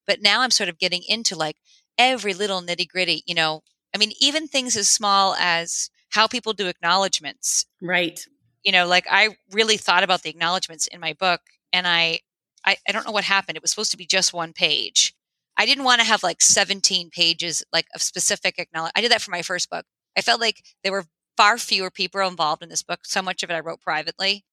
But 0.07 0.21
now 0.21 0.43
I'm 0.43 0.51
sort 0.51 0.69
of 0.69 0.79
getting 0.79 1.03
into 1.09 1.37
like 1.37 1.57
every 1.97 2.35
little 2.35 2.61
nitty 2.61 2.87
gritty. 2.87 3.23
You 3.25 3.35
know, 3.35 3.63
I 3.95 3.99
mean, 3.99 4.13
even 4.21 4.47
things 4.47 4.77
as 4.77 4.89
small 4.89 5.35
as 5.39 5.89
how 6.15 6.29
people 6.29 6.53
do 6.53 6.69
acknowledgments. 6.69 7.67
Right. 7.83 8.25
You 8.63 8.71
know, 8.71 8.87
like 8.87 9.07
I 9.11 9.37
really 9.53 9.77
thought 9.77 10.05
about 10.05 10.23
the 10.23 10.31
acknowledgments 10.31 10.87
in 10.87 11.01
my 11.01 11.13
book 11.13 11.41
and 11.73 11.89
I, 11.89 12.21
I, 12.65 12.77
I 12.89 12.93
don't 12.93 13.05
know 13.05 13.13
what 13.13 13.25
happened. 13.25 13.57
It 13.57 13.63
was 13.63 13.71
supposed 13.71 13.91
to 13.91 13.97
be 13.97 14.07
just 14.07 14.33
one 14.33 14.53
page. 14.53 15.13
I 15.59 15.67
didn't 15.67 15.85
want 15.85 16.01
to 16.01 16.07
have 16.07 16.23
like 16.23 16.41
17 16.41 17.11
pages 17.11 17.65
like 17.73 17.87
of 17.95 18.01
specific 18.01 18.59
acknowledge. 18.59 18.93
I 18.95 19.01
did 19.01 19.11
that 19.11 19.23
for 19.23 19.33
my 19.33 19.43
first 19.43 19.69
book. 19.69 19.85
I 20.17 20.21
felt 20.21 20.41
like 20.41 20.63
there 20.85 20.93
were 20.93 21.07
far 21.37 21.59
fewer 21.59 21.91
people 21.91 22.21
involved 22.21 22.63
in 22.63 22.69
this 22.69 22.85
book. 22.85 23.01
So 23.05 23.21
much 23.21 23.43
of 23.43 23.51
it 23.51 23.55
I 23.55 23.61
wrote 23.61 23.81
privately. 23.81 24.45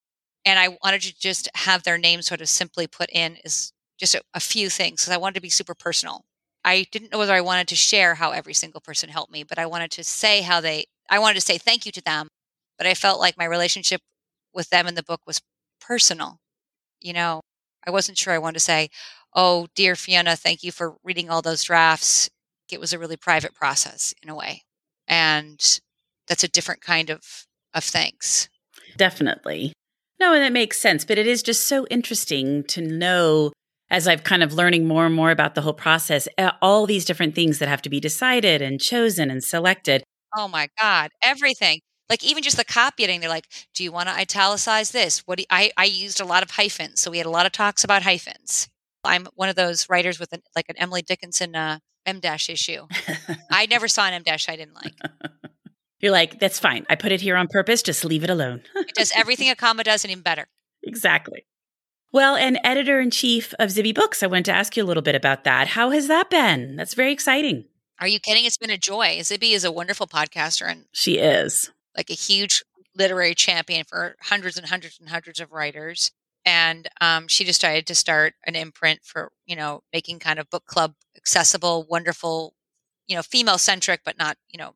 And 0.43 0.57
I 0.57 0.77
wanted 0.83 1.03
to 1.03 1.19
just 1.19 1.47
have 1.53 1.83
their 1.83 1.99
name 1.99 2.23
sort 2.23 2.41
of 2.41 2.49
simply 2.49 2.87
put 2.87 3.11
in 3.13 3.37
as 3.45 3.71
just 3.99 4.15
a, 4.15 4.23
a 4.33 4.39
few 4.39 4.71
things 4.71 5.01
because 5.01 5.13
I 5.13 5.17
wanted 5.17 5.35
to 5.35 5.41
be 5.41 5.49
super 5.49 5.75
personal. 5.75 6.25
I 6.65 6.87
didn't 6.91 7.11
know 7.11 7.19
whether 7.19 7.33
I 7.33 7.41
wanted 7.41 7.67
to 7.69 7.75
share 7.75 8.15
how 8.15 8.31
every 8.31 8.55
single 8.55 8.81
person 8.81 9.09
helped 9.09 9.31
me, 9.31 9.43
but 9.43 9.59
I 9.59 9.67
wanted 9.67 9.91
to 9.91 10.03
say 10.03 10.41
how 10.41 10.59
they 10.59 10.85
I 11.09 11.19
wanted 11.19 11.35
to 11.35 11.41
say 11.41 11.57
thank 11.57 11.85
you 11.85 11.91
to 11.93 12.01
them, 12.01 12.27
but 12.77 12.87
I 12.87 12.93
felt 12.93 13.19
like 13.19 13.37
my 13.37 13.45
relationship 13.45 14.01
with 14.53 14.69
them 14.69 14.87
in 14.87 14.95
the 14.95 15.03
book 15.03 15.21
was 15.25 15.41
personal. 15.79 16.37
You 16.99 17.13
know, 17.13 17.41
I 17.85 17.91
wasn't 17.91 18.17
sure 18.17 18.33
I 18.33 18.37
wanted 18.37 18.55
to 18.55 18.59
say, 18.59 18.89
"Oh, 19.33 19.67
dear 19.75 19.95
Fiona, 19.95 20.35
thank 20.35 20.63
you 20.63 20.71
for 20.71 20.97
reading 21.03 21.29
all 21.29 21.41
those 21.41 21.63
drafts." 21.63 22.29
It 22.71 22.79
was 22.79 22.93
a 22.93 22.99
really 22.99 23.17
private 23.17 23.53
process 23.53 24.13
in 24.23 24.29
a 24.29 24.35
way, 24.35 24.63
and 25.07 25.59
that's 26.27 26.43
a 26.43 26.47
different 26.47 26.81
kind 26.81 27.09
of 27.09 27.45
of 27.73 27.83
thanks. 27.83 28.49
Definitely. 28.97 29.73
No, 30.19 30.33
and 30.33 30.43
that 30.43 30.53
makes 30.53 30.77
sense, 30.79 31.03
but 31.03 31.17
it 31.17 31.25
is 31.27 31.41
just 31.41 31.67
so 31.67 31.87
interesting 31.87 32.63
to 32.65 32.81
know 32.81 33.51
as 33.89 34.07
I've 34.07 34.23
kind 34.23 34.41
of 34.43 34.53
learning 34.53 34.87
more 34.87 35.05
and 35.05 35.13
more 35.13 35.31
about 35.31 35.55
the 35.55 35.61
whole 35.61 35.73
process, 35.73 36.27
all 36.61 36.85
these 36.85 37.03
different 37.03 37.35
things 37.35 37.59
that 37.59 37.67
have 37.67 37.81
to 37.81 37.89
be 37.89 37.99
decided 37.99 38.61
and 38.61 38.79
chosen 38.79 39.29
and 39.29 39.43
selected. 39.43 40.03
Oh 40.35 40.47
my 40.47 40.67
God, 40.79 41.11
everything. 41.21 41.81
Like 42.09 42.23
even 42.23 42.43
just 42.43 42.57
the 42.57 42.65
copy 42.65 43.03
copying, 43.03 43.21
they're 43.21 43.29
like, 43.29 43.47
"Do 43.73 43.83
you 43.83 43.91
want 43.91 44.09
to 44.09 44.15
italicize 44.15 44.91
this?" 44.91 45.19
What 45.25 45.37
do 45.37 45.43
you, 45.43 45.47
I 45.49 45.71
I 45.77 45.85
used 45.85 46.19
a 46.19 46.25
lot 46.25 46.43
of 46.43 46.51
hyphens, 46.51 46.99
so 46.99 47.09
we 47.11 47.17
had 47.17 47.27
a 47.27 47.29
lot 47.31 47.45
of 47.45 47.51
talks 47.53 47.83
about 47.83 48.03
hyphens. 48.03 48.67
I'm 49.03 49.27
one 49.35 49.49
of 49.49 49.55
those 49.55 49.89
writers 49.89 50.19
with 50.19 50.33
an, 50.33 50.41
like 50.55 50.65
an 50.69 50.77
Emily 50.77 51.01
Dickinson 51.01 51.55
uh, 51.55 51.79
em 52.05 52.19
dash 52.19 52.49
issue. 52.49 52.85
I 53.51 53.65
never 53.65 53.87
saw 53.87 54.07
an 54.07 54.13
em 54.13 54.23
dash 54.23 54.49
I 54.49 54.55
didn't 54.55 54.75
like. 54.75 54.93
You're 56.01 56.11
like, 56.11 56.39
that's 56.39 56.59
fine. 56.59 56.85
I 56.89 56.95
put 56.95 57.11
it 57.11 57.21
here 57.21 57.35
on 57.35 57.47
purpose. 57.47 57.83
Just 57.83 58.03
leave 58.03 58.23
it 58.23 58.29
alone. 58.29 58.63
it 58.75 58.95
does 58.95 59.11
everything 59.15 59.49
a 59.49 59.55
comma 59.55 59.83
does 59.83 60.03
and 60.03 60.11
even 60.11 60.23
better. 60.23 60.47
Exactly. 60.83 61.45
Well, 62.11 62.35
and 62.35 62.59
editor 62.63 62.99
in 62.99 63.11
chief 63.11 63.53
of 63.59 63.69
Zibby 63.69 63.93
Books, 63.93 64.23
I 64.23 64.27
wanted 64.27 64.45
to 64.45 64.51
ask 64.53 64.75
you 64.75 64.83
a 64.83 64.87
little 64.87 65.03
bit 65.03 65.13
about 65.13 65.43
that. 65.43 65.67
How 65.67 65.91
has 65.91 66.07
that 66.07 66.31
been? 66.31 66.75
That's 66.75 66.95
very 66.95 67.11
exciting. 67.13 67.65
Are 68.01 68.07
you 68.07 68.19
kidding? 68.19 68.45
It's 68.45 68.57
been 68.57 68.71
a 68.71 68.77
joy. 68.77 69.19
Zibby 69.19 69.51
is 69.51 69.63
a 69.63 69.71
wonderful 69.71 70.07
podcaster 70.07 70.67
and 70.67 70.85
she 70.91 71.19
is 71.19 71.71
like 71.95 72.09
a 72.09 72.13
huge 72.13 72.63
literary 72.95 73.35
champion 73.35 73.85
for 73.87 74.15
hundreds 74.21 74.57
and 74.57 74.67
hundreds 74.67 74.99
and 74.99 75.09
hundreds 75.09 75.39
of 75.39 75.51
writers. 75.51 76.11
And 76.43 76.87
um, 76.99 77.27
she 77.27 77.43
decided 77.43 77.85
to 77.85 77.95
start 77.95 78.33
an 78.47 78.55
imprint 78.55 79.01
for, 79.03 79.31
you 79.45 79.55
know, 79.55 79.83
making 79.93 80.17
kind 80.17 80.39
of 80.39 80.49
book 80.49 80.65
club 80.65 80.95
accessible, 81.15 81.85
wonderful, 81.87 82.55
you 83.07 83.15
know, 83.15 83.21
female 83.21 83.59
centric, 83.59 84.01
but 84.03 84.17
not, 84.17 84.37
you 84.49 84.57
know, 84.57 84.73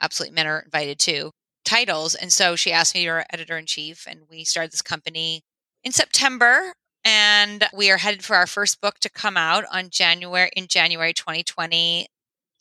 absolutely 0.00 0.34
men 0.34 0.46
are 0.46 0.60
invited 0.60 0.98
to 1.00 1.32
titles. 1.66 2.14
And 2.14 2.32
so 2.32 2.56
she 2.56 2.72
asked 2.72 2.94
me 2.94 3.02
to 3.02 3.04
be 3.04 3.08
her 3.08 3.26
editor 3.30 3.58
in 3.58 3.66
chief, 3.66 4.06
and 4.08 4.20
we 4.30 4.44
started 4.44 4.72
this 4.72 4.80
company 4.80 5.42
in 5.84 5.92
September. 5.92 6.72
And 7.04 7.64
we 7.74 7.90
are 7.90 7.98
headed 7.98 8.24
for 8.24 8.36
our 8.36 8.46
first 8.46 8.80
book 8.80 8.98
to 9.00 9.10
come 9.10 9.36
out 9.36 9.64
on 9.70 9.90
January 9.90 10.50
in 10.56 10.68
January 10.68 11.12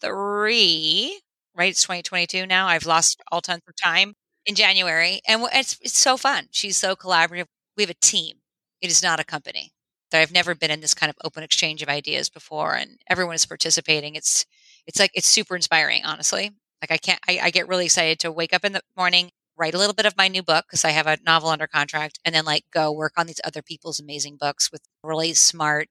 2023. 0.02 1.22
right? 1.56 1.70
It's 1.72 1.84
2022 1.84 2.46
now. 2.48 2.68
I've 2.68 2.86
lost 2.86 3.22
all 3.32 3.42
tons 3.42 3.62
of 3.68 3.76
time 3.82 4.16
in 4.46 4.56
January. 4.56 5.22
And 5.28 5.44
it's, 5.54 5.78
it's 5.82 5.98
so 5.98 6.18
fun. 6.18 6.48
She's 6.52 6.78
so 6.78 6.96
collaborative. 6.96 7.46
We 7.78 7.84
have 7.84 7.90
a 7.90 7.96
team. 7.96 8.38
It 8.82 8.90
is 8.92 9.04
not 9.04 9.20
a 9.20 9.24
company. 9.24 9.72
That 10.12 10.22
I've 10.22 10.32
never 10.34 10.54
been 10.56 10.72
in 10.72 10.82
this 10.82 10.94
kind 10.94 11.10
of 11.10 11.16
open 11.24 11.42
exchange 11.44 11.82
of 11.82 11.88
ideas 11.88 12.30
before, 12.30 12.76
and 12.76 13.00
everyone 13.10 13.36
is 13.36 13.46
participating. 13.46 14.16
It's 14.16 14.46
it's 14.86 15.00
like 15.00 15.12
it's 15.14 15.28
super 15.28 15.56
inspiring, 15.56 16.04
honestly. 16.04 16.52
Like 16.82 16.92
I 16.92 16.98
can't, 16.98 17.20
I, 17.30 17.40
I 17.44 17.50
get 17.52 17.68
really 17.70 17.86
excited 17.86 18.20
to 18.20 18.32
wake 18.32 18.54
up 18.54 18.66
in 18.66 18.74
the 18.74 18.82
morning, 18.98 19.32
write 19.58 19.74
a 19.74 19.78
little 19.78 19.94
bit 19.94 20.06
of 20.06 20.18
my 20.18 20.28
new 20.28 20.44
book 20.44 20.66
because 20.68 20.84
I 20.84 20.90
have 20.92 21.08
a 21.08 21.18
novel 21.26 21.50
under 21.50 21.66
contract, 21.68 22.20
and 22.26 22.36
then 22.36 22.44
like 22.46 22.64
go 22.74 22.92
work 22.92 23.14
on 23.18 23.28
these 23.28 23.40
other 23.46 23.62
people's 23.62 24.00
amazing 24.02 24.36
books 24.38 24.70
with 24.72 24.82
really 25.04 25.34
smart, 25.34 25.88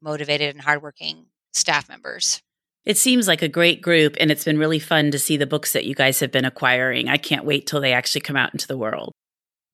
motivated, 0.00 0.54
and 0.54 0.62
hardworking 0.64 1.26
staff 1.52 1.88
members. 1.88 2.42
It 2.84 2.98
seems 2.98 3.26
like 3.26 3.40
a 3.40 3.48
great 3.48 3.80
group, 3.80 4.16
and 4.20 4.30
it's 4.30 4.44
been 4.44 4.58
really 4.58 4.78
fun 4.78 5.10
to 5.10 5.18
see 5.18 5.36
the 5.36 5.46
books 5.46 5.72
that 5.72 5.86
you 5.86 5.94
guys 5.94 6.20
have 6.20 6.30
been 6.30 6.44
acquiring. 6.44 7.08
I 7.08 7.16
can't 7.16 7.46
wait 7.46 7.66
till 7.66 7.80
they 7.80 7.92
actually 7.94 8.20
come 8.20 8.36
out 8.36 8.52
into 8.52 8.66
the 8.66 8.76
world. 8.76 9.12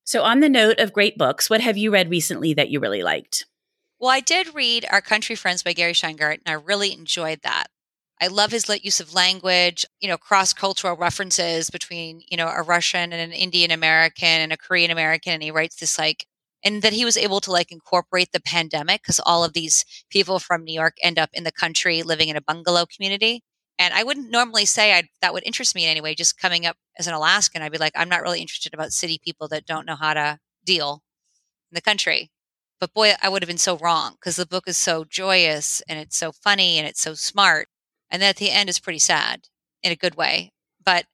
So, 0.04 0.22
on 0.22 0.40
the 0.40 0.48
note 0.48 0.78
of 0.78 0.92
great 0.92 1.18
books, 1.18 1.50
what 1.50 1.60
have 1.60 1.76
you 1.76 1.90
read 1.90 2.10
recently 2.10 2.54
that 2.54 2.70
you 2.70 2.78
really 2.78 3.02
liked? 3.02 3.46
Well, 3.98 4.10
I 4.10 4.20
did 4.20 4.54
read 4.54 4.86
Our 4.90 5.00
Country 5.00 5.34
Friends 5.34 5.62
by 5.62 5.72
Gary 5.72 5.92
Shteyngart, 5.92 6.38
and 6.44 6.48
I 6.48 6.52
really 6.52 6.92
enjoyed 6.92 7.40
that. 7.42 7.66
I 8.20 8.28
love 8.28 8.50
his 8.50 8.68
use 8.82 9.00
of 9.00 9.14
language, 9.14 9.86
you 10.00 10.08
know, 10.08 10.18
cross 10.18 10.52
cultural 10.52 10.96
references 10.96 11.70
between, 11.70 12.22
you 12.28 12.36
know, 12.36 12.48
a 12.48 12.62
Russian 12.62 13.12
and 13.12 13.14
an 13.14 13.32
Indian 13.32 13.70
American 13.70 14.26
and 14.26 14.52
a 14.52 14.58
Korean 14.58 14.90
American. 14.90 15.32
And 15.32 15.42
he 15.42 15.50
writes 15.50 15.76
this 15.76 15.98
like, 15.98 16.26
and 16.64 16.82
that 16.82 16.92
he 16.92 17.04
was 17.04 17.16
able 17.16 17.40
to 17.40 17.52
like 17.52 17.72
incorporate 17.72 18.32
the 18.32 18.40
pandemic 18.40 19.02
because 19.02 19.20
all 19.20 19.44
of 19.44 19.52
these 19.52 19.84
people 20.10 20.38
from 20.38 20.64
New 20.64 20.74
York 20.74 20.96
end 21.02 21.18
up 21.18 21.30
in 21.32 21.44
the 21.44 21.52
country 21.52 22.02
living 22.02 22.28
in 22.28 22.36
a 22.36 22.42
bungalow 22.42 22.84
community. 22.86 23.42
And 23.78 23.94
I 23.94 24.02
wouldn't 24.02 24.30
normally 24.30 24.66
say 24.66 24.92
I'd, 24.92 25.08
that 25.22 25.32
would 25.32 25.46
interest 25.46 25.74
me 25.74 25.84
in 25.84 25.90
any 25.90 26.02
way. 26.02 26.14
Just 26.14 26.38
coming 26.38 26.66
up 26.66 26.76
as 26.98 27.06
an 27.06 27.14
Alaskan, 27.14 27.62
I'd 27.62 27.72
be 27.72 27.78
like, 27.78 27.94
I'm 27.96 28.10
not 28.10 28.22
really 28.22 28.40
interested 28.40 28.74
about 28.74 28.92
city 28.92 29.18
people 29.24 29.48
that 29.48 29.64
don't 29.64 29.86
know 29.86 29.96
how 29.96 30.12
to 30.12 30.38
deal 30.64 31.02
in 31.70 31.76
the 31.76 31.80
country. 31.80 32.30
But 32.78 32.92
boy, 32.92 33.12
I 33.22 33.28
would 33.28 33.42
have 33.42 33.48
been 33.48 33.58
so 33.58 33.78
wrong 33.78 34.12
because 34.12 34.36
the 34.36 34.46
book 34.46 34.64
is 34.66 34.76
so 34.76 35.04
joyous 35.04 35.82
and 35.88 35.98
it's 35.98 36.16
so 36.16 36.32
funny 36.32 36.78
and 36.78 36.86
it's 36.86 37.00
so 37.00 37.14
smart. 37.14 37.68
And 38.10 38.20
then 38.20 38.30
at 38.30 38.36
the 38.36 38.50
end 38.50 38.68
is 38.68 38.78
pretty 38.78 38.98
sad 38.98 39.48
in 39.82 39.92
a 39.92 39.96
good 39.96 40.14
way. 40.14 40.52
But 40.84 41.06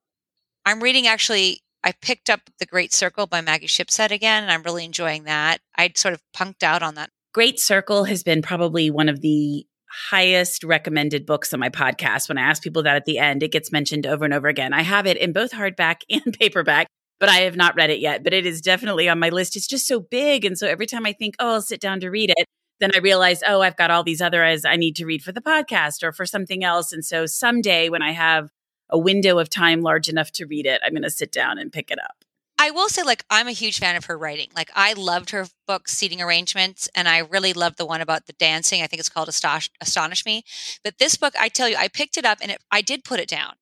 I'm 0.65 0.83
reading 0.83 1.07
actually, 1.07 1.61
I 1.87 1.93
picked 1.93 2.29
up 2.29 2.41
The 2.59 2.67
Great 2.67 2.93
Circle 2.93 3.29
by 3.29 3.43
Maggie 3.43 3.69
Shipstead 3.69 4.11
again, 4.11 4.43
and 4.43 4.51
I'm 4.51 4.65
really 4.65 4.85
enjoying 4.85 5.23
that. 5.23 5.61
I'd 5.77 5.97
sort 5.97 6.15
of 6.15 6.23
punked 6.37 6.65
out 6.65 6.83
on 6.83 6.97
that. 6.97 7.11
Great 7.33 7.61
Circle 7.61 8.05
has 8.05 8.25
been 8.25 8.43
probably 8.43 8.91
one 8.91 9.09
of 9.09 9.21
the 9.21 9.65
highest 10.11 10.65
recommended 10.65 11.25
books 11.25 11.55
on 11.55 11.61
my 11.61 11.69
podcast. 11.69 12.29
When 12.29 12.39
I 12.39 12.43
ask 12.43 12.61
people 12.61 12.83
that 12.83 12.97
at 12.97 13.05
the 13.05 13.19
end, 13.19 13.45
it 13.45 13.53
gets 13.53 13.71
mentioned 13.71 14.05
over 14.05 14.25
and 14.25 14.35
over 14.35 14.49
again. 14.49 14.73
I 14.73 14.83
have 14.83 15.07
it 15.07 15.17
in 15.17 15.33
both 15.33 15.53
hardback 15.53 15.99
and 16.11 16.37
paperback, 16.37 16.89
but 17.21 17.29
I 17.29 17.43
have 17.43 17.55
not 17.55 17.77
read 17.77 17.91
it 17.91 18.01
yet. 18.01 18.25
But 18.25 18.35
it 18.35 18.47
is 18.47 18.61
definitely 18.61 19.09
on 19.09 19.21
my 19.21 19.29
list. 19.29 19.55
It's 19.55 19.69
just 19.69 19.87
so 19.87 20.01
big. 20.01 20.45
And 20.45 20.59
so 20.59 20.67
every 20.67 20.87
time 20.87 21.07
I 21.07 21.13
think, 21.13 21.37
oh, 21.39 21.53
I'll 21.53 21.63
sit 21.63 21.81
down 21.81 22.01
to 22.01 22.11
read 22.11 22.31
it, 22.37 22.47
then 22.81 22.91
I 22.97 22.99
realize, 22.99 23.43
oh, 23.47 23.61
I've 23.61 23.77
got 23.77 23.93
all 23.93 24.03
these 24.03 24.21
other 24.21 24.43
as 24.43 24.65
I 24.65 24.75
need 24.75 24.97
to 24.97 25.07
read 25.07 25.23
for 25.23 25.31
the 25.31 25.41
podcast 25.41 26.03
or 26.03 26.11
for 26.11 26.27
something 26.27 26.65
else. 26.65 26.93
And 26.93 27.05
so 27.05 27.27
someday 27.27 27.91
when 27.91 28.03
I 28.03 28.11
have 28.11 28.51
a 28.91 28.99
window 28.99 29.39
of 29.39 29.51
time 29.51 29.81
large 29.81 30.09
enough 30.09 30.33
to 30.33 30.47
read 30.47 30.67
it, 30.67 30.81
I'm 30.85 30.93
going 30.93 31.03
to 31.03 31.11
sit 31.11 31.33
down 31.33 31.59
and 31.59 31.73
pick 31.73 31.91
it 31.91 31.99
up. 31.99 32.25
I 32.59 32.71
will 32.71 32.89
say, 32.89 33.03
like, 33.03 33.25
I'm 33.29 33.49
a 33.49 33.53
huge 33.53 33.79
fan 33.79 33.97
of 33.97 34.07
her 34.07 34.17
writing. 34.17 34.49
Like, 34.57 34.71
I 34.75 34.95
loved 34.95 35.31
her 35.31 35.47
book, 35.67 35.89
Seating 35.89 36.23
Arrangements, 36.23 36.89
and 36.95 37.07
I 37.07 37.19
really 37.19 37.53
loved 37.53 37.77
the 37.77 37.85
one 37.85 38.01
about 38.01 38.27
the 38.27 38.33
dancing. 38.33 38.81
I 38.81 38.87
think 38.87 39.01
it's 39.01 39.11
called 39.11 39.29
Astonish, 39.29 39.71
Astonish 39.81 40.25
Me. 40.25 40.43
But 40.83 40.99
this 40.99 41.17
book, 41.17 41.35
I 41.39 41.49
tell 41.49 41.69
you, 41.69 41.77
I 41.77 41.89
picked 41.89 42.17
it 42.17 42.25
up 42.25 42.39
and 42.41 42.51
it, 42.51 42.63
I 42.71 42.81
did 42.81 43.05
put 43.05 43.21
it 43.21 43.29
down 43.29 43.55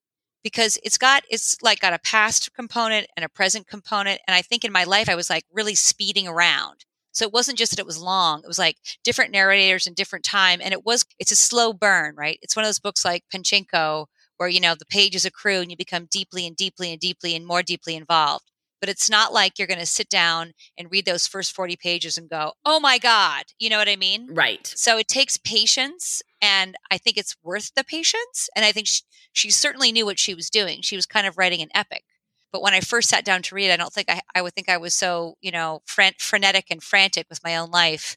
because 0.44 0.78
it's 0.84 0.98
got, 0.98 1.24
it's 1.28 1.60
like 1.60 1.80
got 1.80 1.92
a 1.92 1.98
past 1.98 2.54
component 2.54 3.08
and 3.16 3.24
a 3.24 3.28
present 3.28 3.66
component. 3.66 4.20
And 4.28 4.34
I 4.34 4.42
think 4.42 4.64
in 4.64 4.70
my 4.70 4.84
life, 4.84 5.08
I 5.08 5.16
was 5.16 5.28
like 5.28 5.44
really 5.52 5.74
speeding 5.74 6.28
around. 6.28 6.84
So 7.10 7.24
it 7.24 7.32
wasn't 7.32 7.58
just 7.58 7.72
that 7.72 7.80
it 7.80 7.86
was 7.86 8.00
long. 8.00 8.42
It 8.44 8.48
was 8.48 8.58
like 8.58 8.76
different 9.02 9.32
narrators 9.32 9.86
and 9.86 9.96
different 9.96 10.24
time. 10.24 10.60
And 10.62 10.72
it 10.72 10.84
was, 10.84 11.04
it's 11.18 11.32
a 11.32 11.36
slow 11.36 11.72
burn, 11.72 12.14
right? 12.16 12.38
It's 12.42 12.54
one 12.54 12.64
of 12.64 12.68
those 12.68 12.80
books 12.80 13.04
like 13.04 13.24
Pachinko 13.34 14.06
where, 14.36 14.48
you 14.48 14.60
know, 14.60 14.74
the 14.74 14.86
pages 14.86 15.24
accrue 15.24 15.60
and 15.60 15.70
you 15.70 15.76
become 15.76 16.08
deeply 16.10 16.46
and 16.46 16.56
deeply 16.56 16.90
and 16.90 17.00
deeply 17.00 17.34
and 17.34 17.46
more 17.46 17.62
deeply 17.62 17.96
involved. 17.96 18.50
But 18.80 18.90
it's 18.90 19.08
not 19.08 19.32
like 19.32 19.58
you're 19.58 19.68
going 19.68 19.80
to 19.80 19.86
sit 19.86 20.10
down 20.10 20.52
and 20.76 20.90
read 20.90 21.06
those 21.06 21.26
first 21.26 21.54
40 21.54 21.76
pages 21.76 22.18
and 22.18 22.28
go, 22.28 22.52
oh 22.66 22.78
my 22.80 22.98
God. 22.98 23.44
You 23.58 23.70
know 23.70 23.78
what 23.78 23.88
I 23.88 23.96
mean? 23.96 24.34
Right. 24.34 24.66
So 24.76 24.98
it 24.98 25.08
takes 25.08 25.38
patience. 25.38 26.20
And 26.42 26.76
I 26.90 26.98
think 26.98 27.16
it's 27.16 27.36
worth 27.42 27.72
the 27.74 27.84
patience. 27.84 28.50
And 28.54 28.64
I 28.64 28.72
think 28.72 28.86
she, 28.86 29.02
she 29.32 29.50
certainly 29.50 29.90
knew 29.90 30.04
what 30.04 30.18
she 30.18 30.34
was 30.34 30.50
doing. 30.50 30.82
She 30.82 30.96
was 30.96 31.06
kind 31.06 31.26
of 31.26 31.38
writing 31.38 31.62
an 31.62 31.70
epic. 31.74 32.04
But 32.52 32.62
when 32.62 32.74
I 32.74 32.80
first 32.80 33.08
sat 33.08 33.24
down 33.24 33.42
to 33.42 33.54
read, 33.54 33.70
I 33.70 33.76
don't 33.76 33.92
think 33.92 34.10
I, 34.10 34.20
I 34.34 34.42
would 34.42 34.52
think 34.54 34.68
I 34.68 34.76
was 34.76 34.94
so, 34.94 35.34
you 35.40 35.50
know, 35.50 35.80
fren- 35.86 36.12
frenetic 36.18 36.66
and 36.70 36.82
frantic 36.82 37.26
with 37.30 37.42
my 37.42 37.56
own 37.56 37.70
life. 37.70 38.16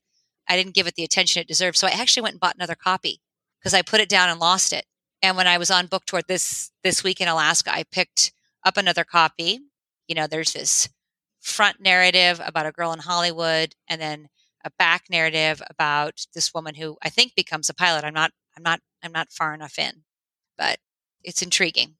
I 0.49 0.55
didn't 0.57 0.76
give 0.76 0.86
it 0.86 0.95
the 0.95 1.03
attention 1.03 1.41
it 1.41 1.47
deserved. 1.47 1.78
So 1.78 1.88
I 1.88 1.91
actually 1.91 2.24
went 2.24 2.34
and 2.34 2.39
bought 2.39 2.55
another 2.55 2.76
copy 2.76 3.22
because 3.59 3.74
I 3.74 3.82
put 3.82 3.99
it 3.99 4.09
down 4.09 4.30
and 4.30 4.39
lost 4.39 4.74
it. 4.74 4.86
And 5.22 5.36
when 5.36 5.47
I 5.47 5.57
was 5.57 5.72
on 5.72 5.88
book 5.88 6.05
tour 6.05 6.22
this 6.28 6.72
this 6.84 7.03
week 7.03 7.22
in 7.22 7.28
Alaska, 7.28 7.74
I 7.74 7.84
picked 7.84 8.32
up 8.63 8.78
another 8.78 9.03
copy. 9.03 9.59
You 10.07 10.15
know, 10.15 10.28
there's 10.28 10.53
this 10.53 10.89
front 11.41 11.82
narrative 11.82 12.41
about 12.43 12.65
a 12.65 12.72
girl 12.72 12.93
in 12.93 12.99
Hollywood, 12.99 13.74
and 13.88 13.99
then 14.01 14.28
a 14.63 14.72
back 14.78 15.05
narrative 15.09 15.61
about 15.70 16.26
this 16.34 16.53
woman 16.53 16.76
who 16.76 16.97
I 17.01 17.09
think 17.09 17.34
becomes 17.36 17.70
a 17.70 17.74
pilot. 17.74 18.03
I'm 18.03 18.13
not 18.13 18.32
I'm 18.55 18.63
not 18.63 18.80
I'm 19.03 19.11
not 19.11 19.32
far 19.32 19.53
enough 19.53 19.80
in, 19.80 20.03
but 20.57 20.78
it's 21.24 21.41
intriguing. 21.41 21.95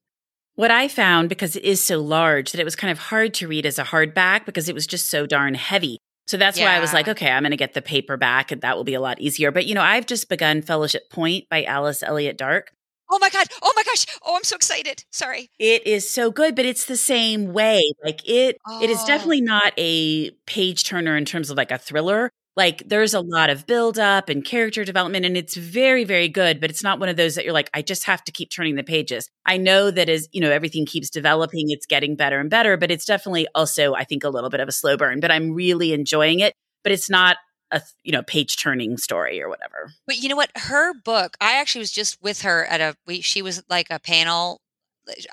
What 0.56 0.72
I 0.72 0.88
found, 0.88 1.30
because 1.30 1.56
it 1.56 1.64
is 1.64 1.84
so 1.84 2.00
large, 2.00 2.52
that 2.52 2.60
it 2.60 2.64
was 2.64 2.76
kind 2.76 2.92
of 2.92 2.98
hard 2.98 3.36
to 3.36 3.48
read 3.48 3.66
as 3.68 3.78
a 3.78 3.84
hardback 3.84 4.44
because 4.44 4.68
it 4.68 4.74
was 4.74 4.88
just 4.88 5.08
so 5.08 5.28
darn 5.28 5.54
heavy. 5.54 6.00
So 6.26 6.36
that's 6.36 6.58
yeah. 6.58 6.66
why 6.66 6.76
I 6.76 6.80
was 6.80 6.94
like, 6.94 7.08
okay, 7.08 7.30
I'm 7.30 7.44
going 7.44 7.52
to 7.52 7.58
get 7.58 7.74
the 7.76 7.82
paperback 7.82 8.52
and 8.52 8.62
that 8.62 8.76
will 8.76 8.84
be 8.84 8.96
a 8.96 9.00
lot 9.00 9.22
easier. 9.22 9.52
But, 9.52 9.68
you 9.68 9.76
know, 9.76 9.84
I've 9.84 10.08
just 10.08 10.30
begun 10.30 10.64
Fellowship 10.64 11.12
Point 11.12 11.48
by 11.48 11.64
Alice 11.64 12.02
Elliott 12.02 12.38
Dark. 12.38 12.72
Oh 13.10 13.20
my 13.20 13.30
God. 13.30 13.48
Oh 13.62 13.74
my 13.76 13.84
gosh. 13.84 14.06
Oh, 14.26 14.36
I'm 14.36 14.44
so 14.44 14.56
excited. 14.56 15.04
Sorry. 15.12 15.50
It 15.60 15.88
is 15.88 16.10
so 16.10 16.32
good, 16.32 16.56
but 16.56 16.66
it's 16.66 16.86
the 16.86 16.98
same 16.98 17.54
way. 17.54 17.82
Like 18.04 18.28
it, 18.28 18.58
oh. 18.68 18.82
it 18.82 18.90
is 18.90 19.00
oh. 19.02 19.08
definitely 19.08 19.42
not 19.42 19.74
a 19.78 20.32
page 20.46 20.84
turner 20.84 21.16
in 21.16 21.26
terms 21.26 21.50
of 21.50 21.58
like 21.58 21.72
a 21.72 21.78
thriller, 21.78 22.32
like 22.58 22.82
there's 22.88 23.14
a 23.14 23.22
lot 23.22 23.50
of 23.50 23.66
build 23.68 23.98
up 24.00 24.28
and 24.28 24.44
character 24.44 24.84
development 24.84 25.26
and 25.26 25.38
it's 25.38 25.56
very 25.56 26.04
very 26.04 26.28
good 26.28 26.60
but 26.60 26.70
it's 26.70 26.84
not 26.84 27.00
one 27.00 27.08
of 27.08 27.16
those 27.16 27.36
that 27.36 27.46
you're 27.46 27.54
like 27.54 27.70
i 27.74 27.82
just 27.82 28.04
have 28.04 28.22
to 28.24 28.32
keep 28.32 28.50
turning 28.50 28.76
the 28.76 28.84
pages 28.84 29.30
i 29.46 29.56
know 29.56 29.90
that 29.90 30.10
as 30.10 30.28
you 30.34 30.42
know 30.42 30.52
everything 30.52 30.86
keeps 30.86 31.10
developing 31.10 31.70
it's 31.70 31.86
getting 31.86 32.16
better 32.16 32.40
and 32.40 32.50
better 32.50 32.76
but 32.76 32.92
it's 32.92 33.06
definitely 33.06 33.48
also 33.56 33.94
i 33.94 34.04
think 34.04 34.26
a 34.26 34.30
little 34.30 34.50
bit 34.50 34.60
of 34.60 34.68
a 34.68 34.74
slow 34.74 34.98
burn 34.98 35.22
but 35.22 35.32
i'm 35.32 35.52
really 35.54 35.94
enjoying 35.94 36.40
it 36.40 36.54
but 36.84 36.92
it's 36.92 37.10
not 37.10 37.38
a 37.72 37.82
you 38.04 38.12
know 38.12 38.24
page 38.24 38.58
turning 38.58 38.98
story 38.98 39.42
or 39.42 39.50
whatever 39.50 39.92
but 40.06 40.18
you 40.18 40.30
know 40.30 40.36
what 40.36 40.52
her 40.56 40.94
book 40.94 41.36
i 41.42 41.60
actually 41.60 41.80
was 41.80 41.92
just 41.92 42.22
with 42.22 42.42
her 42.42 42.66
at 42.66 42.80
a 42.80 42.96
we, 43.06 43.22
she 43.22 43.42
was 43.42 43.64
like 43.70 43.88
a 43.90 44.00
panel 44.00 44.62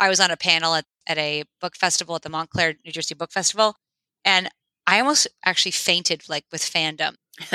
i 0.00 0.08
was 0.08 0.20
on 0.20 0.30
a 0.30 0.36
panel 0.36 0.74
at, 0.74 0.84
at 1.06 1.18
a 1.18 1.44
book 1.60 1.76
festival 1.76 2.16
at 2.16 2.22
the 2.22 2.28
montclair 2.28 2.74
new 2.84 2.92
jersey 2.92 3.14
book 3.14 3.30
festival 3.30 3.76
and 4.24 4.48
I 4.86 5.00
almost 5.00 5.28
actually 5.44 5.72
fainted 5.72 6.28
like 6.28 6.44
with 6.52 6.62
fandom 6.62 7.14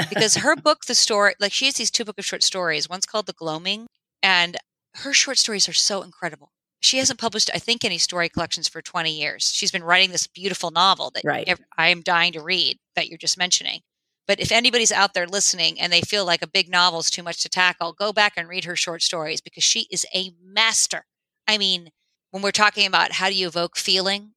because 0.09 0.38
her 0.38 0.55
book, 0.61 0.86
the 0.86 0.95
story, 0.95 1.36
like 1.39 1.53
she 1.53 1.65
has 1.65 1.75
these 1.75 1.91
two 1.91 2.05
book 2.05 2.17
of 2.17 2.25
short 2.25 2.43
stories. 2.43 2.89
One's 2.89 3.05
called 3.05 3.27
The 3.27 3.34
Gloaming, 3.34 3.88
and 4.23 4.57
her 4.95 5.13
short 5.13 5.38
stories 5.38 5.69
are 5.69 5.73
so 5.73 6.01
incredible. 6.01 6.51
She 6.82 6.97
hasn't 6.97 7.19
published, 7.19 7.49
I 7.53 7.59
think, 7.59 7.84
any 7.84 7.97
story 7.97 8.30
collections 8.30 8.69
for 8.69 8.82
20 8.82 9.11
years. 9.11 9.51
She's 9.53 9.71
been 9.71 9.84
writing 9.84 10.11
this 10.11 10.27
beautiful 10.27 10.71
novel 10.71 11.11
that 11.13 11.25
right. 11.25 11.59
I 11.77 11.89
am 11.89 12.01
dying 12.01 12.34
to 12.34 12.41
read 12.41 12.77
that 12.95 13.09
you're 13.09 13.17
just 13.17 13.38
mentioning. 13.38 13.82
But 14.30 14.39
if 14.39 14.51
anybody's 14.51 14.91
out 14.91 15.15
there 15.15 15.25
listening 15.25 15.82
and 15.82 15.91
they 15.91 16.01
feel 16.01 16.23
like 16.23 16.43
a 16.43 16.47
big 16.47 16.69
novel 16.69 16.99
is 16.99 17.09
too 17.09 17.23
much 17.23 17.41
to 17.41 17.49
tackle, 17.49 17.93
go 17.93 18.13
back 18.13 18.34
and 18.38 18.47
read 18.47 18.65
her 18.65 18.75
short 18.75 19.01
stories 19.01 19.41
because 19.41 19.63
she 19.63 19.88
is 19.89 20.05
a 20.13 20.36
master. 20.39 21.07
I 21.47 21.57
mean, 21.57 21.89
when 22.30 22.43
we're 22.43 22.51
talking 22.51 22.86
about 22.86 23.13
how 23.13 23.30
do 23.30 23.34
you 23.34 23.47
evoke 23.47 23.75
feeling, 23.75 24.34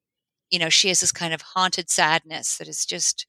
you 0.50 0.58
know, 0.58 0.70
she 0.70 0.88
has 0.88 1.00
this 1.00 1.12
kind 1.12 1.34
of 1.34 1.42
haunted 1.42 1.90
sadness 1.90 2.56
that 2.56 2.68
is 2.68 2.86
just, 2.86 3.26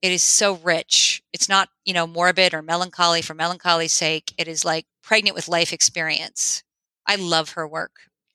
it 0.00 0.10
is 0.10 0.22
so 0.22 0.54
rich. 0.54 1.22
It's 1.34 1.50
not, 1.50 1.68
you 1.84 1.92
know, 1.92 2.06
morbid 2.06 2.54
or 2.54 2.62
melancholy 2.62 3.20
for 3.20 3.34
melancholy's 3.34 3.92
sake. 3.92 4.32
It 4.38 4.48
is 4.48 4.64
like 4.64 4.86
pregnant 5.02 5.36
with 5.36 5.48
life 5.48 5.70
experience. 5.70 6.62
I 7.06 7.16
love 7.16 7.50
her 7.50 7.68
work. 7.68 7.92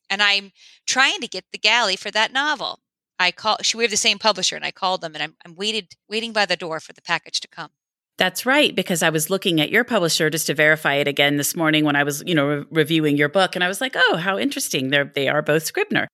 And 0.07 0.21
I'm 0.21 0.51
trying 0.85 1.19
to 1.21 1.27
get 1.27 1.45
the 1.51 1.57
galley 1.57 1.95
for 1.95 2.11
that 2.11 2.31
novel. 2.31 2.80
I 3.21 3.31
call 3.31 3.57
she 3.61 3.77
we 3.77 3.83
have 3.83 3.91
the 3.91 3.97
same 3.97 4.19
publisher 4.19 4.55
and 4.55 4.65
I 4.65 4.71
called 4.71 5.01
them 5.01 5.13
and 5.13 5.23
I'm 5.23 5.35
I'm 5.45 5.55
waited 5.55 5.93
waiting 6.09 6.33
by 6.33 6.45
the 6.45 6.57
door 6.57 6.79
for 6.79 6.93
the 6.93 7.01
package 7.01 7.39
to 7.41 7.47
come. 7.47 7.69
That's 8.17 8.45
right 8.45 8.75
because 8.75 9.01
I 9.01 9.09
was 9.09 9.29
looking 9.29 9.59
at 9.61 9.71
your 9.71 9.83
publisher 9.83 10.29
just 10.29 10.47
to 10.47 10.53
verify 10.53 10.95
it 10.95 11.07
again 11.07 11.37
this 11.37 11.55
morning 11.55 11.85
when 11.85 11.95
I 11.95 12.03
was, 12.03 12.23
you 12.27 12.35
know, 12.35 12.47
re- 12.47 12.65
reviewing 12.71 13.17
your 13.17 13.29
book 13.29 13.55
and 13.55 13.63
I 13.63 13.67
was 13.67 13.81
like, 13.81 13.95
"Oh, 13.95 14.17
how 14.17 14.37
interesting. 14.37 14.89
They're 14.89 15.05
they 15.05 15.27
are 15.27 15.41
both 15.41 15.63
Scribner." 15.63 16.07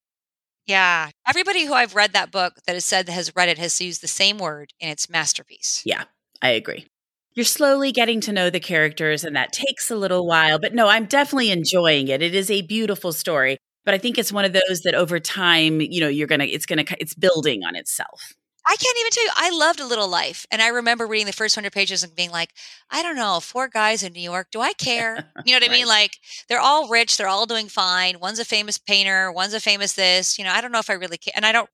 Yeah. 0.67 1.09
Everybody 1.27 1.65
who 1.65 1.73
I've 1.73 1.95
read 1.95 2.13
that 2.13 2.31
book 2.31 2.55
that 2.65 2.73
has 2.73 2.85
said 2.85 3.05
that 3.07 3.13
has 3.13 3.35
read 3.35 3.49
it 3.49 3.57
has 3.57 3.79
used 3.81 4.01
the 4.01 4.07
same 4.07 4.37
word 4.37 4.73
in 4.79 4.89
its 4.89 5.09
masterpiece. 5.09 5.81
Yeah, 5.85 6.03
I 6.41 6.49
agree. 6.49 6.87
You're 7.33 7.45
slowly 7.45 7.91
getting 7.91 8.19
to 8.21 8.33
know 8.33 8.49
the 8.49 8.59
characters, 8.59 9.23
and 9.23 9.35
that 9.35 9.53
takes 9.53 9.91
a 9.91 9.95
little 9.95 10.25
while. 10.25 10.59
But 10.59 10.73
no, 10.73 10.87
I'm 10.87 11.05
definitely 11.05 11.51
enjoying 11.51 12.07
it. 12.07 12.21
It 12.21 12.33
is 12.33 12.49
a 12.49 12.63
beautiful 12.63 13.13
story. 13.13 13.57
But 13.87 13.93
I 13.93 13.99
think 13.99 14.17
it's 14.17 14.33
one 14.33 14.43
of 14.43 14.51
those 14.51 14.81
that 14.81 14.95
over 14.95 15.17
time, 15.17 15.79
you 15.79 16.01
know, 16.01 16.09
you're 16.09 16.27
gonna, 16.27 16.43
it's 16.43 16.65
gonna, 16.65 16.83
it's 16.99 17.13
building 17.13 17.63
on 17.63 17.73
itself. 17.73 18.33
I 18.65 18.75
can't 18.75 18.97
even 18.99 19.11
tell 19.11 19.23
you. 19.23 19.31
I 19.33 19.57
loved 19.57 19.79
A 19.79 19.85
Little 19.85 20.09
Life. 20.09 20.45
And 20.51 20.61
I 20.61 20.67
remember 20.67 21.07
reading 21.07 21.25
the 21.25 21.31
first 21.31 21.55
100 21.55 21.71
pages 21.71 22.03
and 22.03 22.13
being 22.13 22.29
like, 22.29 22.49
I 22.91 23.01
don't 23.01 23.15
know, 23.15 23.39
four 23.39 23.69
guys 23.69 24.03
in 24.03 24.11
New 24.11 24.19
York, 24.19 24.49
do 24.51 24.59
I 24.59 24.73
care? 24.73 25.31
You 25.45 25.53
know 25.53 25.65
what 25.65 25.69
I 25.69 25.71
mean? 25.71 25.87
Like, 25.87 26.17
they're 26.49 26.59
all 26.59 26.89
rich, 26.89 27.15
they're 27.15 27.29
all 27.29 27.45
doing 27.45 27.69
fine. 27.69 28.19
One's 28.19 28.39
a 28.39 28.43
famous 28.43 28.77
painter, 28.77 29.31
one's 29.31 29.53
a 29.53 29.61
famous 29.61 29.93
this. 29.93 30.37
You 30.37 30.43
know, 30.43 30.51
I 30.51 30.59
don't 30.59 30.73
know 30.73 30.79
if 30.79 30.89
I 30.89 30.93
really 30.93 31.17
care. 31.17 31.31
And 31.33 31.45
I 31.45 31.53
don't, 31.53 31.69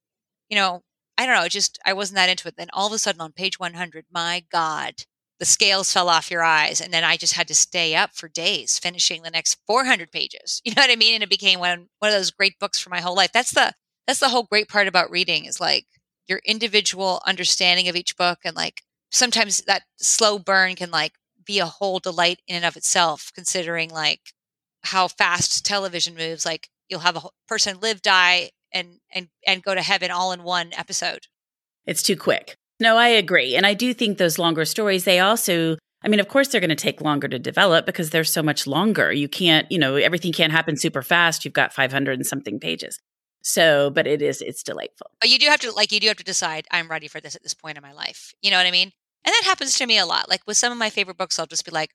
you 0.49 0.55
know, 0.55 0.84
I 1.18 1.26
don't 1.26 1.34
know. 1.34 1.47
Just, 1.47 1.80
I 1.84 1.93
wasn't 1.93 2.18
that 2.18 2.30
into 2.30 2.47
it. 2.47 2.57
Then 2.57 2.70
all 2.74 2.86
of 2.86 2.93
a 2.93 2.99
sudden 2.99 3.22
on 3.22 3.32
page 3.32 3.57
100, 3.57 4.05
my 4.11 4.43
God, 4.51 4.93
the 5.39 5.45
scales 5.45 5.91
fell 5.91 6.09
off 6.09 6.31
your 6.31 6.43
eyes. 6.43 6.79
And 6.79 6.93
then 6.93 7.03
I 7.03 7.17
just 7.17 7.34
had 7.34 7.47
to 7.49 7.55
stay 7.55 7.95
up 7.95 8.11
for 8.13 8.29
days 8.29 8.79
finishing 8.79 9.23
the 9.23 9.31
next 9.31 9.57
400 9.67 10.11
pages. 10.11 10.61
You 10.65 10.73
know 10.75 10.81
what 10.81 10.91
I 10.91 10.95
mean? 10.95 11.15
And 11.15 11.23
it 11.23 11.29
became 11.29 11.59
one, 11.59 11.88
one 11.99 12.11
of 12.11 12.17
those 12.17 12.31
great 12.31 12.59
books 12.59 12.79
for 12.79 12.89
my 12.89 13.01
whole 13.01 13.15
life. 13.15 13.31
That's 13.34 13.51
the, 13.51 13.73
that's 14.07 14.19
the 14.19 14.29
whole 14.29 14.43
great 14.43 14.69
part 14.69 14.88
about 14.88 15.11
reading 15.11 15.45
is 15.45 15.59
like, 15.59 15.86
your 16.27 16.41
individual 16.45 17.21
understanding 17.25 17.88
of 17.88 17.95
each 17.95 18.15
book 18.17 18.39
and 18.45 18.55
like 18.55 18.81
sometimes 19.11 19.57
that 19.67 19.84
slow 19.97 20.39
burn 20.39 20.75
can 20.75 20.91
like 20.91 21.13
be 21.45 21.59
a 21.59 21.65
whole 21.65 21.99
delight 21.99 22.39
in 22.47 22.57
and 22.57 22.65
of 22.65 22.77
itself 22.77 23.31
considering 23.36 23.89
like 23.89 24.21
how 24.84 25.07
fast 25.07 25.65
television 25.65 26.15
moves 26.15 26.45
like 26.45 26.69
you'll 26.88 27.01
have 27.01 27.17
a 27.17 27.29
person 27.47 27.79
live 27.81 28.01
die 28.01 28.49
and 28.73 28.99
and 29.13 29.27
and 29.45 29.63
go 29.63 29.75
to 29.75 29.81
heaven 29.81 30.11
all 30.11 30.31
in 30.31 30.43
one 30.43 30.71
episode 30.77 31.27
it's 31.86 32.03
too 32.03 32.15
quick 32.15 32.55
no 32.84 32.97
i 32.97 33.07
agree 33.07 33.55
and 33.55 33.65
i 33.65 33.73
do 33.73 33.93
think 33.93 34.17
those 34.17 34.38
longer 34.38 34.65
stories 34.65 35.03
they 35.05 35.19
also 35.19 35.77
i 36.03 36.07
mean 36.07 36.19
of 36.19 36.27
course 36.27 36.49
they're 36.49 36.61
going 36.61 36.69
to 36.69 36.75
take 36.75 37.01
longer 37.01 37.27
to 37.27 37.39
develop 37.39 37.86
because 37.86 38.09
they're 38.11 38.23
so 38.23 38.43
much 38.43 38.67
longer 38.67 39.11
you 39.11 39.27
can't 39.27 39.71
you 39.71 39.79
know 39.79 39.95
everything 39.95 40.31
can't 40.31 40.51
happen 40.51 40.75
super 40.75 41.01
fast 41.01 41.43
you've 41.43 41.53
got 41.53 41.73
500 41.73 42.13
and 42.13 42.27
something 42.27 42.59
pages 42.59 42.99
so, 43.45 43.89
but 43.89 44.07
it 44.07 44.21
is, 44.21 44.41
it's 44.41 44.63
delightful. 44.63 45.11
But 45.19 45.29
you 45.29 45.38
do 45.38 45.47
have 45.47 45.59
to, 45.59 45.71
like, 45.73 45.91
you 45.91 45.99
do 45.99 46.07
have 46.07 46.15
to 46.15 46.23
decide, 46.23 46.65
I'm 46.71 46.88
ready 46.88 47.09
for 47.09 47.19
this 47.19 47.36
at 47.36 47.43
this 47.43 47.53
point 47.53 47.77
in 47.77 47.84
my 47.84 47.91
life. 47.91 48.34
You 48.41 48.49
know 48.49 48.57
what 48.57 48.65
I 48.65 48.71
mean? 48.71 48.93
And 49.25 49.34
that 49.34 49.43
happens 49.45 49.77
to 49.77 49.86
me 49.86 49.97
a 49.97 50.05
lot. 50.05 50.29
Like 50.29 50.41
with 50.47 50.57
some 50.57 50.71
of 50.71 50.77
my 50.77 50.89
favorite 50.89 51.17
books, 51.17 51.39
I'll 51.39 51.45
just 51.45 51.65
be 51.65 51.71
like, 51.71 51.91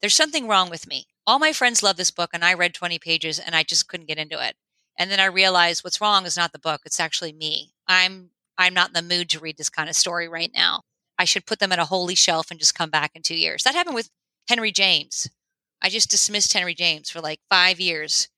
there's 0.00 0.14
something 0.14 0.48
wrong 0.48 0.70
with 0.70 0.86
me. 0.86 1.06
All 1.26 1.38
my 1.38 1.52
friends 1.52 1.82
love 1.82 1.96
this 1.96 2.10
book, 2.10 2.30
and 2.32 2.44
I 2.44 2.54
read 2.54 2.74
20 2.74 2.98
pages 2.98 3.38
and 3.38 3.54
I 3.54 3.62
just 3.62 3.88
couldn't 3.88 4.08
get 4.08 4.18
into 4.18 4.42
it. 4.42 4.56
And 4.98 5.10
then 5.10 5.20
I 5.20 5.26
realized 5.26 5.84
what's 5.84 6.00
wrong 6.00 6.26
is 6.26 6.36
not 6.36 6.52
the 6.52 6.58
book, 6.58 6.82
it's 6.84 7.00
actually 7.00 7.32
me. 7.32 7.72
I'm 7.86 8.30
I'm 8.58 8.74
not 8.74 8.88
in 8.88 8.94
the 8.94 9.14
mood 9.16 9.28
to 9.30 9.40
read 9.40 9.56
this 9.56 9.70
kind 9.70 9.88
of 9.88 9.96
story 9.96 10.28
right 10.28 10.50
now. 10.54 10.82
I 11.18 11.24
should 11.24 11.46
put 11.46 11.58
them 11.58 11.72
at 11.72 11.78
a 11.78 11.86
holy 11.86 12.14
shelf 12.14 12.50
and 12.50 12.60
just 12.60 12.74
come 12.74 12.90
back 12.90 13.12
in 13.14 13.22
two 13.22 13.34
years. 13.36 13.62
That 13.64 13.74
happened 13.74 13.94
with 13.94 14.10
Henry 14.48 14.72
James. 14.72 15.28
I 15.82 15.88
just 15.88 16.10
dismissed 16.10 16.52
Henry 16.52 16.74
James 16.74 17.10
for 17.10 17.20
like 17.20 17.40
five 17.50 17.80
years 17.80 18.28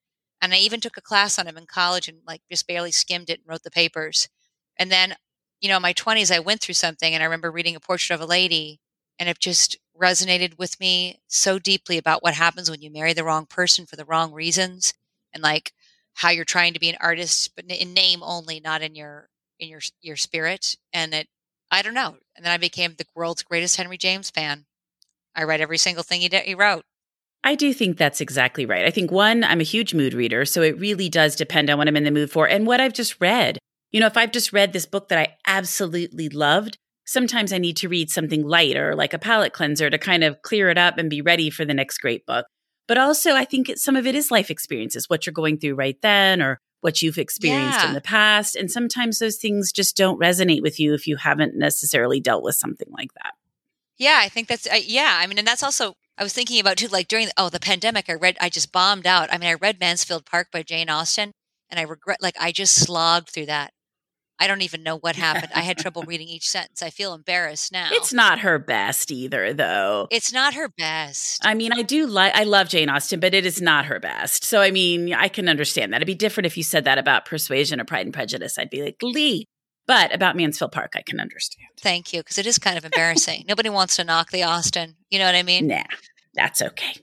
and 0.41 0.53
I 0.53 0.59
even 0.59 0.81
took 0.81 0.97
a 0.97 1.03
class 1.03 1.39
on 1.39 1.47
him 1.47 1.57
in 1.57 1.67
college 1.67 2.09
and 2.09 2.19
like 2.27 2.43
just 2.51 2.67
barely 2.67 2.91
skimmed 2.91 3.31
it 3.31 3.41
and 3.41 3.49
wrote 3.49 3.63
the 3.63 3.71
papers. 3.71 4.29
And 4.77 4.91
then, 4.91 5.15
you 5.61 5.69
know, 5.69 5.77
in 5.77 5.83
my 5.83 5.93
20s, 5.93 6.33
I 6.33 6.41
went 6.41 6.61
through 6.61 6.75
something 6.75 7.15
and 7.15 7.23
I 7.23 7.27
remember 7.27 7.51
reading 7.51 7.77
a 7.77 7.81
portrait 7.81 8.15
of 8.15 8.21
a 8.21 8.27
lady 8.27 8.81
and 9.19 9.29
it 9.29 9.39
just 9.39 9.77
resonated 10.01 10.59
with 10.59 10.81
me 10.81 11.21
so 11.29 11.59
deeply 11.59 11.97
about 11.97 12.23
what 12.23 12.35
happens 12.35 12.71
when 12.71 12.83
you 12.83 12.91
marry 12.91 13.13
the 13.13 13.25
wrong 13.25 13.47
person 13.47 13.87
for 13.87 13.95
the 13.97 14.05
wrong 14.05 14.33
reasons 14.33 14.95
and 15.33 15.43
like 15.43 15.73
how 16.15 16.31
you're 16.31 16.45
trying 16.45 16.73
to 16.75 16.81
be 16.81 16.89
an 16.89 16.97
artist 17.01 17.53
but 17.55 17.65
in 17.67 17.95
name 17.95 18.21
only 18.23 18.59
not 18.59 18.83
in 18.83 18.95
your 18.95 19.29
in 19.63 19.69
your 19.69 19.81
your 20.03 20.17
spirit 20.17 20.77
and 20.93 21.15
it 21.15 21.29
i 21.71 21.81
don't 21.81 21.95
know 21.95 22.17
and 22.37 22.45
then 22.45 22.53
i 22.53 22.59
became 22.59 22.95
the 22.99 23.07
world's 23.15 23.43
greatest 23.43 23.77
henry 23.77 23.97
james 23.97 24.29
fan 24.29 24.67
i 25.37 25.43
read 25.43 25.61
every 25.61 25.79
single 25.79 26.03
thing 26.03 26.21
he, 26.21 26.29
did, 26.29 26.43
he 26.43 26.55
wrote 26.55 26.85
I 27.45 27.57
do 27.57 27.75
think 27.75 27.99
that's 27.99 28.21
exactly 28.21 28.67
right. 28.67 28.85
I 28.85 28.91
think 28.91 29.11
one, 29.11 29.43
I'm 29.43 29.59
a 29.59 29.65
huge 29.65 29.95
mood 29.95 30.15
reader, 30.15 30.45
so 30.45 30.63
it 30.63 30.79
really 30.79 31.09
does 31.09 31.35
depend 31.35 31.71
on 31.71 31.79
what 31.79 31.89
I'm 31.89 31.97
in 31.97 32.05
the 32.05 32.13
mood 32.13 32.31
for 32.31 32.47
and 32.47 32.69
what 32.69 32.81
I've 32.81 32.93
just 32.93 33.21
read. 33.21 33.59
You 33.91 33.99
know, 33.99 34.07
if 34.07 34.17
I've 34.17 34.31
just 34.31 34.53
read 34.53 34.73
this 34.73 34.87
book 34.87 35.09
that 35.09 35.19
I 35.19 35.35
absolutely 35.45 36.29
loved, 36.29 36.79
sometimes 37.05 37.53
I 37.53 37.59
need 37.59 37.77
to 37.79 37.89
read 37.89 38.11
something 38.11 38.47
lighter, 38.47 38.95
like 38.95 39.13
a 39.13 39.19
palate 39.19 39.53
cleanser, 39.53 39.91
to 39.91 39.99
kind 39.99 40.23
of 40.23 40.41
clear 40.43 40.71
it 40.71 40.79
up 40.79 40.99
and 40.99 41.11
be 41.11 41.21
ready 41.21 41.51
for 41.51 41.65
the 41.65 41.75
next 41.75 41.99
great 41.99 42.25
book. 42.27 42.47
But 42.87 42.99
also, 42.99 43.35
I 43.35 43.45
think 43.45 43.73
some 43.77 43.97
of 43.97 44.07
it 44.07 44.15
is 44.15 44.31
life 44.31 44.49
experiences, 44.49 45.11
what 45.11 45.27
you're 45.27 45.33
going 45.33 45.59
through 45.59 45.75
right 45.75 46.01
then 46.01 46.43
or 46.43 46.61
what 46.83 47.01
you've 47.01 47.19
experienced 47.19 47.81
yeah. 47.81 47.89
in 47.89 47.95
the 47.95 48.01
past. 48.01 48.55
And 48.55 48.71
sometimes 48.71 49.19
those 49.19 49.37
things 49.37 49.73
just 49.73 49.97
don't 49.97 50.21
resonate 50.21 50.63
with 50.63 50.79
you 50.79 50.95
if 50.95 51.07
you 51.07 51.17
haven't 51.17 51.57
necessarily 51.57 52.21
dealt 52.21 52.45
with 52.45 52.55
something 52.55 52.89
like 52.91 53.15
that. 53.15 53.33
Yeah, 53.97 54.19
I 54.21 54.29
think 54.29 54.49
that's, 54.49 54.67
uh, 54.67 54.81
yeah. 54.85 55.19
I 55.21 55.27
mean, 55.27 55.39
and 55.39 55.47
that's 55.47 55.63
also 55.63 55.95
I 56.19 56.23
was 56.23 56.33
thinking 56.33 56.61
about 56.61 56.77
too, 56.77 56.89
like 56.89 57.09
during 57.09 57.27
the, 57.27 57.33
oh 57.37 57.49
the 57.49 57.61
pandemic, 57.61 58.09
I 58.09 58.15
read 58.15 58.37
I 58.41 58.49
just 58.49 58.73
bombed 58.73 59.07
out. 59.07 59.33
I 59.33 59.39
mean, 59.39 59.49
I 59.49 59.55
read 59.55 59.81
Mansfield 59.81 60.27
Park 60.27 60.49
by 60.53 60.63
Jane 60.63 60.91
Austen, 60.91 61.33
and 61.71 61.81
I 61.81 61.85
regret 61.85 62.21
like 62.21 62.37
I 62.39 62.53
just 62.53 62.75
slogged 62.75 63.31
through 63.31 63.47
that. 63.47 63.73
I 64.43 64.49
don't 64.49 64.63
even 64.63 64.83
know 64.83 64.97
what 64.99 65.15
happened. 65.15 65.53
I 65.55 65.61
had 65.61 65.79
trouble 65.79 66.03
reading 66.07 66.27
each 66.27 66.51
sentence. 66.51 66.83
I 66.83 66.91
feel 66.91 67.15
embarrassed 67.15 67.71
now. 67.71 67.91
It's 67.93 68.13
not 68.13 68.41
her 68.41 68.59
best 68.59 69.13
either, 69.13 69.53
though. 69.53 70.09
It's 70.11 70.33
not 70.33 70.55
her 70.55 70.69
best. 70.69 71.47
I 71.47 71.55
mean, 71.55 71.73
I 71.73 71.83
do 71.83 72.09
like 72.09 72.35
I 72.35 72.43
love 72.43 72.69
Jane 72.69 72.89
Austen, 72.89 73.21
but 73.21 73.35
it 73.35 73.47
is 73.47 73.63
not 73.63 73.85
her 73.85 74.01
best. 74.01 74.43
So 74.43 74.61
I 74.61 74.73
mean, 74.73 75.15
I 75.15 75.29
can 75.29 75.49
understand 75.49 75.93
that. 75.93 75.99
It'd 75.99 76.07
be 76.07 76.17
different 76.17 76.47
if 76.47 76.57
you 76.57 76.65
said 76.65 76.85
that 76.87 76.99
about 76.99 77.25
Persuasion 77.25 77.81
or 77.81 77.85
Pride 77.85 78.05
and 78.05 78.13
Prejudice. 78.13 78.59
I'd 78.59 78.69
be 78.69 78.83
like, 78.83 78.97
Leigh, 79.01 79.47
but 79.87 80.13
about 80.13 80.35
Mansfield 80.35 80.73
Park, 80.73 80.95
I 80.97 81.03
can 81.03 81.21
understand. 81.21 81.69
Thank 81.79 82.13
you, 82.13 82.21
because 82.21 82.39
it 82.39 82.47
is 82.47 82.59
kind 82.59 82.77
of 82.77 82.85
embarrassing. 82.85 83.45
Nobody 83.47 83.69
wants 83.69 83.95
to 83.95 84.03
knock 84.05 84.33
the 84.33 84.43
Austen. 84.43 84.97
You 85.09 85.21
know 85.21 85.27
what 85.27 85.37
I 85.37 85.45
mean? 85.45 85.69
Nah, 85.69 85.85
that's 86.35 86.61
okay. 86.61 86.95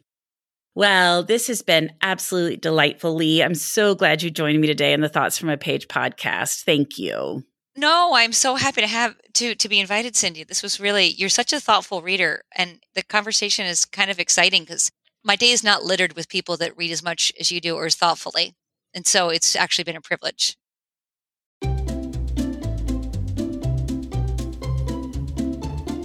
Well, 0.79 1.23
this 1.23 1.47
has 1.47 1.61
been 1.61 1.91
absolutely 2.01 2.55
delightful, 2.55 3.13
Leigh. 3.13 3.43
I'm 3.43 3.53
so 3.53 3.95
glad 3.95 4.23
you 4.23 4.29
joined 4.31 4.61
me 4.61 4.67
today 4.67 4.93
on 4.93 5.01
the 5.01 5.09
Thoughts 5.09 5.37
from 5.37 5.49
a 5.49 5.57
Page 5.57 5.89
podcast. 5.89 6.63
Thank 6.63 6.97
you. 6.97 7.43
No, 7.75 8.13
I'm 8.15 8.31
so 8.31 8.55
happy 8.55 8.79
to 8.79 8.87
have 8.87 9.13
to 9.33 9.55
to 9.55 9.67
be 9.67 9.81
invited, 9.81 10.15
Cindy. 10.15 10.45
This 10.45 10.63
was 10.63 10.79
really 10.79 11.07
you're 11.07 11.27
such 11.27 11.51
a 11.51 11.59
thoughtful 11.59 12.01
reader, 12.01 12.43
and 12.55 12.79
the 12.95 13.03
conversation 13.03 13.65
is 13.65 13.83
kind 13.83 14.09
of 14.09 14.21
exciting 14.21 14.61
because 14.61 14.89
my 15.21 15.35
day 15.35 15.49
is 15.49 15.65
not 15.65 15.83
littered 15.83 16.13
with 16.13 16.29
people 16.29 16.55
that 16.55 16.77
read 16.77 16.91
as 16.91 17.03
much 17.03 17.33
as 17.37 17.51
you 17.51 17.59
do 17.59 17.75
or 17.75 17.85
as 17.85 17.95
thoughtfully, 17.95 18.55
and 18.93 19.05
so 19.05 19.27
it's 19.27 19.57
actually 19.57 19.83
been 19.83 19.97
a 19.97 20.01
privilege. 20.01 20.55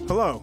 Hello, 0.09 0.43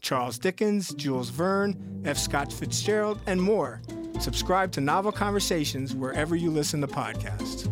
Charles 0.00 0.38
Dickens, 0.38 0.94
Jules 0.94 1.30
Verne, 1.30 2.02
F. 2.04 2.18
Scott 2.18 2.52
Fitzgerald, 2.52 3.20
and 3.26 3.40
more. 3.40 3.82
Subscribe 4.20 4.72
to 4.72 4.80
Novel 4.80 5.12
Conversations 5.12 5.94
wherever 5.94 6.36
you 6.36 6.50
listen 6.50 6.80
to 6.80 6.86
podcasts. 6.86 7.68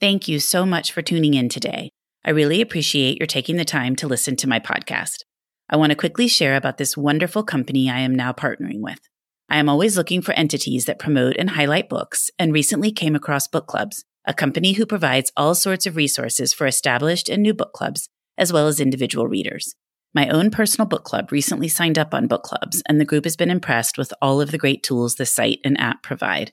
Thank 0.00 0.28
you 0.28 0.40
so 0.40 0.66
much 0.66 0.92
for 0.92 1.02
tuning 1.02 1.34
in 1.34 1.48
today. 1.48 1.90
I 2.24 2.30
really 2.30 2.60
appreciate 2.60 3.18
your 3.18 3.26
taking 3.26 3.56
the 3.56 3.64
time 3.64 3.96
to 3.96 4.06
listen 4.06 4.36
to 4.36 4.48
my 4.48 4.60
podcast. 4.60 5.24
I 5.68 5.76
want 5.76 5.90
to 5.90 5.96
quickly 5.96 6.28
share 6.28 6.54
about 6.54 6.76
this 6.76 6.96
wonderful 6.96 7.42
company 7.42 7.90
I 7.90 8.00
am 8.00 8.14
now 8.14 8.32
partnering 8.32 8.80
with. 8.80 9.00
I 9.48 9.58
am 9.58 9.68
always 9.68 9.96
looking 9.96 10.22
for 10.22 10.32
entities 10.32 10.84
that 10.84 10.98
promote 10.98 11.36
and 11.36 11.50
highlight 11.50 11.88
books 11.88 12.30
and 12.38 12.52
recently 12.52 12.92
came 12.92 13.14
across 13.14 13.48
book 13.48 13.66
clubs 13.66 14.04
a 14.26 14.34
company 14.34 14.72
who 14.72 14.86
provides 14.86 15.30
all 15.36 15.54
sorts 15.54 15.86
of 15.86 15.96
resources 15.96 16.52
for 16.52 16.66
established 16.66 17.28
and 17.28 17.42
new 17.42 17.54
book 17.54 17.72
clubs, 17.72 18.08
as 18.36 18.52
well 18.52 18.66
as 18.66 18.80
individual 18.80 19.28
readers. 19.28 19.74
My 20.14 20.28
own 20.28 20.50
personal 20.50 20.88
book 20.88 21.04
club 21.04 21.30
recently 21.30 21.68
signed 21.68 21.98
up 21.98 22.14
on 22.14 22.26
book 22.26 22.42
clubs, 22.42 22.82
and 22.88 23.00
the 23.00 23.04
group 23.04 23.24
has 23.24 23.36
been 23.36 23.50
impressed 23.50 23.98
with 23.98 24.12
all 24.20 24.40
of 24.40 24.50
the 24.50 24.58
great 24.58 24.82
tools 24.82 25.14
the 25.14 25.26
site 25.26 25.60
and 25.62 25.78
app 25.78 26.02
provide. 26.02 26.52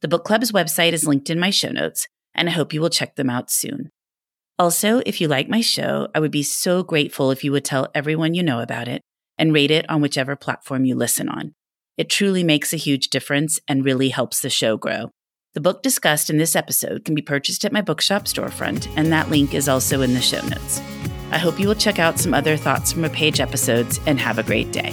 The 0.00 0.08
book 0.08 0.24
club's 0.24 0.52
website 0.52 0.92
is 0.92 1.06
linked 1.06 1.30
in 1.30 1.38
my 1.38 1.50
show 1.50 1.70
notes, 1.70 2.08
and 2.34 2.48
I 2.48 2.52
hope 2.52 2.72
you 2.72 2.80
will 2.80 2.90
check 2.90 3.16
them 3.16 3.30
out 3.30 3.50
soon. 3.50 3.90
Also, 4.58 5.02
if 5.04 5.20
you 5.20 5.28
like 5.28 5.48
my 5.48 5.60
show, 5.60 6.08
I 6.14 6.20
would 6.20 6.30
be 6.30 6.42
so 6.42 6.82
grateful 6.82 7.30
if 7.30 7.44
you 7.44 7.52
would 7.52 7.64
tell 7.64 7.88
everyone 7.94 8.34
you 8.34 8.42
know 8.42 8.60
about 8.60 8.88
it 8.88 9.02
and 9.36 9.52
rate 9.52 9.70
it 9.70 9.88
on 9.90 10.00
whichever 10.00 10.36
platform 10.36 10.84
you 10.84 10.94
listen 10.94 11.28
on. 11.28 11.54
It 11.96 12.08
truly 12.08 12.42
makes 12.42 12.72
a 12.72 12.76
huge 12.76 13.08
difference 13.08 13.58
and 13.68 13.84
really 13.84 14.08
helps 14.08 14.40
the 14.40 14.50
show 14.50 14.76
grow. 14.76 15.10
The 15.54 15.60
book 15.60 15.84
discussed 15.84 16.30
in 16.30 16.36
this 16.36 16.56
episode 16.56 17.04
can 17.04 17.14
be 17.14 17.22
purchased 17.22 17.64
at 17.64 17.72
my 17.72 17.80
bookshop 17.80 18.24
storefront, 18.24 18.92
and 18.96 19.12
that 19.12 19.30
link 19.30 19.54
is 19.54 19.68
also 19.68 20.02
in 20.02 20.12
the 20.12 20.20
show 20.20 20.44
notes. 20.48 20.80
I 21.30 21.38
hope 21.38 21.60
you 21.60 21.68
will 21.68 21.76
check 21.76 22.00
out 22.00 22.18
some 22.18 22.34
other 22.34 22.56
Thoughts 22.56 22.92
from 22.92 23.04
a 23.04 23.08
Page 23.08 23.38
episodes 23.38 24.00
and 24.04 24.18
have 24.18 24.36
a 24.36 24.42
great 24.42 24.72
day. 24.72 24.90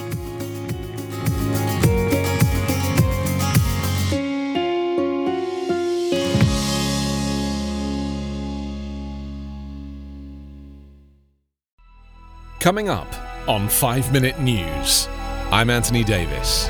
Coming 12.60 12.88
up 12.88 13.12
on 13.50 13.68
5 13.68 14.14
Minute 14.14 14.40
News, 14.40 15.08
I'm 15.52 15.72
Anthony 15.72 16.04
Davis. 16.04 16.70